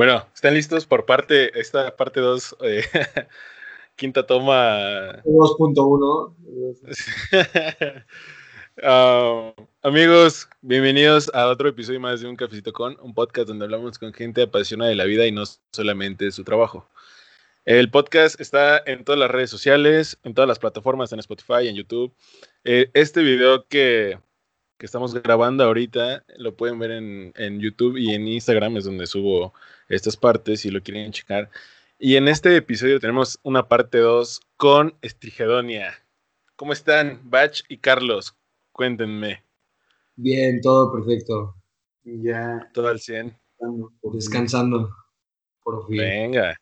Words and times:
Bueno, 0.00 0.24
¿están 0.34 0.54
listos 0.54 0.86
por 0.86 1.04
parte, 1.04 1.60
esta 1.60 1.94
parte 1.94 2.20
2, 2.20 2.56
eh, 2.62 2.82
quinta 3.96 4.26
toma? 4.26 5.22
2.1. 5.24 8.04
Ah, 8.82 9.52
amigos, 9.82 10.48
bienvenidos 10.62 11.30
a 11.34 11.48
otro 11.48 11.68
episodio 11.68 12.00
más 12.00 12.22
de 12.22 12.28
Un 12.28 12.36
Cafecito 12.36 12.72
Con, 12.72 12.96
un 13.02 13.12
podcast 13.12 13.48
donde 13.48 13.66
hablamos 13.66 13.98
con 13.98 14.14
gente 14.14 14.40
apasionada 14.40 14.88
de 14.88 14.96
la 14.96 15.04
vida 15.04 15.26
y 15.26 15.32
no 15.32 15.42
solamente 15.70 16.24
de 16.24 16.32
su 16.32 16.44
trabajo. 16.44 16.88
El 17.66 17.90
podcast 17.90 18.40
está 18.40 18.82
en 18.86 19.04
todas 19.04 19.18
las 19.18 19.30
redes 19.30 19.50
sociales, 19.50 20.18
en 20.22 20.32
todas 20.32 20.48
las 20.48 20.58
plataformas, 20.58 21.12
en 21.12 21.18
Spotify, 21.18 21.68
en 21.68 21.76
YouTube. 21.76 22.14
Eh, 22.64 22.90
este 22.94 23.22
video 23.22 23.66
que, 23.68 24.18
que, 24.78 24.86
estamos 24.86 25.12
grabando 25.12 25.62
ahorita 25.62 26.24
lo 26.38 26.56
pueden 26.56 26.78
ver 26.78 26.92
en, 26.92 27.34
en 27.36 27.60
YouTube 27.60 27.98
y 27.98 28.14
en 28.14 28.28
Instagram, 28.28 28.78
es 28.78 28.84
donde 28.84 29.06
subo 29.06 29.52
estas 29.90 30.16
partes 30.16 30.60
si 30.60 30.70
lo 30.70 30.82
quieren 30.82 31.12
checar. 31.12 31.50
Y 31.98 32.16
en 32.16 32.28
este 32.28 32.56
episodio 32.56 32.98
tenemos 32.98 33.38
una 33.42 33.68
parte 33.68 33.98
2 33.98 34.40
con 34.56 34.96
Estrigedonia. 35.02 35.92
¿Cómo 36.56 36.72
están, 36.72 37.20
Bach 37.24 37.62
y 37.68 37.76
Carlos? 37.76 38.34
Cuéntenme. 38.72 39.44
Bien, 40.16 40.60
todo 40.62 40.92
perfecto. 40.92 41.56
Ya. 42.04 42.70
Todo 42.72 42.88
al 42.88 43.00
100. 43.00 43.38
Descansando. 44.14 44.90
Por 45.62 45.86
fin. 45.86 45.98
Venga. 45.98 46.56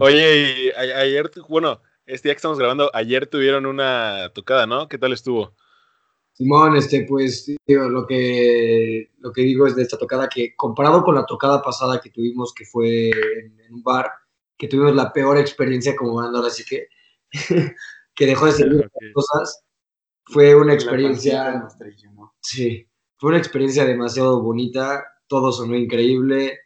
Oye, 0.00 0.72
ayer, 0.76 1.30
bueno, 1.48 1.80
este 2.06 2.28
día 2.28 2.34
que 2.34 2.38
estamos 2.38 2.58
grabando, 2.58 2.90
ayer 2.94 3.26
tuvieron 3.26 3.66
una 3.66 4.30
tocada, 4.34 4.66
¿no? 4.66 4.88
¿Qué 4.88 4.98
tal 4.98 5.12
estuvo? 5.12 5.54
Simón, 6.34 6.76
este, 6.76 7.04
pues 7.06 7.54
lo 7.66 8.06
que 8.06 9.10
lo 9.18 9.32
que 9.32 9.42
digo 9.42 9.66
es 9.66 9.76
de 9.76 9.82
esta 9.82 9.98
tocada 9.98 10.28
que 10.28 10.56
comparado 10.56 11.04
con 11.04 11.14
la 11.14 11.26
tocada 11.26 11.60
pasada 11.62 12.00
que 12.00 12.10
tuvimos, 12.10 12.54
que 12.54 12.64
fue 12.64 13.10
en, 13.10 13.74
un 13.74 13.82
bar, 13.82 14.10
que 14.56 14.66
tuvimos 14.66 14.94
la 14.94 15.12
peor 15.12 15.38
experiencia 15.38 15.94
como 15.94 16.14
banda, 16.14 16.46
así 16.46 16.64
que 16.64 16.88
que 18.14 18.26
dejó 18.26 18.46
de 18.46 18.52
ser 18.52 18.90
cosas, 19.12 19.62
fue 20.24 20.54
una 20.54 20.74
experiencia, 20.74 21.68
sí, 22.40 22.88
fue 23.18 23.30
una 23.30 23.38
experiencia 23.38 23.84
demasiado 23.84 24.42
bonita, 24.42 25.04
todo 25.26 25.52
sonó 25.52 25.76
increíble 25.76 26.60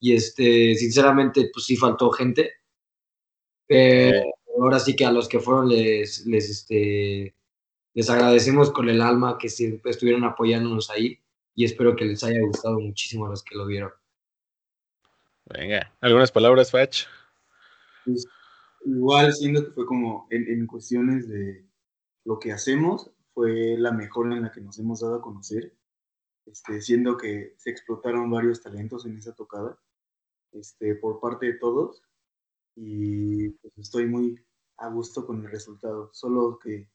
y 0.00 0.14
este, 0.14 0.74
sinceramente, 0.76 1.50
pues 1.52 1.66
sí 1.66 1.76
faltó 1.76 2.10
gente, 2.10 2.52
pero 3.66 4.22
ahora 4.58 4.78
sí 4.78 4.96
que 4.96 5.04
a 5.04 5.12
los 5.12 5.28
que 5.28 5.40
fueron 5.40 5.68
les, 5.68 6.26
les 6.26 6.48
este 6.48 7.34
les 7.94 8.08
agradecemos 8.08 8.70
con 8.70 8.88
el 8.88 9.00
alma 9.00 9.38
que 9.38 9.48
siempre 9.48 9.90
estuvieron 9.90 10.24
apoyándonos 10.24 10.90
ahí 10.90 11.20
y 11.54 11.64
espero 11.64 11.96
que 11.96 12.04
les 12.04 12.22
haya 12.24 12.40
gustado 12.40 12.78
muchísimo 12.78 13.26
a 13.26 13.30
los 13.30 13.42
que 13.42 13.56
lo 13.56 13.66
vieron. 13.66 13.90
Venga, 15.46 15.92
¿algunas 16.00 16.30
palabras, 16.30 16.70
Fach? 16.70 17.06
Pues, 18.04 18.26
igual 18.84 19.32
siento 19.32 19.64
que 19.64 19.72
fue 19.72 19.86
como 19.86 20.26
en, 20.30 20.66
cuestiones 20.66 21.28
de 21.28 21.66
lo 22.24 22.38
que 22.38 22.52
hacemos, 22.52 23.10
fue 23.34 23.76
la 23.76 23.92
mejor 23.92 24.32
en 24.32 24.42
la 24.42 24.52
que 24.52 24.60
nos 24.60 24.78
hemos 24.78 25.00
dado 25.00 25.16
a 25.16 25.22
conocer, 25.22 25.74
este, 26.46 26.80
siendo 26.80 27.16
que 27.16 27.54
se 27.58 27.70
explotaron 27.70 28.30
varios 28.30 28.62
talentos 28.62 29.06
en 29.06 29.18
esa 29.18 29.34
tocada 29.34 29.78
este, 30.52 30.94
por 30.94 31.20
parte 31.20 31.46
de 31.46 31.54
todos 31.54 32.02
y 32.76 33.50
pues 33.50 33.76
estoy 33.78 34.06
muy 34.06 34.42
a 34.78 34.88
gusto 34.88 35.26
con 35.26 35.44
el 35.44 35.50
resultado, 35.50 36.10
solo 36.12 36.58
que 36.58 36.88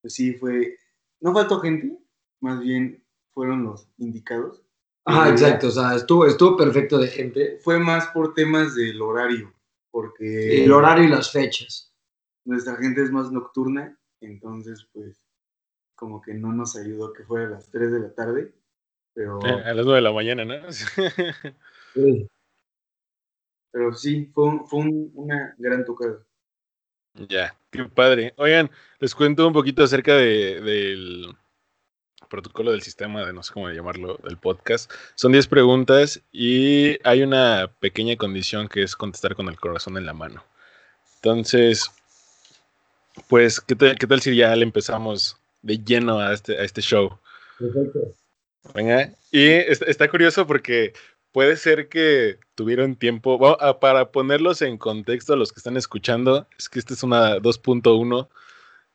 pues 0.00 0.14
sí 0.14 0.34
fue, 0.34 0.76
no 1.20 1.32
faltó 1.32 1.60
gente, 1.60 1.98
más 2.40 2.60
bien 2.60 3.04
fueron 3.32 3.64
los 3.64 3.88
indicados. 3.98 4.62
Ah, 5.04 5.28
exacto, 5.30 5.68
o 5.68 5.70
sea, 5.70 5.96
estuvo, 5.96 6.26
estuvo 6.26 6.56
perfecto 6.56 6.98
de 6.98 7.08
gente. 7.08 7.58
Fue 7.62 7.78
más 7.78 8.08
por 8.08 8.34
temas 8.34 8.74
del 8.74 9.00
horario, 9.00 9.52
porque... 9.90 10.64
El 10.64 10.72
horario 10.72 11.04
y 11.04 11.08
las 11.08 11.32
fechas. 11.32 11.94
Nuestra 12.44 12.76
gente 12.76 13.02
es 13.02 13.10
más 13.10 13.32
nocturna, 13.32 13.98
entonces 14.20 14.88
pues 14.92 15.22
como 15.94 16.22
que 16.22 16.34
no 16.34 16.52
nos 16.52 16.76
ayudó 16.76 17.12
que 17.12 17.24
fuera 17.24 17.46
a 17.46 17.50
las 17.50 17.70
3 17.70 17.92
de 17.92 18.00
la 18.00 18.14
tarde, 18.14 18.54
pero... 19.14 19.38
Eh, 19.44 19.62
a 19.64 19.74
las 19.74 19.84
9 19.84 19.96
de 19.96 20.02
la 20.02 20.12
mañana, 20.12 20.44
¿no? 20.44 20.72
sí. 21.94 22.28
Pero 23.72 23.92
sí, 23.92 24.26
fue, 24.34 24.60
fue 24.66 24.80
una 25.14 25.54
gran 25.58 25.84
tocada. 25.84 26.24
Ya, 27.14 27.56
qué 27.70 27.84
padre. 27.84 28.34
Oigan, 28.36 28.70
les 28.98 29.14
cuento 29.14 29.46
un 29.46 29.52
poquito 29.52 29.82
acerca 29.82 30.14
de, 30.14 30.60
del 30.60 31.34
protocolo 32.28 32.70
del 32.70 32.82
sistema, 32.82 33.24
de 33.24 33.32
no 33.32 33.42
sé 33.42 33.52
cómo 33.52 33.68
llamarlo, 33.68 34.18
del 34.22 34.38
podcast. 34.38 34.90
Son 35.16 35.32
10 35.32 35.48
preguntas 35.48 36.22
y 36.32 36.98
hay 37.06 37.22
una 37.22 37.70
pequeña 37.80 38.16
condición 38.16 38.68
que 38.68 38.82
es 38.82 38.96
contestar 38.96 39.34
con 39.34 39.48
el 39.48 39.58
corazón 39.58 39.98
en 39.98 40.06
la 40.06 40.14
mano. 40.14 40.44
Entonces, 41.16 41.90
pues, 43.28 43.60
¿qué 43.60 43.74
tal, 43.74 43.98
qué 43.98 44.06
tal 44.06 44.20
si 44.20 44.34
ya 44.34 44.54
le 44.56 44.62
empezamos 44.62 45.36
de 45.62 45.78
lleno 45.78 46.20
a 46.20 46.32
este, 46.32 46.58
a 46.58 46.62
este 46.62 46.80
show? 46.80 47.18
Perfecto. 47.58 48.14
Venga, 48.74 49.12
y 49.32 49.48
está 49.48 50.08
curioso 50.08 50.46
porque 50.46 50.92
puede 51.32 51.56
ser 51.56 51.88
que 51.88 52.38
tuvieron 52.54 52.96
tiempo, 52.96 53.56
ah, 53.60 53.80
para 53.80 54.10
ponerlos 54.10 54.62
en 54.62 54.78
contexto 54.78 55.34
a 55.34 55.36
los 55.36 55.52
que 55.52 55.60
están 55.60 55.76
escuchando, 55.76 56.46
es 56.58 56.68
que 56.68 56.78
esta 56.78 56.94
es 56.94 57.02
una 57.02 57.36
2.1, 57.38 58.28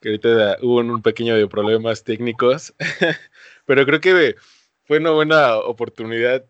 que 0.02 0.10
ahorita 0.10 0.58
hubo 0.62 0.78
un 0.78 1.02
pequeño 1.02 1.36
de 1.36 1.48
problemas 1.48 2.04
técnicos, 2.04 2.74
pero 3.66 3.86
creo 3.86 4.02
que 4.02 4.36
fue 4.86 5.00
una 5.00 5.12
buena 5.12 5.58
oportunidad 5.58 6.46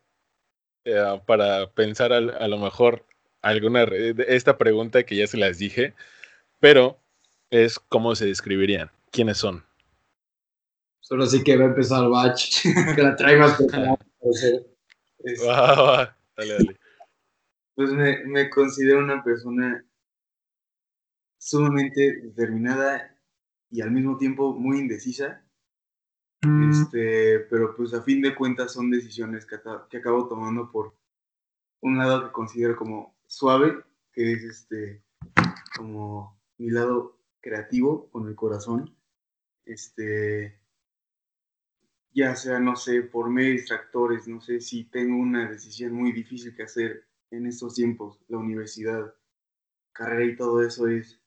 eh, 0.86 1.22
para 1.26 1.70
pensar 1.72 2.14
a, 2.14 2.20
lo 2.20 2.58
mejor 2.58 3.06
alguna, 3.42 3.84
esta 4.28 4.58
pregunta 4.58 5.04
que 5.04 5.16
ya 5.16 5.28
se 5.28 5.38
las 5.38 5.58
dije, 5.58 5.94
pero 6.60 7.00
es 7.50 7.80
cómo 7.80 8.16
se 8.16 8.26
describirían, 8.26 8.92
quiénes 9.12 9.38
son. 9.38 9.64
Solo 11.00 11.28
sí 11.28 11.44
que 11.44 11.56
va 11.56 11.66
a 11.66 11.68
empezar 11.68 12.10
Bach, 12.10 12.40
que 12.96 13.04
la 13.04 13.16
trae 13.16 13.38
más 13.38 13.58
Pues 17.76 17.92
me, 17.92 18.50
considero 18.50 19.00
una 19.00 19.24
persona 19.24 19.86
sumamente 21.38 22.22
determinada 22.22 23.18
y 23.70 23.82
al 23.82 23.92
mismo 23.92 24.18
tiempo 24.18 24.54
muy 24.54 24.80
indecisa. 24.80 25.46
Mm. 26.42 26.72
Este, 26.72 27.40
pero 27.50 27.76
pues 27.76 27.94
a 27.94 28.02
fin 28.02 28.22
de 28.22 28.34
cuentas 28.34 28.72
son 28.72 28.92
decisiones 28.92 29.46
que, 29.46 29.58
que, 29.90 29.98
acabo 29.98 30.28
tomando 30.28 30.72
por 30.72 30.96
un 31.82 31.98
lado 31.98 32.26
que 32.26 32.32
considero 32.32 32.78
como 32.78 33.18
suave, 33.28 33.84
que 34.14 34.34
es 34.34 34.44
este 34.44 35.04
como 35.76 36.40
mi 36.58 36.70
lado 36.70 37.20
creativo 37.42 38.10
con 38.10 38.28
el 38.28 38.36
corazón. 38.36 38.96
Este, 39.66 40.60
ya 42.16 42.34
sea, 42.38 42.60
no 42.60 42.78
sé, 42.78 43.02
por 43.02 43.30
medio 43.30 43.50
de 43.50 43.56
distractores, 43.56 44.26
no 44.26 44.40
sé 44.40 44.62
si 44.62 44.86
tengo 44.86 45.18
una 45.18 45.50
decisión 45.50 45.92
muy 45.92 46.14
difícil 46.14 46.56
que 46.56 46.64
hacer 46.64 47.06
en 47.30 47.46
estos 47.46 47.76
tiempos, 47.76 48.18
la 48.30 48.38
universidad, 48.38 49.14
carrera 49.92 50.32
y 50.32 50.36
todo 50.38 50.64
eso 50.64 50.88
es 50.88 51.20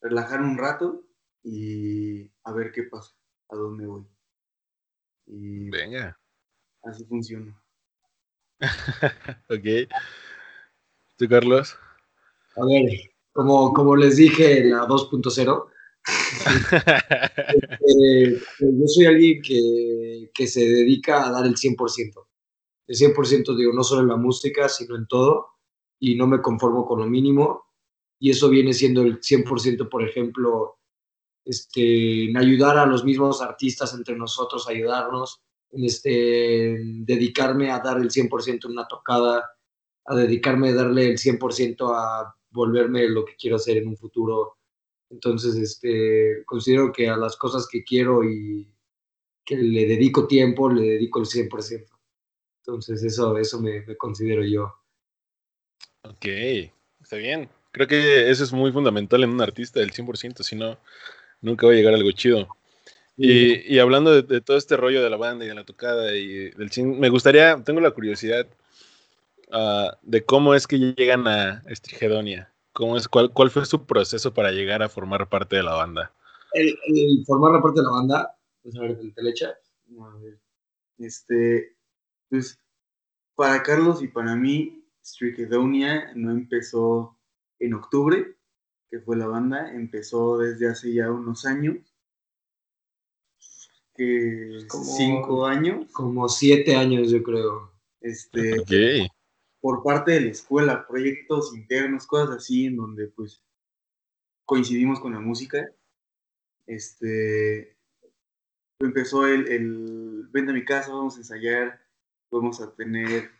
relajar 0.00 0.40
un 0.40 0.56
rato 0.56 1.04
y 1.42 2.30
a 2.44 2.52
ver 2.52 2.70
qué 2.70 2.84
pasa, 2.84 3.12
a 3.48 3.56
dónde 3.56 3.86
voy. 3.86 4.06
Y 5.26 5.70
Venga. 5.70 6.16
Así 6.84 7.04
funciona. 7.04 7.60
ok. 9.50 9.90
¿Tú, 11.16 11.28
Carlos? 11.28 11.76
A 12.54 12.64
ver, 12.64 13.10
como, 13.32 13.72
como 13.72 13.96
les 13.96 14.16
dije 14.16 14.60
en 14.60 14.70
la 14.70 14.86
2.0, 14.86 15.68
eh, 18.02 18.40
yo 18.60 18.86
soy 18.86 19.06
alguien 19.06 19.42
que, 19.42 20.30
que, 20.32 20.46
se 20.46 20.60
dedica 20.68 21.26
a 21.26 21.32
dar 21.32 21.46
el 21.46 21.54
100%. 21.54 22.26
El 22.86 22.96
100% 22.96 23.56
digo, 23.56 23.72
no 23.72 23.84
solo 23.84 24.02
en 24.02 24.08
la 24.08 24.16
música, 24.16 24.68
sino 24.68 24.96
en 24.96 25.06
todo, 25.06 25.46
y 25.98 26.14
no 26.16 26.26
me 26.26 26.40
conformo 26.40 26.86
con 26.86 27.00
lo 27.00 27.06
mínimo. 27.06 27.64
Y 28.18 28.30
eso 28.30 28.48
viene 28.48 28.72
siendo 28.72 29.02
el 29.02 29.20
100%, 29.20 29.88
por 29.88 30.02
ejemplo, 30.02 30.78
este, 31.44 32.30
en 32.30 32.36
ayudar 32.36 32.78
a 32.78 32.86
los 32.86 33.04
mismos 33.04 33.40
artistas 33.40 33.94
entre 33.94 34.16
nosotros, 34.16 34.68
ayudarnos, 34.68 35.40
en 35.70 35.84
este, 35.84 36.78
dedicarme 37.04 37.70
a 37.70 37.80
dar 37.80 37.98
el 37.98 38.10
100% 38.10 38.64
en 38.64 38.72
una 38.72 38.88
tocada, 38.88 39.44
a 40.04 40.14
dedicarme 40.14 40.70
a 40.70 40.74
darle 40.74 41.10
el 41.10 41.18
100% 41.18 41.92
a 41.94 42.34
volverme 42.50 43.08
lo 43.08 43.24
que 43.24 43.36
quiero 43.36 43.56
hacer 43.56 43.76
en 43.76 43.88
un 43.88 43.96
futuro 43.96 44.57
entonces, 45.10 45.56
este, 45.56 46.44
considero 46.44 46.92
que 46.92 47.08
a 47.08 47.16
las 47.16 47.36
cosas 47.36 47.66
que 47.70 47.82
quiero 47.82 48.24
y 48.24 48.68
que 49.44 49.56
le 49.56 49.86
dedico 49.86 50.26
tiempo, 50.26 50.70
le 50.70 50.82
dedico 50.82 51.20
el 51.20 51.26
100%. 51.26 51.86
Entonces, 52.58 53.02
eso, 53.02 53.38
eso 53.38 53.60
me, 53.60 53.96
considero 53.96 54.44
yo. 54.44 54.74
Ok, 56.02 56.26
está 57.00 57.16
bien. 57.16 57.48
Creo 57.72 57.86
que 57.86 58.30
eso 58.30 58.44
es 58.44 58.52
muy 58.52 58.72
fundamental 58.72 59.24
en 59.24 59.30
un 59.30 59.40
artista, 59.40 59.80
el 59.80 59.92
100%, 59.92 60.42
si 60.42 60.56
no, 60.56 60.78
nunca 61.40 61.66
va 61.66 61.72
a 61.72 61.76
llegar 61.76 61.94
algo 61.94 62.10
chido. 62.12 62.48
Y, 63.16 63.74
y 63.74 63.78
hablando 63.80 64.22
de, 64.22 64.40
todo 64.42 64.56
este 64.56 64.76
rollo 64.76 65.02
de 65.02 65.10
la 65.10 65.16
banda 65.16 65.44
y 65.44 65.48
de 65.48 65.54
la 65.54 65.64
tocada 65.64 66.14
y 66.14 66.50
del 66.50 66.70
cine, 66.70 66.96
me 66.96 67.08
gustaría, 67.08 67.60
tengo 67.64 67.80
la 67.80 67.90
curiosidad, 67.90 68.46
ah, 69.50 69.98
de 70.02 70.24
cómo 70.24 70.54
es 70.54 70.66
que 70.66 70.78
llegan 70.78 71.26
a 71.26 71.64
Estrigedonia. 71.66 72.52
¿Cómo 72.78 72.96
es, 72.96 73.08
cuál, 73.08 73.32
¿Cuál 73.32 73.50
fue 73.50 73.66
su 73.66 73.84
proceso 73.86 74.32
para 74.32 74.52
llegar 74.52 74.84
a 74.84 74.88
formar 74.88 75.28
parte 75.28 75.56
de 75.56 75.64
la 75.64 75.74
banda? 75.74 76.14
El, 76.52 76.78
el 76.86 77.24
formar 77.26 77.60
parte 77.60 77.80
de 77.80 77.84
la 77.86 77.90
banda, 77.90 78.38
pues 78.62 78.76
a 78.76 78.82
ver, 78.82 79.00
te 79.16 79.20
le 79.20 79.30
echa. 79.30 79.48
A 79.48 80.16
ver, 80.20 80.38
Este, 80.98 81.76
pues, 82.28 82.60
para 83.34 83.64
Carlos 83.64 84.00
y 84.00 84.06
para 84.06 84.36
mí, 84.36 84.84
Strikedonia 85.04 86.12
no 86.14 86.30
empezó 86.30 87.18
en 87.58 87.74
octubre, 87.74 88.36
que 88.88 89.00
fue 89.00 89.16
la 89.16 89.26
banda, 89.26 89.72
empezó 89.74 90.38
desde 90.38 90.68
hace 90.68 90.94
ya 90.94 91.10
unos 91.10 91.46
años, 91.46 91.78
que 93.96 94.66
Como- 94.68 94.84
cinco 94.84 95.46
años, 95.46 95.90
Como 95.90 96.28
siete 96.28 96.76
años, 96.76 97.10
yo 97.10 97.24
creo. 97.24 97.72
este, 98.00 98.60
Ok. 98.60 99.10
Por 99.60 99.82
parte 99.82 100.12
de 100.12 100.20
la 100.22 100.30
escuela, 100.30 100.86
proyectos 100.86 101.54
internos, 101.54 102.06
cosas 102.06 102.36
así, 102.36 102.66
en 102.66 102.76
donde 102.76 103.08
pues 103.08 103.42
coincidimos 104.44 105.00
con 105.00 105.12
la 105.12 105.20
música. 105.20 105.68
Este 106.66 107.76
empezó 108.80 109.26
el, 109.26 109.48
el 109.48 110.28
ven 110.30 110.48
a 110.50 110.52
mi 110.52 110.64
casa, 110.64 110.92
vamos 110.92 111.16
a 111.16 111.18
ensayar, 111.18 111.80
vamos 112.30 112.60
a 112.60 112.72
tener 112.74 113.30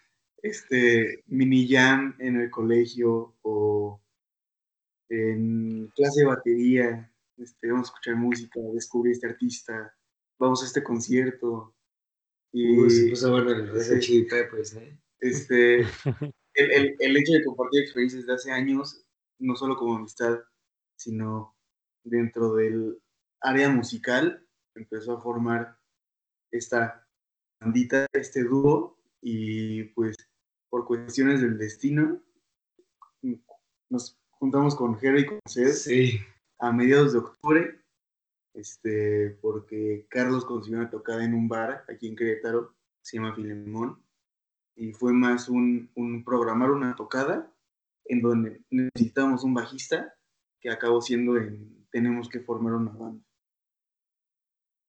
este 0.43 1.23
mini 1.26 1.69
jam 1.69 2.17
en 2.19 2.41
el 2.41 2.50
colegio 2.50 3.35
o 3.43 4.00
en 5.09 5.88
clase 5.94 6.21
de 6.21 6.26
batería, 6.26 7.12
este, 7.37 7.71
vamos 7.71 7.88
a 7.88 7.91
escuchar 7.91 8.17
música, 8.17 8.61
descubrir 8.75 9.12
este 9.12 9.29
artista, 9.29 9.94
vamos 10.38 10.62
a 10.62 10.67
este 10.67 10.82
concierto. 10.82 11.75
Y 12.53 12.79
Uy, 12.79 12.91
se 12.91 13.11
puso 13.11 13.31
bueno 13.31 13.50
el. 13.50 14.00
Chili 14.00 14.25
Peppers, 14.25 14.75
¿eh? 14.75 14.99
Este, 15.20 15.81
el, 15.81 16.70
el, 16.73 16.97
el 16.99 17.17
hecho 17.17 17.32
de 17.32 17.44
compartir 17.44 17.82
experiencias 17.82 18.26
de 18.26 18.35
hace 18.35 18.50
años, 18.53 19.05
no 19.38 19.55
solo 19.56 19.76
como 19.76 19.97
amistad, 19.97 20.38
sino 20.97 21.56
dentro 22.05 22.55
del 22.55 23.00
área 23.41 23.69
musical, 23.69 24.47
empezó 24.75 25.17
a 25.17 25.20
formar 25.20 25.79
esta 26.50 27.06
bandita, 27.61 28.06
este 28.12 28.44
dúo, 28.44 28.99
y 29.20 29.85
pues 29.94 30.17
por 30.70 30.87
cuestiones 30.87 31.41
del 31.41 31.59
destino, 31.59 32.23
nos 33.91 34.19
juntamos 34.31 34.75
con 34.76 34.99
Jerry 34.99 35.23
y 35.23 35.26
con 35.26 35.41
Seth 35.49 35.75
Sí. 35.75 36.21
a 36.59 36.73
mediados 36.73 37.12
de 37.12 37.19
octubre, 37.19 37.81
este, 38.55 39.38
porque 39.41 40.06
Carlos 40.11 40.44
consiguió 40.44 40.81
una 40.81 40.91
tocada 40.91 41.25
en 41.25 41.35
un 41.35 41.49
bar 41.49 41.85
aquí 41.88 42.09
en 42.09 42.17
Querétaro, 42.17 42.75
se 43.03 43.17
llama 43.17 43.35
Filemón, 43.35 44.03
y 44.79 44.93
fue 44.93 45.13
más 45.13 45.49
un, 45.49 45.91
un 45.97 46.25
programar 46.25 46.71
una 46.71 46.95
tocada 46.97 47.53
en 48.05 48.23
donde 48.23 48.63
necesitábamos 48.71 49.45
un 49.45 49.53
bajista 49.55 50.15
que 50.61 50.71
acabó 50.71 51.01
siendo 51.03 51.37
en 51.37 51.87
tenemos 51.91 52.29
que 52.29 52.41
formar 52.41 52.75
una 52.75 52.93
banda. 52.93 53.25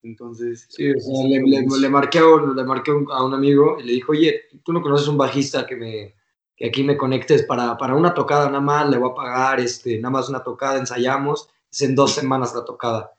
Entonces, 0.01 0.65
Sí, 0.69 0.89
o 0.91 0.99
sea, 0.99 1.27
le, 1.27 1.41
le- 1.41 1.79
le 1.81 1.89
marqué, 1.89 2.19
le 2.19 3.13
a 3.13 3.23
un 3.25 3.33
amigo 3.33 3.77
y 3.79 3.83
le 3.83 3.93
dijo, 3.93 4.13
oye, 4.13 4.43
¿tú 4.63 4.71
no 4.71 4.81
conoces 4.81 5.07
un 5.07 5.17
bajista 5.17 5.65
que, 5.67 5.75
me, 5.75 6.15
que 6.55 6.67
aquí 6.67 6.83
me 6.83 6.95
conectes 6.97 7.43
para, 7.43 7.77
para 7.77 7.95
una 7.95 8.13
tocada 8.13 8.45
nada 8.47 8.61
más? 8.61 8.89
Le 8.89 8.97
voy 8.97 9.11
a 9.11 9.15
pagar, 9.15 9.59
este, 9.59 9.97
nada 9.99 10.11
más 10.11 10.29
una 10.29 10.41
tocada, 10.43 10.77
ensayamos, 10.79 11.49
es 11.71 11.81
en 11.81 11.95
dos 11.95 12.13
semanas 12.15 12.55
la 12.55 12.63
tocada. 12.63 13.11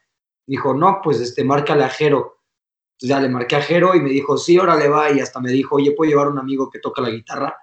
Dijo, 0.47 0.73
no, 0.75 1.01
pues 1.03 1.21
este, 1.21 1.45
márcale 1.45 1.85
a 1.85 1.89
Jero. 1.91 2.40
Entonces 3.01 3.17
ya 3.17 3.21
le 3.21 3.31
marqué 3.31 3.57
a 3.57 3.63
Jero 3.63 3.95
y 3.95 4.01
me 4.01 4.11
dijo, 4.11 4.37
sí, 4.37 4.59
órale, 4.59 4.87
va. 4.89 5.11
Y 5.11 5.21
hasta 5.21 5.41
me 5.41 5.51
dijo, 5.51 5.77
oye, 5.77 5.93
¿puedo 5.93 6.11
llevar 6.11 6.29
un 6.29 6.39
amigo 6.39 6.69
que 6.69 6.81
toca 6.81 7.01
la 7.01 7.09
guitarra? 7.09 7.57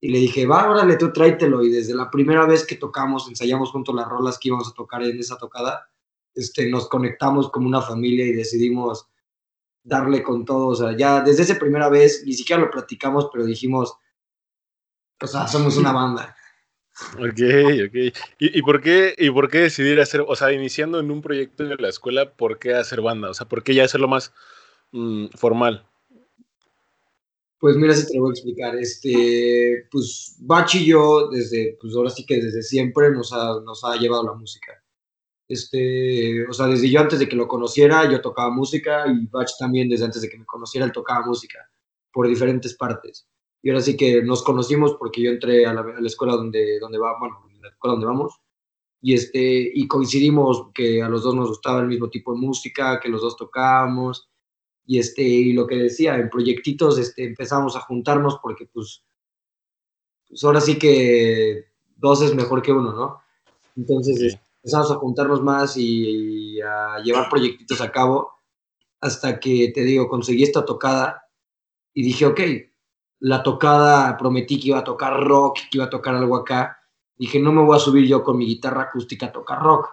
Y 0.00 0.08
le 0.08 0.18
dije, 0.18 0.46
va, 0.46 0.70
órale, 0.70 0.96
tú 0.96 1.12
tráetelo. 1.12 1.62
Y 1.62 1.68
desde 1.68 1.94
la 1.94 2.10
primera 2.10 2.46
vez 2.46 2.66
que 2.66 2.76
tocamos, 2.76 3.28
ensayamos 3.28 3.70
juntos 3.70 3.94
las 3.94 4.08
rolas 4.08 4.38
que 4.38 4.48
íbamos 4.48 4.66
a 4.70 4.72
tocar 4.72 5.02
en 5.02 5.18
esa 5.18 5.36
tocada, 5.36 5.90
este, 6.34 6.70
nos 6.70 6.88
conectamos 6.88 7.50
como 7.50 7.66
una 7.66 7.82
familia 7.82 8.24
y 8.24 8.32
decidimos 8.32 9.06
darle 9.82 10.22
con 10.22 10.46
todo. 10.46 10.68
O 10.68 10.74
sea, 10.74 10.96
ya 10.96 11.20
desde 11.20 11.42
esa 11.42 11.58
primera 11.58 11.90
vez, 11.90 12.22
ni 12.24 12.32
siquiera 12.32 12.62
lo 12.62 12.70
platicamos, 12.70 13.28
pero 13.30 13.44
dijimos, 13.44 13.94
o 15.20 15.26
sea, 15.26 15.46
somos 15.48 15.76
una 15.76 15.92
banda. 15.92 16.34
Ok, 17.18 17.40
ok. 17.86 17.94
¿Y, 18.38 18.58
y 18.58 18.62
por 18.62 18.80
qué, 18.80 19.14
¿Y 19.18 19.30
por 19.30 19.50
qué 19.50 19.58
decidir 19.58 20.00
hacer, 20.00 20.24
o 20.26 20.34
sea, 20.34 20.52
iniciando 20.52 20.98
en 20.98 21.10
un 21.10 21.20
proyecto 21.20 21.64
de 21.64 21.76
la 21.76 21.88
escuela, 21.88 22.32
por 22.32 22.58
qué 22.58 22.74
hacer 22.74 23.02
banda? 23.02 23.30
O 23.30 23.34
sea, 23.34 23.46
¿por 23.46 23.62
qué 23.62 23.74
ya 23.74 23.84
hacerlo 23.84 24.08
más 24.08 24.32
mm, 24.92 25.26
formal? 25.34 25.86
Pues 27.58 27.76
mira, 27.76 27.94
si 27.94 28.06
te 28.06 28.14
lo 28.14 28.22
voy 28.22 28.30
a 28.30 28.32
explicar. 28.32 28.76
Este, 28.76 29.86
pues 29.90 30.36
Bach 30.40 30.74
y 30.74 30.86
yo, 30.86 31.28
desde, 31.28 31.76
pues 31.80 31.94
ahora 31.94 32.10
sí 32.10 32.24
que 32.24 32.36
desde 32.36 32.62
siempre 32.62 33.10
nos 33.10 33.32
ha, 33.32 33.60
nos 33.60 33.84
ha 33.84 33.96
llevado 33.96 34.24
la 34.24 34.34
música. 34.34 34.72
Este, 35.48 36.46
o 36.48 36.52
sea, 36.52 36.66
desde 36.66 36.90
yo 36.90 37.00
antes 37.00 37.18
de 37.18 37.28
que 37.28 37.36
lo 37.36 37.46
conociera, 37.46 38.10
yo 38.10 38.20
tocaba 38.20 38.50
música 38.50 39.04
y 39.06 39.26
Bach 39.26 39.50
también 39.58 39.88
desde 39.88 40.06
antes 40.06 40.22
de 40.22 40.28
que 40.28 40.38
me 40.38 40.46
conociera, 40.46 40.86
él 40.86 40.92
tocaba 40.92 41.24
música 41.26 41.58
por 42.12 42.26
diferentes 42.26 42.74
partes. 42.74 43.26
Y 43.66 43.70
ahora 43.70 43.82
sí 43.82 43.96
que 43.96 44.22
nos 44.22 44.44
conocimos 44.44 44.94
porque 44.96 45.20
yo 45.20 45.30
entré 45.32 45.66
a 45.66 45.74
la, 45.74 45.80
a 45.80 46.00
la 46.00 46.06
escuela 46.06 46.34
donde, 46.34 46.78
donde 46.78 46.98
va, 46.98 47.18
bueno, 47.18 47.48
la 47.60 47.70
escuela 47.70 47.94
donde 47.94 48.06
vamos, 48.06 48.34
y 49.00 49.12
este, 49.14 49.72
y 49.74 49.88
coincidimos 49.88 50.68
que 50.72 51.02
a 51.02 51.08
los 51.08 51.24
dos 51.24 51.34
nos 51.34 51.48
gustaba 51.48 51.80
el 51.80 51.88
mismo 51.88 52.08
tipo 52.08 52.32
de 52.32 52.38
música, 52.38 53.00
que 53.00 53.08
los 53.08 53.22
dos 53.22 53.36
tocábamos, 53.36 54.30
y 54.84 55.00
este, 55.00 55.22
y 55.22 55.52
lo 55.52 55.66
que 55.66 55.74
decía, 55.74 56.14
en 56.14 56.30
proyectitos 56.30 56.96
este, 56.96 57.24
empezamos 57.24 57.74
a 57.74 57.80
juntarnos 57.80 58.38
porque 58.40 58.68
pues, 58.72 59.02
pues 60.28 60.44
ahora 60.44 60.60
sí 60.60 60.78
que 60.78 61.64
dos 61.96 62.22
es 62.22 62.36
mejor 62.36 62.62
que 62.62 62.70
uno, 62.70 62.92
¿no? 62.92 63.20
Entonces 63.74 64.16
Sí. 64.16 64.38
empezamos 64.62 64.92
a 64.92 64.94
juntarnos 64.94 65.42
más 65.42 65.76
y, 65.76 66.58
y 66.58 66.60
a 66.60 67.00
llevar 67.02 67.28
proyectitos 67.28 67.80
a 67.80 67.90
cabo 67.90 68.30
hasta 69.00 69.40
que, 69.40 69.72
te 69.74 69.82
digo, 69.82 70.08
conseguí 70.08 70.44
esta 70.44 70.64
tocada 70.64 71.20
y 71.92 72.04
dije, 72.04 72.26
ok, 72.26 72.40
la 73.20 73.42
tocada 73.42 74.16
prometí 74.16 74.60
que 74.60 74.68
iba 74.68 74.78
a 74.78 74.84
tocar 74.84 75.22
rock, 75.22 75.58
que 75.70 75.78
iba 75.78 75.84
a 75.84 75.90
tocar 75.90 76.14
algo 76.14 76.36
acá. 76.36 76.78
Dije, 77.16 77.40
no 77.40 77.52
me 77.52 77.62
voy 77.62 77.76
a 77.76 77.80
subir 77.80 78.06
yo 78.06 78.22
con 78.22 78.36
mi 78.36 78.46
guitarra 78.46 78.82
acústica 78.82 79.26
a 79.26 79.32
tocar 79.32 79.62
rock. 79.62 79.88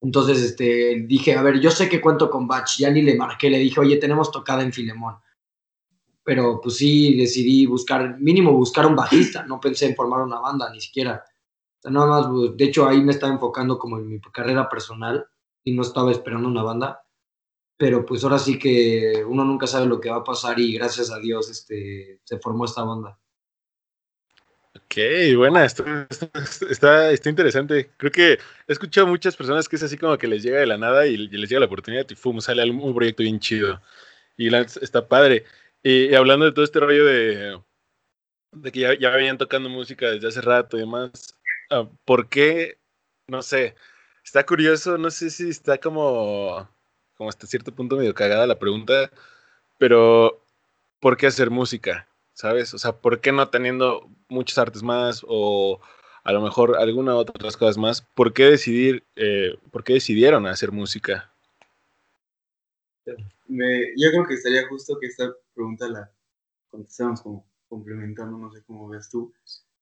Entonces, 0.00 0.40
este, 0.42 1.04
dije, 1.06 1.34
a 1.34 1.42
ver, 1.42 1.58
yo 1.60 1.70
sé 1.70 1.88
que 1.88 2.00
cuento 2.00 2.30
con 2.30 2.46
Bach, 2.46 2.68
ya 2.78 2.90
ni 2.90 3.02
le 3.02 3.16
marqué, 3.16 3.50
le 3.50 3.58
dije, 3.58 3.80
oye, 3.80 3.96
tenemos 3.96 4.30
tocada 4.30 4.62
en 4.62 4.72
Filemón. 4.72 5.16
Pero 6.22 6.60
pues 6.60 6.76
sí, 6.76 7.16
decidí 7.16 7.66
buscar, 7.66 8.18
mínimo 8.20 8.52
buscar 8.52 8.86
un 8.86 8.96
bajista, 8.96 9.44
no 9.46 9.60
pensé 9.60 9.86
en 9.86 9.96
formar 9.96 10.22
una 10.22 10.38
banda, 10.38 10.70
ni 10.70 10.80
siquiera. 10.80 11.24
O 11.78 11.82
sea, 11.82 11.90
nada 11.90 12.06
más, 12.06 12.26
pues, 12.26 12.56
de 12.56 12.64
hecho 12.64 12.86
ahí 12.86 13.00
me 13.00 13.12
estaba 13.12 13.32
enfocando 13.32 13.78
como 13.78 13.98
en 13.98 14.08
mi 14.08 14.20
carrera 14.20 14.68
personal 14.68 15.26
y 15.64 15.72
no 15.72 15.82
estaba 15.82 16.10
esperando 16.12 16.48
una 16.48 16.62
banda. 16.62 17.05
Pero 17.76 18.06
pues 18.06 18.24
ahora 18.24 18.38
sí 18.38 18.58
que 18.58 19.22
uno 19.26 19.44
nunca 19.44 19.66
sabe 19.66 19.86
lo 19.86 20.00
que 20.00 20.10
va 20.10 20.16
a 20.16 20.24
pasar 20.24 20.58
y 20.58 20.72
gracias 20.74 21.10
a 21.10 21.18
Dios 21.18 21.50
este, 21.50 22.20
se 22.24 22.38
formó 22.38 22.64
esta 22.64 22.82
banda. 22.82 23.18
Ok, 24.74 24.96
buena, 25.36 25.64
está, 25.64 26.06
está, 26.70 27.10
está 27.10 27.28
interesante. 27.28 27.90
Creo 27.96 28.12
que 28.12 28.32
he 28.32 28.72
escuchado 28.72 29.06
a 29.06 29.10
muchas 29.10 29.36
personas 29.36 29.68
que 29.68 29.76
es 29.76 29.82
así 29.82 29.98
como 29.98 30.16
que 30.16 30.26
les 30.26 30.42
llega 30.42 30.60
de 30.60 30.66
la 30.66 30.78
nada 30.78 31.06
y, 31.06 31.16
les 31.16 31.50
llega 31.50 31.60
la 31.60 31.66
oportunidad 31.66 32.06
y 32.08 32.14
¡fum! 32.14 32.40
sale 32.40 32.70
un 32.70 32.94
proyecto 32.94 33.22
bien 33.22 33.40
chido. 33.40 33.80
Y 34.36 34.50
la, 34.50 34.60
está 34.60 35.08
padre. 35.08 35.44
Y, 35.82 36.06
y 36.06 36.14
hablando 36.14 36.46
de 36.46 36.52
todo 36.52 36.64
este 36.64 36.80
rollo 36.80 37.04
de, 37.04 37.58
de 38.52 38.72
que 38.72 38.80
ya, 38.80 38.98
ya 38.98 39.10
venían 39.10 39.38
tocando 39.38 39.68
música 39.68 40.10
desde 40.10 40.28
hace 40.28 40.40
rato 40.40 40.76
y 40.76 40.80
demás, 40.80 41.38
ah, 41.70 41.88
¿por 42.04 42.28
qué? 42.28 42.78
No 43.28 43.42
sé, 43.42 43.74
está 44.24 44.46
curioso, 44.46 44.98
no 44.98 45.10
sé 45.10 45.30
si 45.30 45.48
está 45.50 45.78
como, 45.78 46.68
como 47.16 47.30
hasta 47.30 47.46
cierto 47.46 47.72
punto 47.74 47.96
medio 47.96 48.14
cagada 48.14 48.46
la 48.46 48.58
pregunta, 48.58 49.10
pero 49.78 50.40
¿por 51.00 51.16
qué 51.16 51.26
hacer 51.26 51.50
música? 51.50 52.06
¿Sabes? 52.34 52.74
O 52.74 52.78
sea, 52.78 52.92
¿por 52.92 53.20
qué 53.20 53.32
no 53.32 53.48
teniendo 53.48 54.08
muchas 54.28 54.58
artes 54.58 54.82
más 54.82 55.24
o 55.26 55.80
a 56.22 56.32
lo 56.32 56.40
mejor 56.42 56.76
alguna 56.76 57.14
otra 57.16 57.32
otras 57.36 57.56
cosas 57.56 57.78
más? 57.78 58.02
¿Por 58.02 58.32
qué 58.34 58.44
decidir, 58.44 59.04
eh, 59.16 59.56
por 59.70 59.84
qué 59.84 59.94
decidieron 59.94 60.46
hacer 60.46 60.72
música? 60.72 61.30
me- 63.48 63.92
yo 63.96 64.10
creo 64.10 64.26
que 64.26 64.34
estaría 64.34 64.66
justo 64.68 64.98
que 65.00 65.06
esta 65.06 65.32
pregunta 65.54 65.88
la 65.88 66.10
contestáramos 66.70 67.22
como 67.22 67.46
complementando, 67.68 68.36
no 68.36 68.50
sé 68.52 68.62
cómo 68.66 68.88
ves 68.88 69.08
tú, 69.08 69.32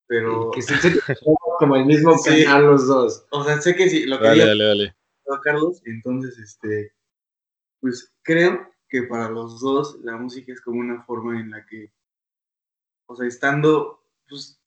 pero, 0.06 0.50
Que 0.50 0.62
se 0.62 0.76
se- 0.76 1.00
como 1.58 1.76
el 1.76 1.86
mismo 1.86 2.16
Sí. 2.18 2.44
canal 2.44 2.66
los 2.66 2.86
dos. 2.86 3.26
o 3.30 3.42
sea, 3.44 3.60
sé 3.60 3.74
que 3.74 3.88
sí, 3.88 4.04
lo 4.04 4.18
Dale, 4.18 4.28
quería 4.28 4.46
dale, 4.46 4.64
dale. 4.64 4.96
a 5.34 5.40
Carlos, 5.40 5.80
entonces, 5.86 6.38
este, 6.38 6.92
pues 7.84 8.16
creo 8.22 8.66
que 8.88 9.02
para 9.02 9.28
los 9.28 9.60
dos 9.60 10.00
la 10.02 10.16
música 10.16 10.54
es 10.54 10.62
como 10.62 10.80
una 10.80 11.02
forma 11.02 11.38
en 11.38 11.50
la 11.50 11.66
que, 11.66 11.92
o 13.04 13.14
sea, 13.14 13.28
estando, 13.28 14.02
pues, 14.26 14.58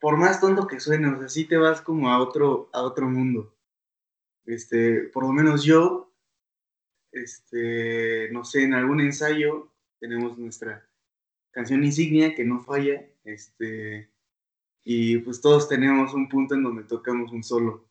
por 0.00 0.16
más 0.16 0.40
tonto 0.40 0.66
que 0.66 0.80
suene, 0.80 1.06
o 1.06 1.16
sea, 1.16 1.28
sí 1.28 1.44
te 1.44 1.58
vas 1.58 1.80
como 1.80 2.10
a 2.10 2.18
otro, 2.18 2.68
a 2.72 2.82
otro 2.82 3.08
mundo. 3.08 3.56
Este, 4.46 5.02
por 5.12 5.22
lo 5.22 5.32
menos 5.32 5.62
yo, 5.62 6.12
este, 7.12 8.30
no 8.32 8.44
sé, 8.44 8.64
en 8.64 8.74
algún 8.74 9.00
ensayo 9.00 9.72
tenemos 10.00 10.36
nuestra 10.36 10.90
canción 11.52 11.84
insignia 11.84 12.34
que 12.34 12.44
no 12.44 12.64
falla, 12.64 13.08
este, 13.22 14.10
y 14.82 15.18
pues 15.18 15.40
todos 15.40 15.68
tenemos 15.68 16.14
un 16.14 16.28
punto 16.28 16.56
en 16.56 16.64
donde 16.64 16.82
tocamos 16.82 17.30
un 17.30 17.44
solo. 17.44 17.88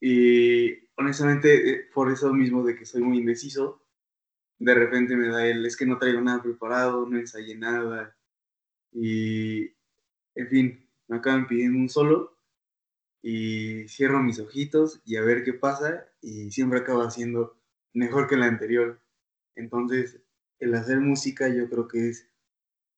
Y 0.00 0.85
honestamente, 0.96 1.70
eh, 1.70 1.88
por 1.92 2.10
eso 2.10 2.32
mismo 2.32 2.64
de 2.64 2.76
que 2.76 2.84
soy 2.84 3.02
muy 3.02 3.18
indeciso, 3.18 3.82
de 4.58 4.74
repente 4.74 5.16
me 5.16 5.28
da 5.28 5.46
el, 5.46 5.64
es 5.66 5.76
que 5.76 5.86
no 5.86 5.98
traigo 5.98 6.20
nada 6.20 6.42
preparado, 6.42 7.06
no 7.06 7.18
ensayé 7.18 7.56
nada, 7.56 8.16
y 8.92 9.64
en 10.34 10.48
fin, 10.48 10.90
me 11.08 11.16
acaban 11.16 11.46
pidiendo 11.46 11.78
un 11.78 11.88
solo, 11.88 12.36
y 13.22 13.88
cierro 13.88 14.22
mis 14.22 14.38
ojitos 14.38 15.00
y 15.04 15.16
a 15.16 15.22
ver 15.22 15.42
qué 15.42 15.52
pasa, 15.52 16.06
y 16.20 16.50
siempre 16.50 16.78
acaba 16.78 17.10
siendo 17.10 17.60
mejor 17.92 18.28
que 18.28 18.36
la 18.36 18.46
anterior. 18.46 19.00
Entonces, 19.56 20.20
el 20.60 20.74
hacer 20.74 21.00
música 21.00 21.48
yo 21.48 21.68
creo 21.68 21.88
que 21.88 22.08
es 22.08 22.30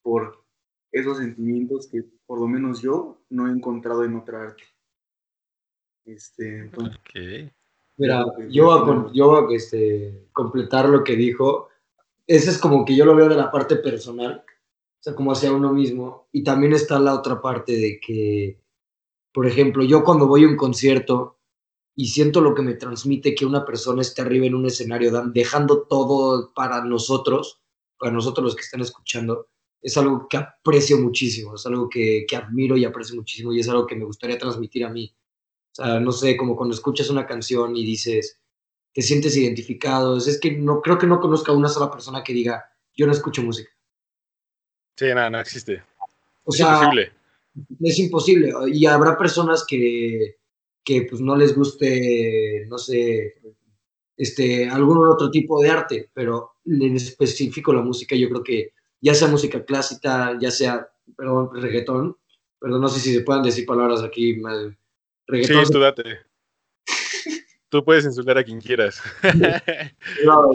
por 0.02 0.44
esos 0.92 1.18
sentimientos 1.18 1.88
que 1.88 2.04
por 2.26 2.40
lo 2.40 2.46
menos 2.46 2.82
yo 2.82 3.24
no 3.30 3.48
he 3.48 3.52
encontrado 3.52 4.04
en 4.04 4.16
otra 4.16 4.42
arte. 4.42 4.64
Este, 6.04 6.58
entonces, 6.58 7.52
Mira, 7.98 8.24
yo 8.48 8.66
voy 8.66 9.08
a, 9.08 9.12
yo 9.12 9.48
este, 9.50 10.28
completar 10.32 10.88
lo 10.88 11.02
que 11.02 11.16
dijo. 11.16 11.68
Ese 12.26 12.50
es 12.50 12.58
como 12.58 12.84
que 12.84 12.94
yo 12.94 13.04
lo 13.04 13.16
veo 13.16 13.28
de 13.28 13.34
la 13.34 13.50
parte 13.50 13.76
personal, 13.76 14.44
o 14.46 15.02
sea, 15.02 15.14
como 15.14 15.32
hacia 15.32 15.52
uno 15.52 15.72
mismo. 15.72 16.28
Y 16.32 16.44
también 16.44 16.72
está 16.72 17.00
la 17.00 17.14
otra 17.14 17.42
parte 17.42 17.72
de 17.76 17.98
que, 17.98 18.62
por 19.32 19.46
ejemplo, 19.46 19.82
yo 19.82 20.04
cuando 20.04 20.28
voy 20.28 20.44
a 20.44 20.48
un 20.48 20.56
concierto 20.56 21.38
y 21.96 22.06
siento 22.06 22.40
lo 22.40 22.54
que 22.54 22.62
me 22.62 22.74
transmite 22.74 23.34
que 23.34 23.44
una 23.44 23.64
persona 23.64 24.02
esté 24.02 24.22
arriba 24.22 24.46
en 24.46 24.54
un 24.54 24.66
escenario, 24.66 25.10
dejando 25.32 25.82
todo 25.88 26.52
para 26.54 26.84
nosotros, 26.84 27.60
para 27.98 28.12
nosotros 28.12 28.44
los 28.44 28.54
que 28.54 28.62
están 28.62 28.80
escuchando, 28.80 29.48
es 29.82 29.96
algo 29.96 30.28
que 30.28 30.36
aprecio 30.36 30.98
muchísimo, 30.98 31.56
es 31.56 31.66
algo 31.66 31.88
que, 31.88 32.24
que, 32.28 32.36
admiro 32.36 32.76
y 32.76 32.84
aprecio 32.84 33.16
muchísimo 33.16 33.52
y 33.52 33.58
es 33.58 33.68
algo 33.68 33.86
que 33.86 33.96
me 33.96 34.04
gustaría 34.04 34.38
transmitir 34.38 34.84
a 34.84 34.90
mí. 34.90 35.12
Sea, 35.78 36.00
no 36.00 36.10
sé, 36.10 36.36
como 36.36 36.56
cuando 36.56 36.74
escuchas 36.74 37.08
una 37.08 37.26
canción 37.26 37.76
y 37.76 37.84
dices, 37.84 38.40
te 38.92 39.02
sientes 39.02 39.36
identificado, 39.36 40.16
es, 40.16 40.40
que 40.40 40.52
no 40.52 40.82
creo 40.82 40.98
que 40.98 41.06
no 41.06 41.20
conozca 41.20 41.52
a 41.52 41.56
una 41.56 41.68
sola 41.68 41.90
persona 41.90 42.24
que 42.24 42.32
diga, 42.32 42.64
yo 42.96 43.06
no 43.06 43.12
escucho 43.12 43.42
música. 43.42 43.70
Sí, 44.96 45.06
nada, 45.06 45.30
no 45.30 45.38
existe. 45.38 45.82
O 46.44 46.52
es 46.52 46.60
imposible. 46.60 47.12
Es 47.80 47.98
imposible. 48.00 48.52
Y 48.72 48.86
habrá 48.86 49.16
personas 49.16 49.64
que, 49.64 50.38
que 50.82 51.02
pues 51.02 51.20
no 51.20 51.36
les 51.36 51.54
guste, 51.54 52.66
no 52.68 52.76
sé, 52.78 53.36
este, 54.16 54.68
algún 54.68 55.06
otro 55.06 55.30
tipo 55.30 55.62
de 55.62 55.70
arte, 55.70 56.10
pero 56.12 56.54
en 56.66 56.96
específico 56.96 57.72
la 57.72 57.82
música 57.82 58.16
yo 58.16 58.28
creo 58.28 58.42
que 58.42 58.72
ya 59.00 59.14
sea 59.14 59.28
música 59.28 59.64
clásica, 59.64 60.36
ya 60.40 60.50
sea, 60.50 60.90
perdón, 61.16 61.50
reggaetón, 61.52 62.16
perdón, 62.58 62.80
no 62.80 62.88
sé 62.88 62.98
si 62.98 63.14
se 63.14 63.20
puedan 63.20 63.44
decir 63.44 63.64
palabras 63.64 64.02
aquí 64.02 64.34
mal. 64.34 64.76
Reggaetón. 65.28 65.66
Sí, 65.66 65.72
tú 65.72 65.78
date. 65.78 66.20
tú 67.68 67.84
puedes 67.84 68.04
insultar 68.04 68.38
a 68.38 68.44
quien 68.44 68.60
quieras. 68.60 69.00
no, 70.24 70.50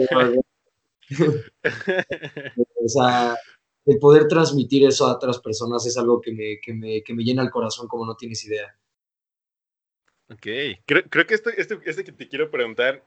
o 2.76 2.88
sea, 2.88 3.36
el 3.86 3.98
poder 3.98 4.28
transmitir 4.28 4.86
eso 4.86 5.06
a 5.06 5.14
otras 5.14 5.38
personas 5.38 5.86
es 5.86 5.96
algo 5.96 6.20
que 6.20 6.32
me, 6.32 6.60
que 6.60 6.74
me, 6.74 7.02
que 7.02 7.14
me 7.14 7.24
llena 7.24 7.42
el 7.42 7.50
corazón 7.50 7.88
como 7.88 8.04
no 8.04 8.14
tienes 8.16 8.44
idea. 8.44 8.76
Ok, 10.30 10.46
creo, 10.86 11.02
creo 11.08 11.26
que 11.26 11.34
este, 11.34 11.60
este, 11.60 11.78
este 11.84 12.04
que 12.04 12.12
te 12.12 12.28
quiero 12.28 12.50
preguntar 12.50 13.02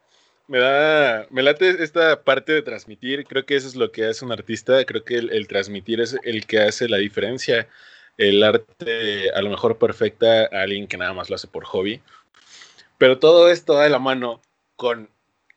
me 0.47 0.59
da, 0.59 1.27
me 1.29 1.43
late 1.43 1.83
esta 1.83 2.23
parte 2.23 2.53
de 2.53 2.61
transmitir, 2.61 3.25
creo 3.25 3.45
que 3.45 3.55
eso 3.55 3.67
es 3.67 3.75
lo 3.75 3.91
que 3.91 4.05
hace 4.05 4.23
un 4.23 4.31
artista, 4.31 4.83
creo 4.85 5.03
que 5.03 5.17
el, 5.17 5.47
transmitir 5.47 5.99
es 5.99 6.17
el 6.23 6.45
que 6.45 6.59
hace 6.59 6.87
la 6.87 6.97
diferencia, 6.97 7.67
el 8.17 8.43
arte 8.43 9.31
a 9.31 9.41
lo 9.41 9.49
mejor 9.49 9.77
perfecta 9.77 10.43
a 10.51 10.63
alguien 10.63 10.87
que 10.87 10.97
nada 10.97 11.13
más 11.13 11.29
lo 11.29 11.35
hace 11.35 11.47
por 11.47 11.65
hobby, 11.65 12.01
pero 12.97 13.19
todo 13.19 13.49
esto 13.49 13.73
da 13.73 13.83
de 13.83 13.89
la 13.89 13.99
mano 13.99 14.41
con 14.75 15.09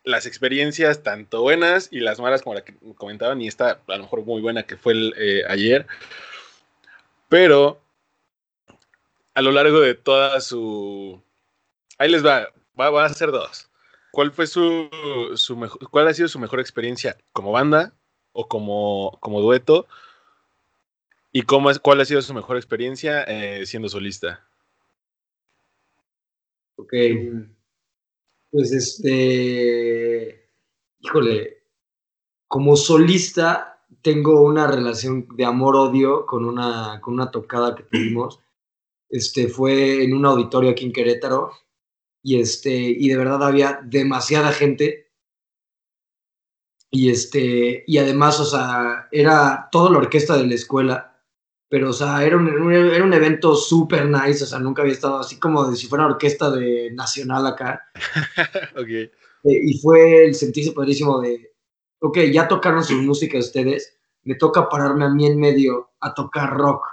las 0.04 0.26
experiencias 0.26 1.02
tanto 1.02 1.42
buenas 1.42 1.88
y 1.90 2.00
las 2.00 2.20
malas 2.20 2.42
como 2.42 2.54
la 2.54 2.64
que 2.64 2.74
comentaban 2.96 3.40
y 3.40 3.48
esta 3.48 3.80
a 3.86 3.96
lo 3.96 4.02
mejor 4.02 4.24
muy 4.24 4.40
buena 4.40 4.62
que 4.62 4.76
fue 4.76 4.92
el, 4.92 5.14
eh, 5.16 5.42
ayer, 5.48 5.86
pero 7.28 7.80
a 9.34 9.42
lo 9.42 9.52
largo 9.52 9.80
de 9.80 9.94
toda 9.94 10.40
su... 10.40 11.22
Ahí 11.98 12.10
les 12.10 12.24
va, 12.24 12.48
va, 12.78 12.90
va 12.90 13.04
a 13.04 13.08
ser 13.14 13.30
dos. 13.30 13.70
¿Cuál 14.10 14.32
fue 14.32 14.46
su, 14.46 14.90
su 15.34 15.56
mejor, 15.56 15.88
cuál 15.90 16.08
ha 16.08 16.14
sido 16.14 16.28
su 16.28 16.38
mejor 16.38 16.60
experiencia 16.60 17.16
como 17.32 17.52
banda 17.52 17.92
o 18.32 18.48
como, 18.48 19.18
como 19.20 19.40
dueto? 19.40 19.86
¿Y 21.32 21.42
cómo 21.42 21.70
es, 21.70 21.78
cuál 21.78 22.00
ha 22.00 22.04
sido 22.04 22.22
su 22.22 22.34
mejor 22.34 22.56
experiencia 22.56 23.22
eh, 23.24 23.64
siendo 23.66 23.88
solista? 23.88 24.46
Ok. 26.76 26.92
Pues 28.50 28.72
este. 28.72 30.48
Híjole. 30.98 31.58
Como 32.48 32.76
solista, 32.76 33.80
tengo 34.02 34.42
una 34.42 34.66
relación 34.66 35.28
de 35.36 35.44
amor-odio 35.44 36.26
con 36.26 36.44
una, 36.44 37.00
con 37.00 37.14
una 37.14 37.30
tocada 37.30 37.74
que 37.76 37.84
tuvimos. 37.84 38.40
Este 39.08 39.48
fue 39.48 40.02
en 40.04 40.14
un 40.14 40.26
auditorio 40.26 40.70
aquí 40.70 40.84
en 40.84 40.92
Querétaro 40.92 41.52
y, 42.22 42.40
este, 42.40 42.74
y 42.74 43.08
de 43.08 43.16
verdad 43.16 43.44
había 43.44 43.80
demasiada 43.84 44.52
gente. 44.52 45.10
Y, 46.90 47.10
este, 47.10 47.84
y 47.86 47.98
además, 47.98 48.40
o 48.40 48.44
sea, 48.44 49.08
era 49.12 49.68
toda 49.70 49.90
la 49.90 49.98
orquesta 49.98 50.36
de 50.36 50.46
la 50.46 50.54
escuela, 50.54 51.09
pero, 51.70 51.90
o 51.90 51.92
sea, 51.94 52.22
era 52.24 52.36
un, 52.36 52.72
era 52.72 53.04
un 53.04 53.14
evento 53.14 53.54
súper 53.54 54.06
nice, 54.06 54.44
o 54.44 54.46
sea, 54.46 54.58
nunca 54.58 54.82
había 54.82 54.92
estado 54.92 55.20
así 55.20 55.38
como 55.38 55.64
de 55.70 55.76
si 55.76 55.86
fuera 55.86 56.04
orquesta 56.04 56.50
de 56.50 56.90
nacional 56.92 57.46
acá. 57.46 57.80
okay. 58.76 59.04
Eh, 59.44 59.60
y 59.64 59.78
fue 59.78 60.26
el 60.26 60.34
sentirse 60.34 60.72
padrísimo 60.72 61.20
de, 61.20 61.54
ok, 62.00 62.18
ya 62.32 62.46
tocaron 62.46 62.84
sus 62.84 63.00
música 63.00 63.38
ustedes, 63.38 63.96
me 64.24 64.34
toca 64.34 64.68
pararme 64.68 65.06
a 65.06 65.10
mí 65.10 65.26
en 65.26 65.40
medio 65.40 65.92
a 66.00 66.12
tocar 66.12 66.54
rock 66.54 66.84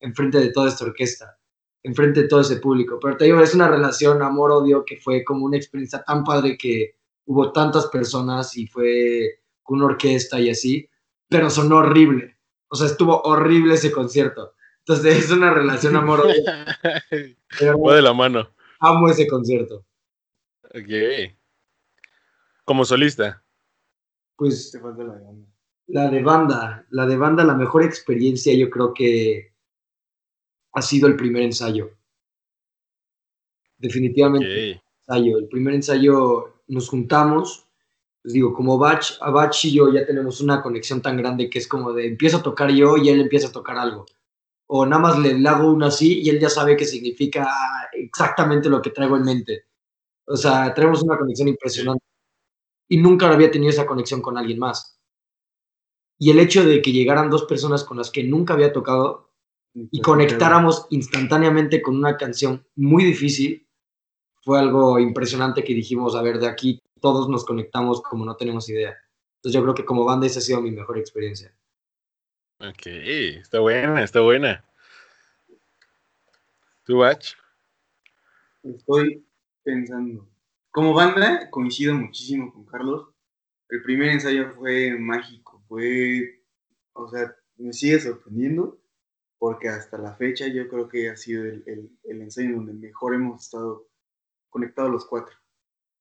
enfrente 0.00 0.38
de 0.38 0.50
toda 0.50 0.68
esta 0.68 0.84
orquesta 0.84 1.38
enfrente 1.84 2.22
de 2.22 2.28
todo 2.28 2.40
ese 2.40 2.56
público. 2.56 2.98
Pero 3.00 3.16
te 3.16 3.26
digo, 3.26 3.40
es 3.40 3.54
una 3.54 3.68
relación 3.68 4.22
amor-odio 4.22 4.84
que 4.84 4.96
fue 4.96 5.22
como 5.22 5.44
una 5.44 5.56
experiencia 5.56 6.02
tan 6.02 6.24
padre 6.24 6.56
que 6.58 6.96
hubo 7.26 7.52
tantas 7.52 7.86
personas 7.86 8.56
y 8.56 8.66
fue 8.66 9.40
con 9.62 9.76
una 9.76 9.86
orquesta 9.86 10.40
y 10.40 10.50
así, 10.50 10.88
pero 11.28 11.48
sonó 11.48 11.76
horrible. 11.76 12.33
O 12.74 12.76
sea, 12.76 12.88
estuvo 12.88 13.22
horrible 13.22 13.74
ese 13.74 13.92
concierto. 13.92 14.56
Entonces 14.80 15.26
es 15.26 15.30
una 15.30 15.54
relación 15.54 15.94
amor-odio. 15.94 16.42
Fue 17.78 17.94
de 17.94 18.02
la 18.02 18.12
mano. 18.12 18.50
Amo 18.80 19.08
ese 19.08 19.28
concierto. 19.28 19.86
Ok. 20.64 21.36
Como 22.64 22.84
solista. 22.84 23.44
Pues 24.34 24.76
la 25.86 26.10
de 26.10 26.20
banda. 26.20 26.84
La 26.90 27.06
de 27.06 27.16
banda, 27.16 27.44
la 27.44 27.54
mejor 27.54 27.84
experiencia 27.84 28.52
yo 28.56 28.68
creo 28.70 28.92
que 28.92 29.54
ha 30.72 30.82
sido 30.82 31.06
el 31.06 31.14
primer 31.14 31.44
ensayo. 31.44 31.96
Definitivamente 33.78 34.72
el 34.72 34.82
ensayo. 35.06 35.38
El 35.38 35.46
primer 35.46 35.74
ensayo 35.74 36.60
nos 36.66 36.88
juntamos, 36.88 37.63
les 38.24 38.32
digo, 38.32 38.54
como 38.54 38.78
Bach, 38.78 39.18
a 39.20 39.30
Bach 39.30 39.54
y 39.64 39.72
yo 39.72 39.92
ya 39.92 40.06
tenemos 40.06 40.40
una 40.40 40.62
conexión 40.62 41.02
tan 41.02 41.16
grande 41.16 41.50
que 41.50 41.58
es 41.58 41.68
como 41.68 41.92
de 41.92 42.06
empiezo 42.06 42.38
a 42.38 42.42
tocar 42.42 42.70
yo 42.70 42.96
y 42.96 43.10
él 43.10 43.20
empieza 43.20 43.48
a 43.48 43.52
tocar 43.52 43.76
algo. 43.76 44.06
O 44.66 44.86
nada 44.86 45.02
más 45.02 45.18
le, 45.18 45.46
hago 45.46 45.70
uno 45.70 45.86
así 45.86 46.22
y 46.22 46.30
él 46.30 46.40
ya 46.40 46.48
sabe 46.48 46.74
que 46.74 46.86
significa 46.86 47.46
exactamente 47.92 48.70
lo 48.70 48.80
que 48.80 48.90
traigo 48.90 49.18
en 49.18 49.24
mente. 49.24 49.66
O 50.26 50.36
sea, 50.36 50.72
tenemos 50.72 51.02
una 51.02 51.18
conexión 51.18 51.48
impresionante. 51.48 52.02
Y 52.88 52.96
nunca 52.96 53.30
había 53.30 53.50
tenido 53.50 53.70
esa 53.70 53.86
conexión 53.86 54.22
con 54.22 54.38
alguien 54.38 54.58
más. 54.58 54.98
Y 56.18 56.30
el 56.30 56.38
hecho 56.38 56.64
de 56.64 56.80
que 56.80 56.92
llegaran 56.92 57.28
dos 57.28 57.44
personas 57.44 57.84
con 57.84 57.98
las 57.98 58.10
que 58.10 58.24
nunca 58.24 58.54
había 58.54 58.72
tocado 58.72 59.34
y 59.74 60.00
conectáramos 60.00 60.86
instantáneamente 60.90 61.82
con 61.82 61.96
una 61.96 62.16
canción 62.16 62.66
muy 62.74 63.04
difícil, 63.04 63.63
fue 64.44 64.58
algo 64.58 64.98
impresionante 64.98 65.64
que 65.64 65.74
dijimos, 65.74 66.14
a 66.14 66.22
ver, 66.22 66.38
de 66.38 66.46
aquí 66.46 66.80
todos 67.00 67.28
nos 67.28 67.44
conectamos 67.44 68.02
como 68.02 68.24
no 68.24 68.36
tenemos 68.36 68.68
idea. 68.68 68.96
Entonces 69.36 69.54
yo 69.54 69.62
creo 69.62 69.74
que 69.74 69.84
como 69.84 70.04
banda 70.04 70.26
esa 70.26 70.38
ha 70.38 70.42
sido 70.42 70.60
mi 70.60 70.70
mejor 70.70 70.98
experiencia. 70.98 71.54
Ok, 72.60 72.86
está 72.86 73.60
buena, 73.60 74.02
está 74.02 74.20
buena. 74.20 74.64
¿Tú, 76.84 76.98
Bach? 76.98 77.24
Estoy 78.62 79.26
pensando. 79.62 80.28
Como 80.70 80.92
banda 80.92 81.50
coincido 81.50 81.94
muchísimo 81.94 82.52
con 82.52 82.64
Carlos. 82.64 83.08
El 83.68 83.82
primer 83.82 84.10
ensayo 84.10 84.52
fue 84.54 84.96
mágico, 84.98 85.62
fue, 85.68 86.42
o 86.92 87.08
sea, 87.08 87.34
me 87.56 87.72
sigue 87.72 87.98
sorprendiendo 87.98 88.78
porque 89.38 89.68
hasta 89.68 89.98
la 89.98 90.14
fecha 90.14 90.46
yo 90.48 90.68
creo 90.68 90.88
que 90.88 91.10
ha 91.10 91.16
sido 91.16 91.44
el, 91.44 91.90
el, 92.04 92.22
ensayo 92.22 92.56
donde 92.56 92.72
mejor 92.72 93.14
hemos 93.14 93.42
estado 93.42 93.86
conectados 94.54 94.92
los 94.92 95.04
cuatro. 95.04 95.34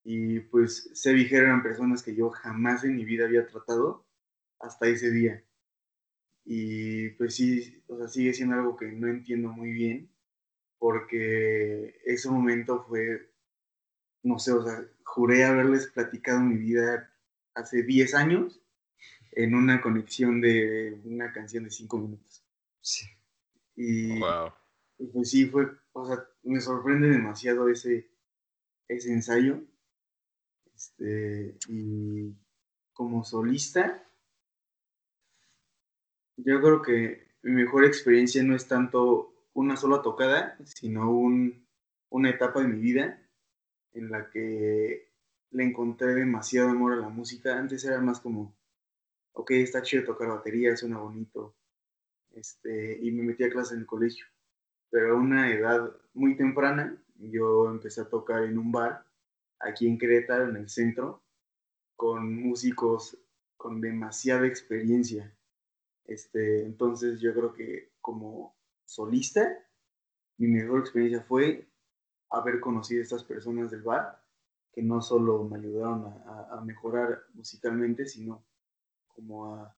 Y 0.03 0.41
pues 0.41 0.91
se 0.93 1.12
dijeron 1.12 1.48
eran 1.48 1.63
personas 1.63 2.03
que 2.03 2.13
yo 2.13 2.29
jamás 2.29 2.83
en 2.83 2.95
mi 2.95 3.03
vida 3.03 3.25
había 3.25 3.48
tratado 3.48 4.05
hasta 4.60 4.88
ese 4.88 5.10
día. 5.10 5.43
Y 6.45 7.10
pues 7.12 7.33
sí, 7.36 7.83
o 7.88 7.98
sea, 7.98 8.07
sigue 8.07 8.31
siendo 8.31 8.53
algo 8.55 8.77
que 8.77 8.91
no 8.91 9.07
entiendo 9.07 9.50
muy 9.50 9.72
bien, 9.72 10.07
porque 10.77 12.00
ese 12.05 12.29
momento 12.29 12.86
fue, 12.88 13.33
no 14.22 14.38
sé, 14.38 14.51
o 14.51 14.63
sea, 14.63 14.86
juré 15.03 15.45
haberles 15.45 15.88
platicado 15.88 16.41
mi 16.41 16.57
vida 16.57 17.12
hace 17.55 17.81
10 17.81 18.13
años 18.13 18.62
en 19.31 19.55
una 19.55 19.81
conexión 19.81 20.41
de 20.41 21.01
una 21.05 21.33
canción 21.33 21.63
de 21.63 21.72
5 21.72 21.98
minutos. 21.98 22.45
Sí. 22.81 23.07
Y, 23.75 24.19
Wow. 24.19 24.51
y 25.00 25.07
pues 25.07 25.31
sí, 25.31 25.48
fue, 25.48 25.72
o 25.93 26.05
sea, 26.05 26.24
me 26.43 26.62
sorprende 26.62 27.10
demasiado 27.10 27.67
ese, 27.67 28.12
ese 28.93 29.12
ensayo. 29.12 29.62
Este, 30.75 31.57
y 31.69 32.35
como 32.93 33.23
solista, 33.23 34.03
yo 36.38 36.62
creo 36.62 36.81
que 36.81 37.27
mi 37.43 37.51
mejor 37.51 37.85
experiencia 37.85 38.43
no 38.43 38.55
es 38.55 38.67
tanto 38.67 39.33
una 39.53 39.77
sola 39.77 40.01
tocada, 40.01 40.57
sino 40.65 41.12
un, 41.12 41.67
una 42.09 42.29
etapa 42.29 42.62
de 42.62 42.67
mi 42.67 42.79
vida 42.79 43.19
en 43.93 44.09
la 44.09 44.29
que 44.29 45.12
le 45.51 45.63
encontré 45.63 46.15
demasiado 46.15 46.69
amor 46.69 46.93
a 46.93 46.97
la 46.97 47.09
música. 47.09 47.57
Antes 47.57 47.85
era 47.85 48.01
más 48.01 48.19
como, 48.19 48.55
ok, 49.33 49.51
está 49.51 49.81
chido 49.81 50.03
tocar 50.03 50.29
batería, 50.29 50.75
suena 50.75 50.97
bonito, 50.97 51.55
este, 52.31 52.97
y 53.01 53.12
me 53.12 53.23
metí 53.23 53.43
a 53.43 53.50
clase 53.50 53.75
en 53.75 53.81
el 53.81 53.85
colegio. 53.85 54.25
Pero 54.89 55.13
a 55.13 55.19
una 55.19 55.51
edad 55.51 55.95
muy 56.13 56.35
temprana, 56.35 57.02
yo 57.15 57.70
empecé 57.70 58.01
a 58.01 58.10
tocar 58.10 58.43
en 58.43 58.58
un 58.58 58.72
bar 58.72 59.05
aquí 59.60 59.88
en 59.88 59.98
Querétaro, 59.98 60.50
en 60.50 60.58
el 60.58 60.70
centro, 60.70 61.24
con 61.96 62.34
músicos 62.36 63.17
con 63.58 63.82
demasiada 63.82 64.48
experiencia. 64.48 65.36
Este, 66.05 66.63
entonces 66.65 67.22
yo 67.22 67.34
creo 67.34 67.53
que 67.53 67.93
como 68.01 68.55
solista, 68.86 69.48
mi 70.38 70.48
mejor 70.48 70.82
experiencia 70.82 71.24
fue 71.24 71.67
haber 72.29 72.60
conocido 72.60 73.01
a 73.01 73.03
estas 73.03 73.24
personas 73.24 73.72
del 73.72 73.84
bar, 73.84 74.24
que 74.74 74.84
no 74.84 75.01
solo 75.01 75.43
me 75.46 75.58
ayudaron 75.60 76.05
a, 76.05 76.50
a- 76.53 76.62
mejorar 76.65 77.24
musicalmente, 77.34 78.05
sino 78.08 78.46
como 79.08 79.55
a 79.55 79.77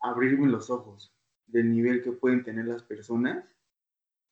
abrirme 0.00 0.48
los 0.48 0.70
ojos 0.70 1.14
del 1.46 1.70
nivel 1.72 2.02
que 2.02 2.12
pueden 2.12 2.44
tener 2.44 2.66
las 2.66 2.82
personas 2.84 3.44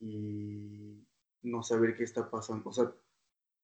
y 0.00 1.01
no 1.42 1.62
saber 1.62 1.94
qué 1.94 2.04
está 2.04 2.30
pasando. 2.30 2.68
O 2.68 2.72
sea, 2.72 2.92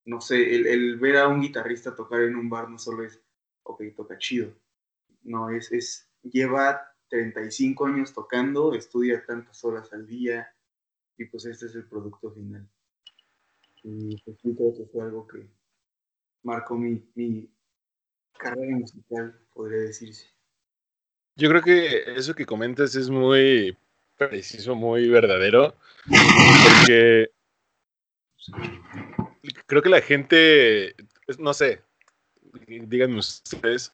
no 0.05 0.21
sé, 0.21 0.55
el, 0.55 0.67
el 0.67 0.99
ver 0.99 1.17
a 1.19 1.29
un 1.29 1.41
guitarrista 1.41 1.95
tocar 1.95 2.23
en 2.23 2.37
un 2.37 2.49
bar 2.49 2.69
no 2.69 2.79
solo 2.79 3.05
es, 3.05 3.21
ok, 3.63 3.83
toca 3.97 4.19
chido. 4.19 4.55
No, 5.23 5.51
es, 5.51 5.71
es, 5.73 6.09
lleva 6.23 6.95
35 7.09 7.87
años 7.87 8.13
tocando, 8.13 8.75
estudia 8.75 9.25
tantas 9.25 9.65
horas 9.65 9.93
al 9.93 10.07
día 10.07 10.49
y 11.17 11.25
pues 11.27 11.45
este 11.47 11.67
es 11.67 11.75
el 11.75 11.87
producto 11.87 12.31
final. 12.33 12.69
Y 13.83 14.17
pues 14.23 14.37
creo 14.43 14.75
que 14.77 14.85
fue 14.93 15.03
algo 15.03 15.27
que 15.27 15.49
marcó 16.43 16.77
mi, 16.77 17.03
mi 17.15 17.51
carrera 18.39 18.77
musical, 18.77 19.39
podría 19.53 19.81
decirse. 19.81 20.27
Yo 21.37 21.49
creo 21.49 21.63
que 21.63 22.15
eso 22.17 22.35
que 22.35 22.47
comentas 22.47 22.95
es 22.95 23.11
muy 23.11 23.77
preciso, 24.17 24.75
muy 24.75 25.09
verdadero, 25.09 25.77
porque 26.07 27.31
creo 29.67 29.83
que 29.83 29.89
la 29.89 30.01
gente, 30.01 30.95
no 31.39 31.55
sé, 31.55 31.83
díganme 32.67 33.19
ustedes, 33.19 33.93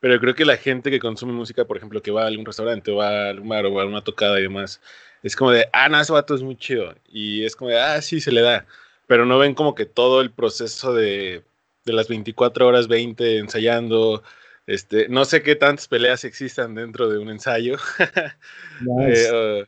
pero 0.00 0.20
creo 0.20 0.34
que 0.34 0.44
la 0.44 0.56
gente 0.56 0.90
que 0.90 1.00
consume 1.00 1.32
música, 1.32 1.64
por 1.64 1.76
ejemplo, 1.76 2.02
que 2.02 2.10
va 2.10 2.24
a 2.24 2.26
algún 2.26 2.44
restaurante 2.44 2.90
o 2.90 2.96
va 2.96 3.08
a 3.08 3.30
algún 3.30 3.48
bar 3.48 3.66
o 3.66 3.72
va 3.72 3.82
a 3.82 3.86
una 3.86 4.04
tocada 4.04 4.38
y 4.38 4.42
demás, 4.42 4.80
es 5.22 5.34
como 5.34 5.50
de, 5.50 5.66
ah, 5.72 5.88
no, 5.88 5.98
ese 5.98 6.12
vato 6.12 6.34
es 6.34 6.42
muy 6.42 6.56
chido. 6.56 6.94
Y 7.08 7.44
es 7.44 7.56
como 7.56 7.70
de, 7.70 7.80
ah, 7.80 8.02
sí, 8.02 8.20
se 8.20 8.30
le 8.30 8.42
da. 8.42 8.66
Pero 9.06 9.24
no 9.24 9.38
ven 9.38 9.54
como 9.54 9.74
que 9.74 9.86
todo 9.86 10.20
el 10.20 10.30
proceso 10.30 10.92
de, 10.92 11.42
de 11.86 11.92
las 11.92 12.08
24 12.08 12.66
horas 12.66 12.88
20 12.88 13.38
ensayando, 13.38 14.22
este, 14.66 15.08
no 15.08 15.24
sé 15.24 15.42
qué 15.42 15.56
tantas 15.56 15.88
peleas 15.88 16.24
existan 16.24 16.74
dentro 16.74 17.08
de 17.08 17.18
un 17.18 17.30
ensayo. 17.30 17.76
Nice. 18.80 19.28
Eh, 19.28 19.62
uh, 19.62 19.66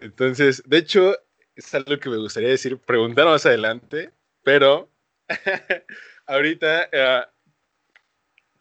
entonces, 0.00 0.62
de 0.66 0.78
hecho, 0.78 1.16
es 1.58 1.74
algo 1.74 1.98
que 1.98 2.08
me 2.08 2.16
gustaría 2.18 2.50
decir, 2.50 2.78
preguntar 2.78 3.26
más 3.26 3.44
adelante, 3.44 4.12
pero 4.44 4.88
ahorita 6.26 6.88
eh, 6.92 7.24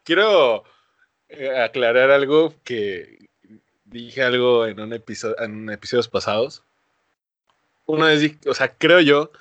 quiero 0.03 0.63
eh, 1.29 1.59
aclarar 1.59 2.09
algo 2.09 2.55
que 2.63 3.29
dije 3.85 4.23
algo 4.23 4.65
en 4.65 4.79
un 4.79 4.93
episodio 4.93 5.39
en 5.39 5.69
episodios 5.69 6.07
pasados. 6.07 6.63
Vez 7.85 8.19
dije, 8.19 8.37
o 8.47 8.53
sea, 8.55 8.75
creo 8.75 8.99
yo, 8.99 9.31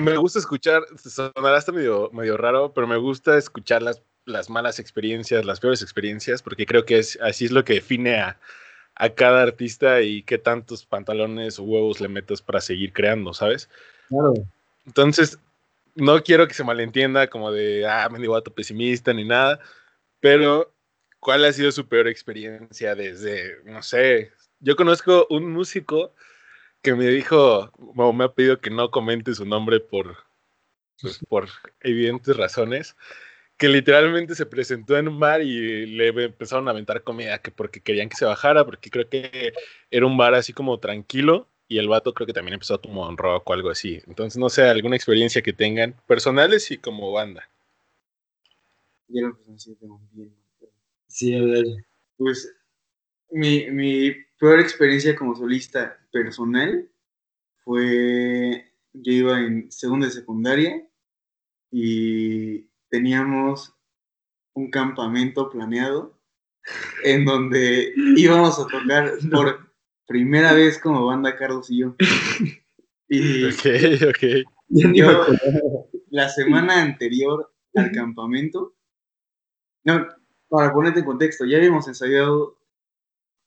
me 0.00 0.16
gusta 0.16 0.38
escuchar, 0.38 0.84
sonará 0.96 1.56
hasta 1.56 1.72
medio, 1.72 2.08
medio 2.12 2.36
raro, 2.36 2.72
pero 2.72 2.86
me 2.86 2.96
gusta 2.96 3.36
escuchar 3.36 3.82
las, 3.82 4.00
las 4.24 4.48
malas 4.48 4.78
experiencias, 4.78 5.44
las 5.44 5.58
peores 5.58 5.82
experiencias, 5.82 6.40
porque 6.40 6.66
creo 6.66 6.84
que 6.84 7.00
es, 7.00 7.18
así 7.20 7.46
es 7.46 7.50
lo 7.50 7.64
que 7.64 7.74
define 7.74 8.20
a, 8.20 8.40
a 8.98 9.08
cada 9.10 9.42
artista 9.42 10.02
y 10.02 10.22
qué 10.24 10.38
tantos 10.38 10.84
pantalones 10.84 11.58
o 11.58 11.62
huevos 11.62 12.00
le 12.00 12.08
metes 12.08 12.42
para 12.42 12.60
seguir 12.60 12.92
creando, 12.92 13.32
¿sabes? 13.32 13.70
Claro. 14.08 14.34
Entonces, 14.86 15.38
no 15.94 16.22
quiero 16.22 16.48
que 16.48 16.54
se 16.54 16.64
malentienda 16.64 17.28
como 17.28 17.52
de, 17.52 17.86
ah, 17.86 18.08
me 18.10 18.26
vato 18.26 18.52
pesimista 18.52 19.12
ni 19.12 19.24
nada, 19.24 19.60
pero 20.20 20.74
¿cuál 21.20 21.44
ha 21.44 21.52
sido 21.52 21.70
su 21.70 21.86
peor 21.86 22.08
experiencia 22.08 22.96
desde, 22.96 23.62
no 23.64 23.82
sé, 23.82 24.32
yo 24.60 24.74
conozco 24.74 25.28
un 25.30 25.52
músico 25.52 26.12
que 26.82 26.94
me 26.94 27.06
dijo, 27.06 27.70
o 27.76 28.12
me 28.12 28.24
ha 28.24 28.32
pedido 28.32 28.60
que 28.60 28.70
no 28.70 28.90
comente 28.90 29.34
su 29.34 29.44
nombre 29.44 29.78
por, 29.78 30.16
pues, 31.00 31.20
por 31.28 31.48
evidentes 31.80 32.36
razones, 32.36 32.96
que 33.58 33.68
literalmente 33.68 34.36
se 34.36 34.46
presentó 34.46 34.96
en 34.96 35.08
un 35.08 35.18
bar 35.18 35.42
y 35.42 35.84
le 35.86 36.08
empezaron 36.08 36.68
a 36.68 36.70
aventar 36.70 37.02
comida 37.02 37.42
que 37.42 37.50
porque 37.50 37.80
querían 37.80 38.08
que 38.08 38.16
se 38.16 38.24
bajara, 38.24 38.64
porque 38.64 38.88
creo 38.88 39.08
que 39.08 39.52
era 39.90 40.06
un 40.06 40.16
bar 40.16 40.34
así 40.34 40.52
como 40.52 40.78
tranquilo 40.78 41.48
y 41.66 41.78
el 41.78 41.88
vato 41.88 42.14
creo 42.14 42.26
que 42.26 42.32
también 42.32 42.54
empezó 42.54 42.80
como 42.80 43.06
un 43.06 43.18
rock 43.18 43.50
o 43.50 43.52
algo 43.52 43.70
así. 43.70 44.00
Entonces, 44.06 44.38
no 44.38 44.48
sé, 44.48 44.62
alguna 44.62 44.94
experiencia 44.94 45.42
que 45.42 45.52
tengan, 45.52 45.94
personales 46.06 46.70
y 46.70 46.78
como 46.78 47.10
banda. 47.12 47.50
Bien. 49.08 49.34
Sí, 51.08 51.34
a 51.34 51.42
ver. 51.42 51.64
Pues 52.16 52.54
mi, 53.30 53.68
mi 53.70 54.12
peor 54.38 54.60
experiencia 54.60 55.16
como 55.16 55.34
solista 55.34 55.98
personal 56.12 56.88
fue, 57.64 58.72
yo 58.92 59.12
iba 59.12 59.40
en 59.40 59.70
segunda 59.72 60.06
de 60.06 60.12
secundaria 60.12 60.86
y 61.72 62.67
teníamos 62.90 63.74
un 64.54 64.70
campamento 64.70 65.50
planeado 65.50 66.18
en 67.04 67.24
donde 67.24 67.92
íbamos 68.16 68.58
a 68.58 68.66
tocar 68.66 69.12
por 69.30 69.72
primera 70.06 70.52
vez 70.52 70.78
como 70.78 71.06
banda 71.06 71.36
Carlos 71.36 71.70
y 71.70 71.78
yo. 71.80 71.94
Y 73.10 73.46
Ok, 73.46 73.64
ok. 74.10 74.46
Yo- 74.68 75.26
la 76.10 76.28
semana 76.28 76.82
anterior 76.82 77.50
al 77.74 77.90
campamento, 77.90 78.74
no, 79.84 80.06
para 80.48 80.74
ponerte 80.74 81.00
en 81.00 81.06
contexto, 81.06 81.46
ya 81.46 81.56
habíamos 81.56 81.88
ensayado 81.88 82.57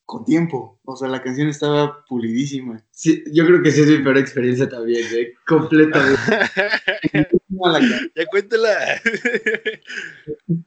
con 0.04 0.24
tiempo, 0.24 0.80
o 0.84 0.96
sea, 0.96 1.08
la 1.08 1.22
canción 1.22 1.48
estaba 1.48 2.04
pulidísima. 2.04 2.84
Sí, 2.90 3.24
yo 3.32 3.46
creo 3.46 3.62
que 3.62 3.70
sí 3.70 3.82
es 3.82 3.88
mi 3.88 3.98
peor 3.98 4.18
experiencia 4.18 4.68
también, 4.68 5.06
¿eh? 5.14 5.34
Completamente. 5.46 6.20
Ya 8.16 8.26
cuéntala. 8.26 9.00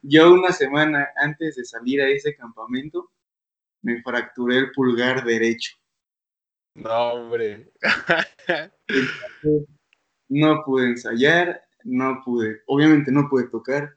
Yo 0.02 0.32
una 0.32 0.50
semana 0.52 1.08
antes 1.16 1.56
de 1.56 1.64
salir 1.64 2.00
a 2.00 2.08
ese 2.08 2.34
campamento, 2.34 3.10
me 3.82 4.00
fracturé 4.02 4.58
el 4.58 4.72
pulgar 4.72 5.24
derecho. 5.24 5.76
no, 6.74 7.12
hombre. 7.12 7.70
No 10.28 10.62
pude 10.64 10.86
ensayar, 10.86 11.62
no 11.84 12.22
pude, 12.24 12.62
obviamente 12.66 13.12
no 13.12 13.28
pude 13.28 13.48
tocar. 13.48 13.96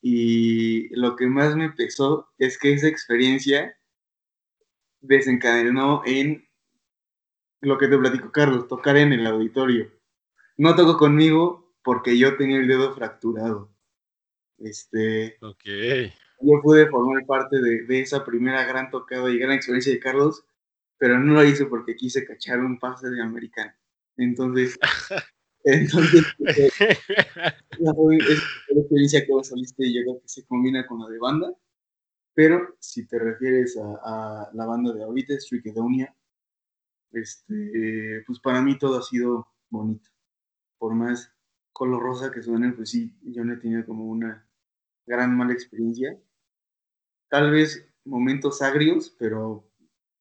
Y 0.00 0.88
lo 0.96 1.14
que 1.14 1.26
más 1.26 1.54
me 1.54 1.70
pesó 1.70 2.28
es 2.38 2.58
que 2.58 2.72
esa 2.72 2.88
experiencia 2.88 3.76
desencadenó 5.02 6.02
en 6.06 6.48
lo 7.60 7.78
que 7.78 7.88
te 7.88 7.98
platico, 7.98 8.32
Carlos, 8.32 8.66
tocar 8.68 8.96
en 8.96 9.12
el 9.12 9.26
auditorio. 9.26 9.90
No 10.56 10.74
tocó 10.74 10.96
conmigo 10.96 11.74
porque 11.84 12.16
yo 12.18 12.36
tenía 12.36 12.58
el 12.58 12.68
dedo 12.68 12.94
fracturado. 12.94 13.70
Este, 14.58 15.36
yo 16.40 16.60
pude 16.62 16.88
formar 16.88 17.24
parte 17.26 17.60
de, 17.60 17.82
de 17.82 18.00
esa 18.00 18.24
primera 18.24 18.64
gran 18.64 18.90
tocada 18.90 19.30
y 19.30 19.38
gran 19.38 19.52
experiencia 19.52 19.92
de 19.92 20.00
Carlos, 20.00 20.44
pero 20.98 21.18
no 21.18 21.34
lo 21.34 21.44
hice 21.44 21.66
porque 21.66 21.96
quise 21.96 22.24
cachar 22.24 22.60
un 22.60 22.78
pase 22.78 23.10
de 23.10 23.20
americano. 23.20 23.72
Entonces, 24.16 24.78
entonces 25.64 26.24
eh, 26.46 26.70
es 27.70 27.80
una 27.80 28.80
experiencia 28.80 29.24
que 29.24 29.32
vos 29.32 29.48
saliste 29.48 29.86
y 29.86 29.94
yo 29.94 30.02
creo 30.02 30.20
que 30.20 30.28
se 30.28 30.44
combina 30.46 30.86
con 30.86 31.00
la 31.00 31.08
de 31.08 31.18
banda. 31.18 31.52
Pero 32.34 32.76
si 32.80 33.06
te 33.06 33.18
refieres 33.18 33.76
a, 33.78 34.50
la 34.52 34.66
banda 34.66 34.92
de 34.92 35.02
ahorita, 35.02 35.38
Strikedonia, 35.38 36.14
este, 37.12 38.22
pues 38.26 38.40
para 38.40 38.62
mí 38.62 38.78
todo 38.78 38.98
ha 38.98 39.02
sido 39.02 39.46
bonito. 39.68 40.08
Por 40.78 40.94
más 40.94 41.32
color 41.72 42.02
rosa 42.02 42.30
que 42.30 42.42
suene, 42.42 42.72
pues 42.72 42.90
sí, 42.90 43.14
yo 43.22 43.44
no 43.44 43.54
he 43.54 43.58
tenido 43.58 43.84
como 43.84 44.06
una 44.06 44.48
gran 45.06 45.36
mala 45.36 45.52
experiencia. 45.52 46.18
Tal 47.28 47.50
vez 47.50 47.86
momentos 48.04 48.62
agrios, 48.62 49.14
pero 49.18 49.70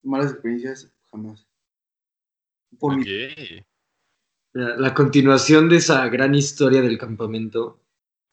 malas 0.04 0.32
experiencias 0.32 0.94
jamás. 1.12 1.48
Por 2.80 2.98
la, 4.54 4.94
continuación 4.94 5.70
de 5.70 5.78
esa 5.78 6.08
gran 6.10 6.36
historia 6.36 6.82
del 6.82 6.98
campamento. 6.98 7.82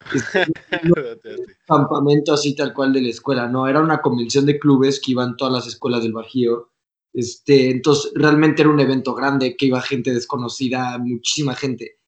campamento 1.66 2.32
así 2.32 2.54
tal 2.54 2.72
cual 2.72 2.92
de 2.92 3.02
la 3.02 3.08
escuela, 3.08 3.48
no, 3.48 3.66
era 3.66 3.80
una 3.80 4.00
convención 4.00 4.46
de 4.46 4.58
clubes 4.58 5.00
que 5.00 5.12
iban 5.12 5.36
todas 5.36 5.52
las 5.52 5.66
escuelas 5.66 6.02
del 6.02 6.12
Bajío. 6.12 6.70
Este, 7.12 7.70
entonces 7.70 8.12
realmente 8.14 8.62
era 8.62 8.70
un 8.70 8.80
evento 8.80 9.14
grande 9.14 9.56
que 9.56 9.66
iba 9.66 9.80
gente 9.80 10.12
desconocida, 10.12 10.98
muchísima 10.98 11.54
gente. 11.54 11.98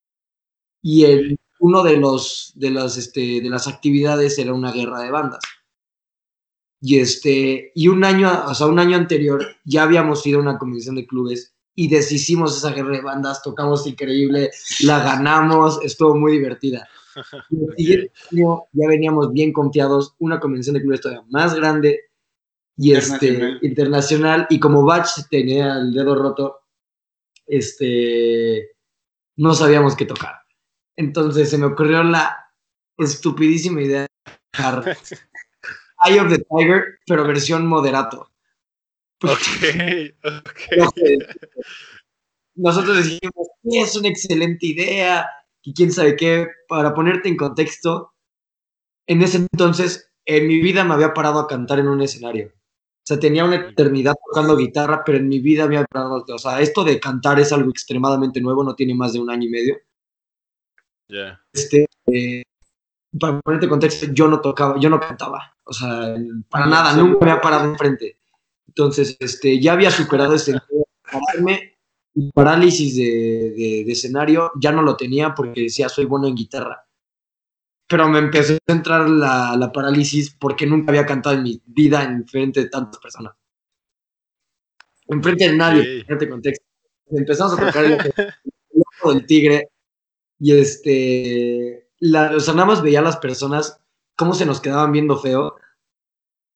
Y 0.82 1.04
el, 1.04 1.38
uno 1.58 1.82
de 1.82 1.96
los 1.96 2.52
de 2.54 2.70
las 2.70 2.96
este, 2.96 3.40
de 3.40 3.50
las 3.50 3.68
actividades 3.68 4.38
era 4.38 4.54
una 4.54 4.72
guerra 4.72 5.00
de 5.00 5.10
bandas. 5.10 5.42
Y 6.80 6.98
este 6.98 7.72
y 7.74 7.88
un 7.88 8.04
año, 8.04 8.30
o 8.46 8.54
sea, 8.54 8.66
un 8.66 8.78
año 8.78 8.96
anterior 8.96 9.44
ya 9.64 9.82
habíamos 9.82 10.26
ido 10.26 10.38
a 10.38 10.42
una 10.42 10.58
convención 10.58 10.94
de 10.96 11.06
clubes 11.06 11.54
y 11.74 11.88
deshicimos 11.88 12.56
esa 12.56 12.72
guerra 12.72 12.96
de 12.96 13.02
bandas, 13.02 13.42
tocamos 13.42 13.86
increíble, 13.86 14.50
la 14.82 15.02
ganamos, 15.02 15.80
estuvo 15.82 16.14
muy 16.14 16.32
divertida. 16.32 16.88
Y 17.76 17.92
el 17.92 18.12
año 18.32 18.64
ya 18.72 18.88
veníamos 18.88 19.32
bien 19.32 19.52
confiados, 19.52 20.14
una 20.18 20.40
convención 20.40 20.74
de 20.74 20.82
clubes 20.82 21.00
todavía 21.00 21.24
más 21.28 21.54
grande 21.54 22.10
y 22.76 22.92
este 22.94 23.58
internacional 23.62 24.46
y 24.48 24.58
como 24.58 24.84
Batch 24.84 25.28
tenía 25.30 25.78
el 25.78 25.92
dedo 25.92 26.14
roto, 26.14 26.60
este 27.46 28.70
no 29.36 29.54
sabíamos 29.54 29.96
qué 29.96 30.06
tocar. 30.06 30.36
Entonces 30.96 31.50
se 31.50 31.58
me 31.58 31.66
ocurrió 31.66 32.02
la 32.02 32.36
estupidísima 32.96 33.82
idea 33.82 34.02
de 34.02 34.08
Eye 36.06 36.20
of 36.20 36.30
the 36.30 36.38
Tiger, 36.38 36.98
pero 37.06 37.26
versión 37.26 37.66
moderato. 37.66 38.30
Ok, 39.22 39.40
Nosotros 42.54 42.96
decimos, 42.96 43.48
es 43.64 43.96
una 43.96 44.08
excelente 44.08 44.66
idea, 44.66 45.28
y 45.62 45.74
quién 45.74 45.92
sabe 45.92 46.16
qué, 46.16 46.48
para 46.68 46.94
ponerte 46.94 47.28
en 47.28 47.36
contexto, 47.36 48.12
en 49.06 49.22
ese 49.22 49.38
entonces, 49.38 50.10
en 50.24 50.46
mi 50.46 50.60
vida 50.60 50.84
me 50.84 50.94
había 50.94 51.12
parado 51.12 51.40
a 51.40 51.46
cantar 51.46 51.80
en 51.80 51.88
un 51.88 52.00
escenario. 52.00 52.52
O 52.54 53.06
sea, 53.10 53.18
tenía 53.18 53.44
una 53.44 53.56
eternidad 53.56 54.14
tocando 54.26 54.56
guitarra, 54.56 55.02
pero 55.04 55.18
en 55.18 55.28
mi 55.28 55.40
vida 55.40 55.64
había 55.64 55.84
parado, 55.84 56.24
o 56.26 56.38
sea, 56.38 56.60
esto 56.60 56.84
de 56.84 57.00
cantar 57.00 57.40
es 57.40 57.52
algo 57.52 57.70
extremadamente 57.70 58.40
nuevo, 58.40 58.62
no 58.62 58.74
tiene 58.74 58.94
más 58.94 59.12
de 59.12 59.20
un 59.20 59.30
año 59.30 59.48
y 59.48 59.50
medio. 59.50 59.76
Este, 61.52 61.86
eh, 62.06 62.42
para 63.18 63.40
ponerte 63.40 63.66
en 63.66 63.70
contexto, 63.70 64.06
yo 64.12 64.28
no 64.28 64.40
tocaba, 64.40 64.78
yo 64.78 64.88
no 64.88 65.00
cantaba, 65.00 65.56
o 65.64 65.72
sea, 65.72 66.14
para 66.48 66.66
nada, 66.66 66.94
nunca 66.94 67.24
me 67.24 67.30
había 67.32 67.42
parado 67.42 67.64
enfrente. 67.64 68.18
Entonces, 68.68 69.16
este, 69.18 69.60
ya 69.60 69.72
había 69.72 69.90
superado 69.90 70.34
ese 70.34 70.54
pararme, 71.10 71.79
parálisis 72.34 72.96
de, 72.96 73.84
de, 73.86 73.92
escenario, 73.92 74.52
ya 74.60 74.72
no 74.72 74.82
lo 74.82 74.96
tenía 74.96 75.34
porque 75.34 75.62
decía, 75.62 75.88
soy 75.88 76.04
bueno 76.04 76.26
en 76.26 76.34
guitarra. 76.34 76.86
Pero 77.86 78.08
me 78.08 78.18
empezó 78.18 78.54
a 78.54 78.72
entrar 78.72 79.08
la, 79.08 79.56
la 79.56 79.72
parálisis 79.72 80.30
porque 80.38 80.66
nunca 80.66 80.92
había 80.92 81.06
cantado 81.06 81.36
en 81.36 81.42
mi 81.42 81.62
vida 81.66 82.02
en 82.04 82.26
frente 82.26 82.60
de 82.60 82.68
tantas 82.68 83.00
personas. 83.00 83.34
Enfrente 85.08 85.48
de 85.48 85.56
nadie, 85.56 86.00
en 86.00 86.12
este 86.12 86.28
contexto. 86.28 86.64
Empezamos 87.10 87.58
a 87.58 87.66
tocar 87.66 87.84
el, 87.84 87.92
el 87.92 89.14
del 89.14 89.26
tigre 89.26 89.68
y 90.38 90.52
este, 90.56 91.90
la, 91.98 92.36
o 92.36 92.40
sea, 92.40 92.54
nada 92.54 92.66
más 92.66 92.82
veía 92.82 93.00
a 93.00 93.02
las 93.02 93.16
personas 93.18 93.80
cómo 94.16 94.34
se 94.34 94.46
nos 94.46 94.60
quedaban 94.60 94.92
viendo 94.92 95.18
feo. 95.18 95.56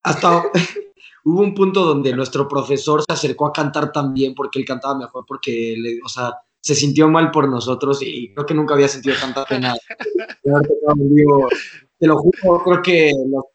Hasta 0.02 0.44
hubo 1.24 1.40
un 1.40 1.54
punto 1.54 1.84
donde 1.84 2.14
nuestro 2.14 2.46
profesor 2.46 3.02
se 3.02 3.12
acercó 3.12 3.46
a 3.46 3.52
cantar 3.52 3.90
también 3.92 4.34
porque 4.34 4.58
él 4.58 4.64
cantaba 4.64 4.96
mejor, 4.96 5.24
porque, 5.26 5.74
le, 5.76 6.00
o 6.04 6.08
sea, 6.08 6.34
se 6.60 6.74
sintió 6.74 7.08
mal 7.08 7.30
por 7.30 7.48
nosotros 7.48 8.00
y 8.02 8.32
creo 8.32 8.46
que 8.46 8.54
nunca 8.54 8.74
había 8.74 8.88
sentido 8.88 9.16
tanta 9.20 9.44
pena. 9.44 9.74
te 11.98 12.06
lo 12.06 12.16
juro, 12.16 12.62
creo 12.64 12.82
que, 12.82 13.12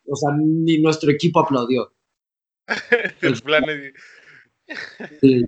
o 0.08 0.15
sea, 0.15 0.29
ni 0.38 0.79
nuestro 0.79 1.12
equipo 1.12 1.39
aplaudió. 1.39 1.91
El 3.21 3.41
plan 3.41 3.63
Sí. 5.21 5.43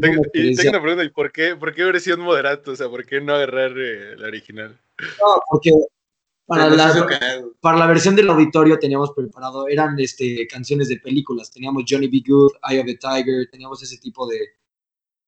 Tengo, 0.00 0.22
y 0.32 0.54
tengo 0.54 0.70
una 0.70 0.80
pregunta, 0.80 1.04
¿y 1.04 1.10
por 1.10 1.32
qué, 1.32 1.56
por 1.56 1.74
qué 1.74 1.84
versión 1.84 2.20
moderato? 2.20 2.70
O 2.70 2.76
sea, 2.76 2.88
¿por 2.88 3.04
qué 3.04 3.20
no 3.20 3.34
agarrar 3.34 3.72
eh, 3.76 4.16
la 4.16 4.28
original? 4.28 4.80
No, 5.00 5.42
porque 5.50 5.70
para 6.46 6.68
la, 6.68 6.92
para 7.60 7.78
la 7.78 7.86
versión 7.86 8.16
del 8.16 8.28
auditorio 8.28 8.78
teníamos 8.78 9.12
preparado, 9.12 9.68
eran 9.68 9.98
este, 9.98 10.46
canciones 10.46 10.88
de 10.88 10.98
películas, 10.98 11.50
teníamos 11.50 11.84
Johnny 11.88 12.08
B. 12.08 12.22
Good, 12.26 12.52
Eye 12.68 12.80
of 12.80 12.86
the 12.86 12.96
Tiger, 12.96 13.48
teníamos 13.50 13.82
ese 13.82 13.98
tipo 13.98 14.26
de... 14.26 14.38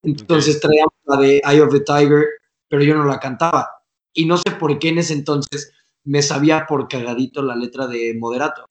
Entonces 0.03 0.61
traíamos 0.61 0.93
la 1.05 1.17
de 1.17 1.43
Eye 1.45 1.61
of 1.63 1.73
the 1.73 1.81
Tiger, 1.81 2.27
pero 2.69 2.83
yo 2.83 2.95
no 2.95 3.05
la 3.05 3.19
cantaba. 3.19 3.71
Y 4.13 4.27
no 4.27 4.37
sé 4.37 4.51
por 4.59 4.79
qué 4.79 4.91
en 4.91 4.99
ese 4.99 5.15
entonces 5.15 5.73
me 6.05 6.21
sabía 6.21 6.67
por 6.67 6.89
cagadito 6.89 7.43
la 7.43 7.57
letra 7.57 7.87
de 7.87 8.15
moderato. 8.19 8.69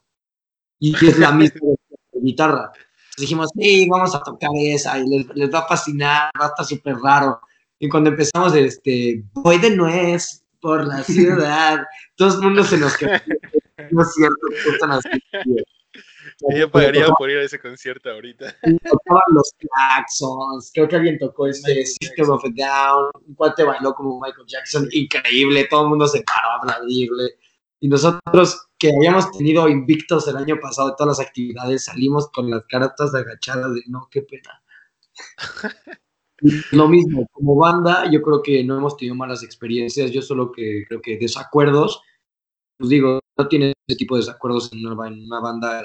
Y 0.79 0.93
es 1.07 1.17
la 1.17 1.31
misma 1.31 1.59
guitarra 2.13 2.71
dijimos, 3.17 3.49
sí, 3.55 3.87
vamos 3.89 4.15
a 4.15 4.21
tocar 4.21 4.49
esa 4.55 4.99
y 4.99 5.07
les, 5.07 5.53
va 5.53 5.59
a 5.59 5.67
fascinar, 5.67 6.31
va 6.39 6.45
a 6.45 6.49
estar 6.49 6.65
súper 6.65 6.95
raro. 6.97 7.39
Y 7.79 7.89
cuando 7.89 8.09
empezamos, 8.09 8.55
este, 8.55 9.23
voy 9.33 9.57
de 9.57 9.75
nuez 9.75 10.42
por 10.63 10.87
la 10.87 11.03
ciudad, 11.03 11.85
todo 12.15 12.35
el 12.35 12.41
mundo 12.41 12.63
se 12.63 12.77
nos 12.77 12.97
quedó. 12.97 13.11
no 13.91 14.01
es 14.01 14.13
cierto, 14.13 14.71
están 14.71 14.91
así. 14.91 15.09
Yo 16.55 16.71
pagaría 16.71 17.07
por 17.09 17.29
ir 17.29 17.37
a 17.37 17.43
ese 17.43 17.59
concierto 17.59 18.09
ahorita. 18.09 18.55
Tocaban 18.63 19.23
los 19.33 19.51
Claxons, 19.59 20.71
creo 20.73 20.87
que 20.87 20.95
alguien 20.95 21.19
tocó 21.19 21.47
este 21.47 21.85
System 21.85 22.29
of 22.29 22.43
a 22.45 22.49
Down, 22.55 23.11
un 23.27 23.35
cuate 23.35 23.63
bailó 23.63 23.93
como 23.93 24.19
Michael 24.19 24.47
Jackson, 24.47 24.87
increíble, 24.91 25.67
todo 25.69 25.83
el 25.83 25.89
mundo 25.89 26.07
se 26.07 26.23
paró 26.23 26.49
a 26.49 26.55
aplaudirle. 26.57 27.35
Y 27.81 27.89
nosotros 27.89 28.67
que 28.79 28.89
habíamos 28.95 29.29
tenido 29.31 29.67
invictos 29.67 30.27
el 30.29 30.37
año 30.37 30.57
pasado 30.61 30.89
de 30.89 30.95
todas 30.97 31.17
las 31.17 31.27
actividades, 31.27 31.85
salimos 31.85 32.29
con 32.31 32.49
las 32.49 32.63
cartas 32.69 33.13
agachadas 33.13 33.73
de 33.73 33.81
no, 33.87 34.07
qué 34.09 34.21
pena. 34.21 34.63
Lo 36.71 36.87
mismo, 36.87 37.27
como 37.31 37.55
banda, 37.55 38.09
yo 38.11 38.21
creo 38.21 38.41
que 38.41 38.63
no 38.63 38.77
hemos 38.77 38.97
tenido 38.97 39.15
malas 39.15 39.43
experiencias, 39.43 40.11
yo 40.11 40.21
solo 40.21 40.51
que 40.51 40.83
creo 40.87 41.01
que 41.01 41.17
desacuerdos, 41.17 42.01
pues 42.77 42.89
digo, 42.89 43.19
no 43.37 43.47
tiene 43.47 43.73
ese 43.87 43.97
tipo 43.97 44.15
de 44.15 44.21
desacuerdos 44.21 44.71
en 44.73 44.85
una, 44.85 45.39
banda, 45.39 45.81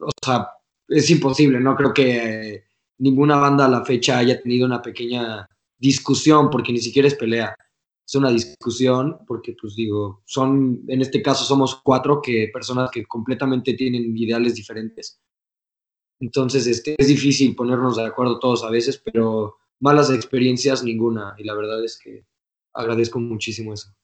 o 0.00 0.10
sea, 0.24 0.48
es 0.88 1.10
imposible, 1.10 1.60
no 1.60 1.76
creo 1.76 1.94
que 1.94 2.64
ninguna 2.98 3.36
banda 3.36 3.66
a 3.66 3.70
la 3.70 3.84
fecha 3.84 4.18
haya 4.18 4.40
tenido 4.42 4.66
una 4.66 4.82
pequeña 4.82 5.48
discusión, 5.78 6.50
porque 6.50 6.72
ni 6.72 6.80
siquiera 6.80 7.06
es 7.06 7.14
pelea 7.14 7.54
es 8.08 8.14
una 8.14 8.30
discusión, 8.30 9.18
porque 9.26 9.54
pues 9.60 9.76
digo, 9.76 10.22
son, 10.24 10.82
en 10.88 11.02
este 11.02 11.20
caso 11.20 11.44
somos 11.44 11.78
cuatro 11.84 12.22
que 12.22 12.48
personas 12.50 12.90
que 12.90 13.04
completamente 13.04 13.74
tienen 13.74 14.16
ideales 14.16 14.54
diferentes. 14.54 15.20
Entonces, 16.20 16.66
este, 16.66 16.96
es 16.98 17.08
difícil 17.08 17.54
ponernos 17.54 17.96
de 17.96 18.04
acuerdo 18.04 18.38
todos 18.38 18.64
a 18.64 18.70
veces, 18.70 18.98
pero 18.98 19.56
malas 19.80 20.10
experiencias 20.10 20.82
ninguna. 20.82 21.34
Y 21.38 21.44
la 21.44 21.54
verdad 21.54 21.84
es 21.84 21.98
que 21.98 22.24
agradezco 22.74 23.18
muchísimo 23.20 23.74
eso. 23.74 23.94